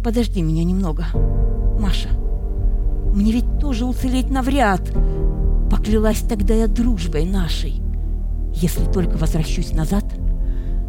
Подожди 0.05 0.43
меня 0.43 0.65
немного, 0.65 1.07
Маша. 1.79 2.09
Мне 3.15 3.33
ведь 3.33 3.59
тоже 3.59 3.85
уцелеть 3.85 4.31
навряд. 4.31 4.83
Поклялась 5.71 6.21
тогда 6.21 6.55
я 6.55 6.69
дружбой 6.69 7.25
нашей. 7.25 7.83
Если 8.55 8.85
только 8.93 9.17
возвращусь 9.17 9.73
назад— 9.73 10.05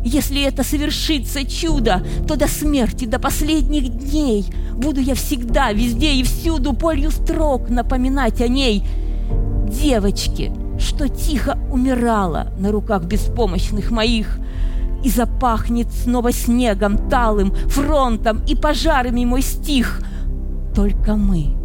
если 0.04 0.41
это 0.41 0.64
совершится 0.64 1.45
чудо, 1.45 2.04
то 2.28 2.36
до 2.36 2.47
смерти, 2.47 3.06
до 3.06 3.20
последних 3.20 3.89
дней 3.89 4.45
буду 4.76 4.99
я 4.99 5.14
всегда, 5.14 5.72
везде 5.74 6.14
и 6.14 6.24
всюду 6.24 6.74
полью 6.74 7.12
строк 7.12 7.70
напоминать 7.70 8.41
о 8.41 8.47
ней. 8.47 8.84
Девочке, 9.72 10.51
что 10.78 11.07
тихо 11.07 11.57
умирала 11.72 12.51
на 12.57 12.72
руках 12.72 13.03
беспомощных 13.03 13.89
моих, 13.89 14.38
и 15.03 15.09
запахнет 15.09 15.88
снова 15.91 16.32
снегом 16.32 17.09
талым, 17.09 17.53
фронтом 17.67 18.41
и 18.47 18.55
пожарами 18.55 19.26
мой 19.26 19.41
стих. 19.41 20.01
Только 20.76 21.15
мы, 21.15 21.55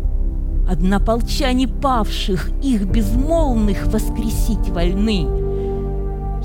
однополчане 0.71 1.69
павших, 1.69 2.49
их 2.63 2.87
безмолвных 2.87 3.87
воскресить 3.87 4.69
вольны. 4.69 5.27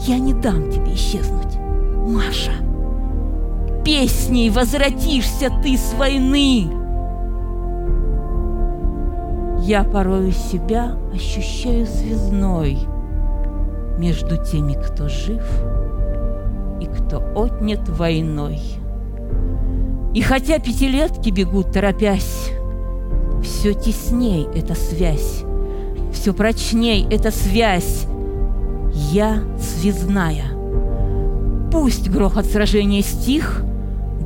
Я 0.06 0.20
не 0.20 0.34
дам 0.34 0.70
тебе 0.72 0.96
исчезнуть. 0.96 1.56
Маша, 2.08 2.52
песней 3.86 4.50
возвратишься 4.50 5.50
ты 5.64 5.78
с 5.78 5.94
войны. 5.94 6.81
Я 9.62 9.84
порою 9.84 10.32
себя 10.32 10.98
ощущаю 11.14 11.86
связной 11.86 12.78
между 13.98 14.44
теми, 14.44 14.74
кто 14.74 15.08
жив 15.08 15.44
и 16.80 16.86
кто 16.86 17.22
отнят 17.36 17.88
войной. 17.88 18.60
И 20.14 20.22
хотя 20.22 20.60
пятилетки 20.60 21.30
бегут, 21.30 21.72
торопясь, 21.72 22.52
все 23.44 23.74
тесней 23.74 24.48
эта 24.54 24.76
связь, 24.76 25.44
все 26.14 26.34
прочней 26.34 27.08
эта 27.10 27.32
связь. 27.32 28.06
Я 28.94 29.44
связная— 29.58 30.44
Пусть 31.72 32.10
грохот 32.10 32.46
сражения 32.46 33.02
стих, 33.02 33.64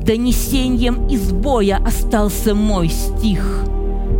Донесением 0.03 1.07
из 1.07 1.31
боя 1.31 1.81
остался 1.83 2.53
мой 2.53 2.89
стих. 2.89 3.63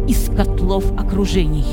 Из 0.07 0.29
котлов 0.35 0.85
окружений, 0.97 1.65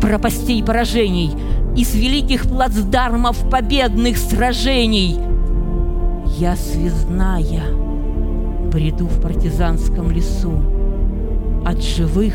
пропастей 0.00 0.62
поражений, 0.62 1.32
Из 1.76 1.94
великих 1.94 2.48
плацдармов 2.48 3.48
победных 3.50 4.16
сражений. 4.16 5.18
Я 6.38 6.56
связная, 6.56 7.64
бреду 8.72 9.06
в 9.06 9.20
партизанском 9.20 10.10
лесу, 10.10 10.52
От 11.64 11.82
живых 11.82 12.34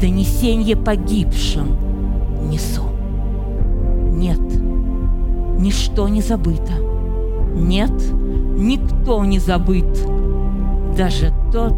донесенье 0.00 0.76
погибшим 0.76 1.76
несу. 2.48 2.84
Нет, 4.12 4.40
ничто 5.58 6.08
не 6.08 6.22
забыто— 6.22 6.72
нет, 7.54 7.92
никто 8.56 9.24
не 9.24 9.38
забыт. 9.38 9.86
даже 10.96 11.32
тот, 11.52 11.76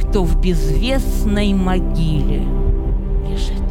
кто 0.00 0.24
в 0.24 0.40
безвестной 0.40 1.52
могиле 1.54 2.46
лежит. 3.28 3.62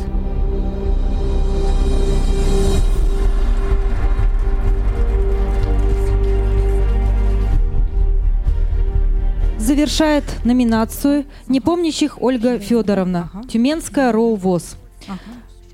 Завершает 9.57 10.23
номинацию 10.43 11.25
непомнящих 11.47 12.21
Ольга 12.21 12.59
Федоровна, 12.59 13.31
Тюменская 13.49 14.11
РОУ 14.11 14.35
ВОЗ. 14.35 14.75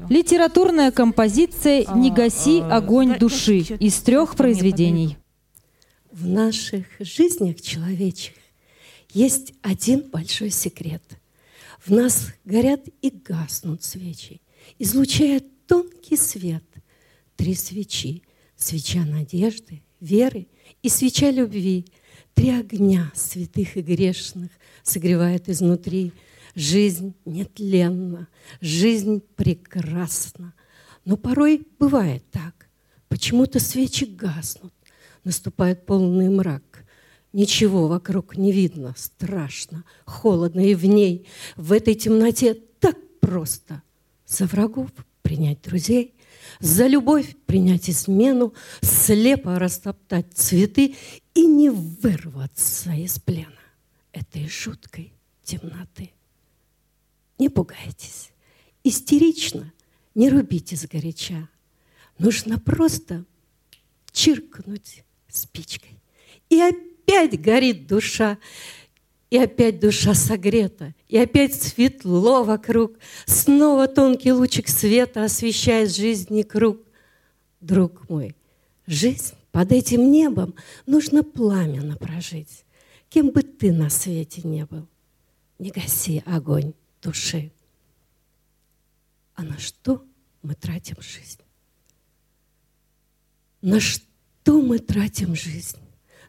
Литературная 0.10 0.92
композиция 0.92 1.86
«Не 1.96 2.12
гаси 2.12 2.62
огонь 2.62 3.18
души» 3.18 3.60
из 3.60 3.96
трех 3.96 4.36
произведений. 4.36 5.18
В 6.12 6.28
наших 6.28 6.86
жизнях 7.00 7.62
человечьих 7.62 8.36
есть 9.12 9.54
один 9.62 10.02
большой 10.10 10.50
секрет. 10.50 11.04
В 11.84 11.92
нас 11.92 12.34
горят 12.46 12.82
и 13.02 13.10
гаснут 13.10 13.84
свечи, 13.84 14.42
излучая 14.78 15.42
тонкий 15.68 16.18
свет. 16.18 16.64
Три 17.36 17.56
свечи. 17.56 18.24
Свеча 18.60 19.06
надежды, 19.06 19.82
веры 20.02 20.50
и 20.84 20.90
свеча 20.90 21.32
любви. 21.32 21.86
Три 22.34 22.50
огня 22.50 23.10
святых 23.16 23.78
и 23.78 23.82
грешных 23.82 24.52
согревает 24.84 25.48
изнутри. 25.48 26.12
Жизнь 26.56 27.14
нетленна, 27.24 28.28
жизнь 28.60 29.22
прекрасна. 29.38 30.54
Но 31.06 31.16
порой 31.16 31.66
бывает 31.80 32.30
так. 32.32 32.68
Почему-то 33.08 33.62
свечи 33.62 34.04
гаснут, 34.04 34.74
наступает 35.24 35.86
полный 35.86 36.28
мрак. 36.28 36.69
Ничего 37.32 37.88
вокруг 37.88 38.38
не 38.38 38.52
видно, 38.52 38.96
страшно, 38.98 39.84
холодно 40.06 40.62
и 40.62 40.74
в 40.74 40.86
ней, 40.86 41.28
в 41.56 41.72
этой 41.72 41.94
темноте 41.94 42.56
так 42.80 42.98
просто. 43.20 43.84
За 44.26 44.46
врагов 44.46 44.90
принять 45.22 45.62
друзей, 45.62 46.16
за 46.60 46.88
любовь 46.88 47.36
принять 47.46 47.90
измену, 47.90 48.54
слепо 48.82 49.60
растоптать 49.60 50.34
цветы 50.34 50.96
и 51.36 51.46
не 51.46 51.70
вырваться 51.70 52.92
из 52.94 53.20
плена 53.20 53.54
этой 54.12 54.48
жуткой 54.48 55.14
темноты. 55.44 56.12
Не 57.38 57.50
пугайтесь, 57.50 58.32
истерично 58.84 59.72
не 60.16 60.30
рубите 60.30 60.76
сгоряча. 60.76 61.48
Нужно 62.18 62.60
просто 62.60 63.24
чиркнуть 64.12 65.04
спичкой. 65.30 66.02
И 66.50 66.60
опять 66.60 66.89
горит 67.38 67.88
душа, 67.88 68.38
и 69.30 69.38
опять 69.38 69.80
душа 69.80 70.14
согрета, 70.14 70.96
и 71.08 71.18
опять 71.18 71.54
светло 71.54 72.44
вокруг. 72.44 72.98
Снова 73.26 73.88
тонкий 73.88 74.32
лучик 74.32 74.68
света 74.68 75.24
освещает 75.24 75.96
жизни 75.96 76.42
круг. 76.42 76.80
Друг 77.62 78.10
мой, 78.10 78.36
жизнь 78.88 79.36
под 79.52 79.72
этим 79.72 80.12
небом 80.12 80.56
нужно 80.86 81.24
пламенно 81.24 81.96
прожить. 81.98 82.66
Кем 83.10 83.30
бы 83.32 83.44
ты 83.44 83.72
на 83.72 83.90
свете 83.90 84.42
не 84.44 84.66
был, 84.66 84.88
не 85.58 85.72
гаси 85.72 86.24
огонь 86.26 86.74
души. 87.02 87.52
А 89.36 89.44
на 89.44 89.58
что 89.58 90.04
мы 90.42 90.56
тратим 90.56 91.02
жизнь? 91.02 91.42
На 93.62 93.80
что 93.80 94.62
мы 94.62 94.80
тратим 94.80 95.36
жизнь? 95.36 95.78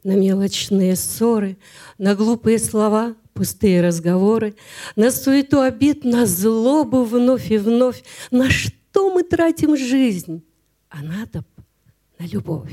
На 0.02 0.12
мелочные 0.12 0.96
ссоры, 0.96 1.58
на 1.98 2.14
глупые 2.14 2.58
слова, 2.58 3.16
пустые 3.34 3.82
разговоры, 3.82 4.54
на 4.96 5.10
суету 5.10 5.60
обид, 5.60 6.04
на 6.04 6.26
злобу 6.26 7.04
вновь 7.04 7.50
и 7.50 7.58
вновь. 7.58 8.02
На 8.30 8.50
что 8.50 9.12
мы 9.12 9.22
тратим 9.22 9.76
жизнь? 9.76 10.42
А 10.88 11.02
надо 11.02 11.44
на 12.18 12.26
любовь. 12.26 12.72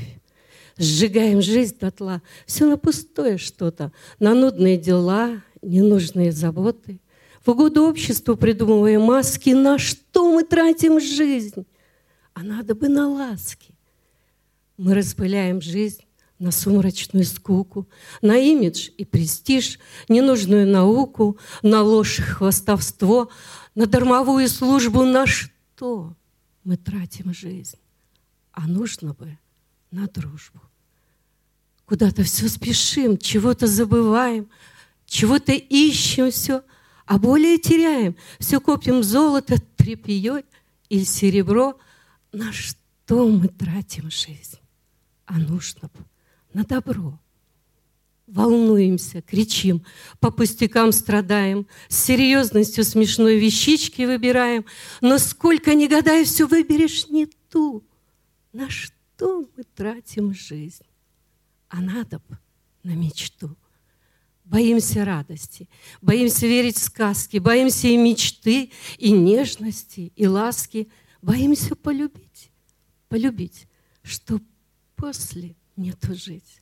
Сжигаем 0.78 1.42
жизнь 1.42 1.76
дотла, 1.78 2.22
все 2.46 2.66
на 2.66 2.78
пустое 2.78 3.36
что-то, 3.36 3.92
на 4.18 4.34
нудные 4.34 4.78
дела, 4.78 5.42
ненужные 5.60 6.32
заботы. 6.32 7.00
В 7.44 7.50
угоду 7.50 7.84
обществу 7.84 8.36
придумывая 8.36 8.98
маски, 8.98 9.50
на 9.50 9.78
что 9.78 10.32
мы 10.32 10.44
тратим 10.44 11.00
жизнь? 11.00 11.66
А 12.32 12.42
надо 12.42 12.74
бы 12.74 12.88
на 12.88 13.08
ласки. 13.08 13.74
Мы 14.76 14.94
распыляем 14.94 15.60
жизнь 15.60 16.07
на 16.38 16.52
сумрачную 16.52 17.24
скуку, 17.24 17.88
на 18.22 18.36
имидж 18.36 18.90
и 18.96 19.04
престиж, 19.04 19.78
ненужную 20.08 20.66
науку, 20.66 21.38
на 21.62 21.82
ложь 21.82 22.20
и 22.20 22.22
хвостовство, 22.22 23.30
на 23.74 23.86
дармовую 23.86 24.48
службу, 24.48 25.04
на 25.04 25.26
что 25.26 26.16
мы 26.64 26.76
тратим 26.76 27.34
жизнь? 27.34 27.78
А 28.52 28.66
нужно 28.66 29.14
бы 29.14 29.38
на 29.90 30.06
дружбу. 30.06 30.60
Куда-то 31.84 32.22
все 32.22 32.48
спешим, 32.48 33.16
чего-то 33.16 33.66
забываем, 33.66 34.48
чего-то 35.06 35.52
ищем 35.52 36.30
все, 36.30 36.62
а 37.06 37.18
более 37.18 37.58
теряем. 37.58 38.16
Все 38.38 38.60
копим 38.60 39.02
золото, 39.02 39.56
трепье 39.76 40.44
или 40.90 41.04
серебро. 41.04 41.78
На 42.32 42.52
что 42.52 43.26
мы 43.26 43.48
тратим 43.48 44.10
жизнь? 44.10 44.58
А 45.24 45.38
нужно 45.38 45.88
бы 45.88 46.07
на 46.58 46.64
добро. 46.64 47.20
Волнуемся, 48.26 49.22
кричим, 49.22 49.84
по 50.18 50.30
пустякам 50.32 50.90
страдаем, 50.92 51.66
с 51.88 52.04
серьезностью 52.04 52.84
смешной 52.84 53.38
вещички 53.38 54.02
выбираем, 54.02 54.66
но 55.00 55.18
сколько 55.18 55.74
ни 55.74 55.86
гадай, 55.86 56.24
все 56.24 56.46
выберешь 56.46 57.08
не 57.08 57.26
ту. 57.26 57.84
На 58.52 58.68
что 58.68 59.48
мы 59.56 59.62
тратим 59.76 60.34
жизнь? 60.34 60.84
А 61.68 61.80
надо 61.80 62.20
бы 62.28 62.38
на 62.82 62.94
мечту. 62.96 63.56
Боимся 64.44 65.04
радости, 65.04 65.68
боимся 66.02 66.46
верить 66.46 66.76
в 66.76 66.82
сказки, 66.82 67.36
боимся 67.38 67.86
и 67.86 67.96
мечты, 67.96 68.72
и 68.98 69.12
нежности, 69.12 70.12
и 70.16 70.26
ласки, 70.26 70.88
боимся 71.22 71.76
полюбить, 71.76 72.50
полюбить, 73.08 73.68
что 74.02 74.40
после 74.96 75.54
нету 75.78 76.14
жить. 76.14 76.60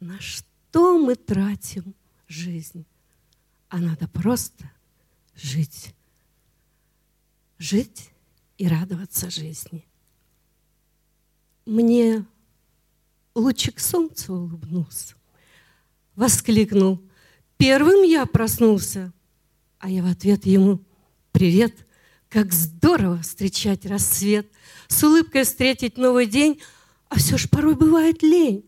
На 0.00 0.20
что 0.20 0.98
мы 0.98 1.14
тратим 1.14 1.94
жизнь? 2.26 2.84
А 3.68 3.78
надо 3.78 4.08
просто 4.08 4.70
жить. 5.34 5.94
Жить 7.58 8.10
и 8.58 8.68
радоваться 8.68 9.30
жизни. 9.30 9.86
Мне 11.64 12.24
лучик 13.34 13.78
солнца 13.80 14.32
улыбнулся, 14.32 15.14
воскликнул. 16.14 17.02
Первым 17.56 18.02
я 18.04 18.24
проснулся, 18.26 19.12
а 19.78 19.90
я 19.90 20.02
в 20.02 20.06
ответ 20.06 20.46
ему 20.46 20.80
«Привет!» 21.32 21.88
Как 22.28 22.52
здорово 22.52 23.22
встречать 23.22 23.86
рассвет, 23.86 24.46
с 24.86 25.02
улыбкой 25.02 25.44
встретить 25.44 25.96
новый 25.96 26.26
день, 26.26 26.60
а 27.08 27.16
все 27.16 27.38
ж 27.38 27.48
порой 27.48 27.74
бывает 27.74 28.22
лень. 28.22 28.64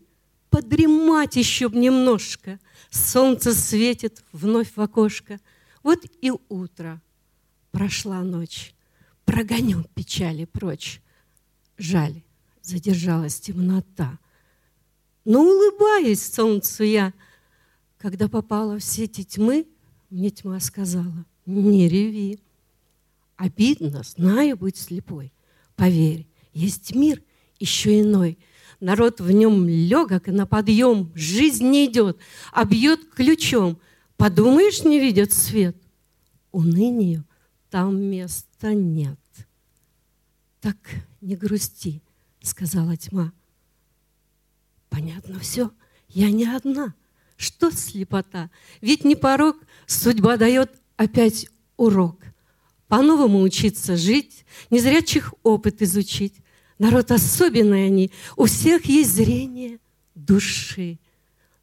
Подремать 0.49 1.35
еще 1.35 1.69
б 1.69 1.77
немножко. 1.77 2.59
Солнце 2.89 3.53
светит 3.53 4.23
вновь 4.31 4.75
в 4.75 4.81
окошко. 4.81 5.39
Вот 5.83 5.99
и 6.21 6.31
утро. 6.49 7.01
Прошла 7.71 8.21
ночь. 8.21 8.73
Прогоню 9.25 9.85
печали 9.95 10.45
прочь. 10.45 11.01
Жаль, 11.77 12.21
задержалась 12.61 13.39
темнота. 13.39 14.19
Но 15.23 15.41
улыбаюсь 15.41 16.21
солнцу 16.21 16.83
я. 16.83 17.13
Когда 17.97 18.27
попала 18.27 18.77
в 18.79 18.83
сети 18.83 19.23
тьмы, 19.23 19.67
мне 20.09 20.31
тьма 20.31 20.59
сказала, 20.59 21.25
не 21.45 21.87
реви. 21.87 22.39
Обидно, 23.37 24.03
знаю, 24.03 24.57
быть 24.57 24.77
слепой. 24.77 25.31
Поверь, 25.75 26.27
есть 26.53 26.93
мир 26.93 27.21
еще 27.61 28.01
иной. 28.01 28.37
Народ 28.79 29.21
в 29.21 29.31
нем 29.31 29.67
легок 29.67 30.27
и 30.27 30.31
на 30.31 30.45
подъем, 30.45 31.11
жизнь 31.13 31.67
не 31.69 31.85
идет, 31.85 32.17
а 32.51 32.65
бьет 32.65 32.99
ключом. 33.13 33.79
Подумаешь, 34.17 34.83
не 34.83 34.99
видят 34.99 35.31
свет. 35.31 35.77
Унынию 36.51 37.25
там 37.71 37.99
места 38.01 38.73
нет. 38.73 39.17
Так 40.59 40.75
не 41.21 41.35
грусти, 41.35 42.03
сказала 42.41 42.97
тьма. 42.97 43.33
Понятно 44.89 45.39
все, 45.39 45.71
я 46.09 46.29
не 46.29 46.45
одна. 46.45 46.93
Что 47.37 47.71
слепота? 47.71 48.51
Ведь 48.81 49.05
не 49.05 49.15
порог, 49.15 49.55
судьба 49.87 50.37
дает 50.37 50.69
опять 50.97 51.47
урок. 51.77 52.19
По-новому 52.87 53.41
учиться 53.41 53.95
жить, 53.95 54.45
незрячих 54.69 55.33
опыт 55.41 55.81
изучить. 55.81 56.35
Народ 56.81 57.11
особенный 57.11 57.85
они, 57.85 58.11
у 58.35 58.45
всех 58.45 58.85
есть 58.85 59.13
зрение 59.13 59.77
души. 60.15 60.97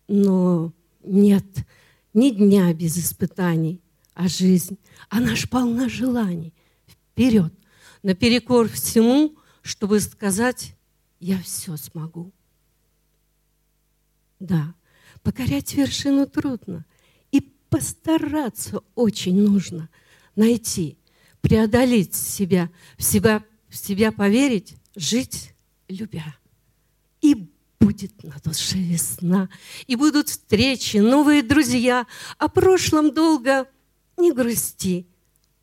Но 0.07 0.73
нет, 1.03 1.45
ни 2.15 2.31
дня 2.31 2.73
без 2.73 2.97
испытаний, 2.97 3.81
а 4.15 4.29
жизнь, 4.29 4.79
она 5.09 5.35
ж 5.35 5.49
полна 5.49 5.89
желаний. 5.89 6.55
Вперед, 6.87 7.53
наперекор 8.05 8.69
всему, 8.69 9.35
чтобы 9.61 9.99
сказать, 9.99 10.77
я 11.19 11.43
все 11.43 11.77
смогу. 11.77 12.31
Да, 14.39 14.73
покорять 15.25 15.75
вершину 15.75 16.29
трудно, 16.29 16.87
и 17.33 17.41
постараться 17.41 18.83
очень 18.95 19.43
нужно 19.43 19.89
найти, 20.37 20.97
преодолеть 21.41 22.15
себя, 22.15 22.71
в 22.97 23.03
себя, 23.03 23.45
в 23.69 23.75
себя 23.75 24.13
поверить, 24.13 24.78
жить 24.99 25.55
любя. 25.89 26.37
И 27.21 27.51
будет 27.81 28.23
на 28.23 28.37
душе 28.45 28.79
весна, 28.79 29.49
и 29.87 29.97
будут 29.97 30.29
встречи, 30.29 30.99
новые 30.99 31.43
друзья. 31.43 32.07
О 32.37 32.49
прошлом 32.49 33.15
долго 33.15 33.69
не 34.17 34.33
грусти, 34.33 35.07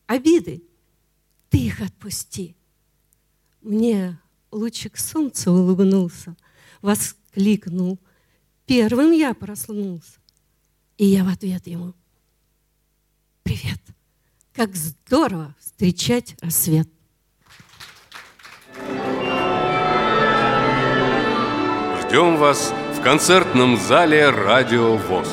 обиды 0.07 0.64
ты 1.49 1.60
их 1.60 1.82
отпусти. 1.82 2.56
Мне 3.62 4.20
лучик 4.52 4.98
солнца 4.98 5.52
улыбнулся, 5.52 6.36
воскликнул. 6.82 7.99
Первым 8.66 9.12
я 9.12 9.34
проснулся. 9.34 10.20
И 10.98 11.06
я 11.06 11.24
в 11.24 11.28
ответ 11.28 11.68
ему. 11.68 11.94
Привет. 13.44 13.80
Как 14.53 14.76
здорово 14.76 15.56
встречать 15.60 16.36
рассвет. 16.41 16.95
Ждем 22.07 22.38
вас 22.38 22.72
в 22.95 23.02
концертном 23.02 23.77
зале 23.77 24.30
«Радио 24.30 24.95
ВОЗ». 24.95 25.27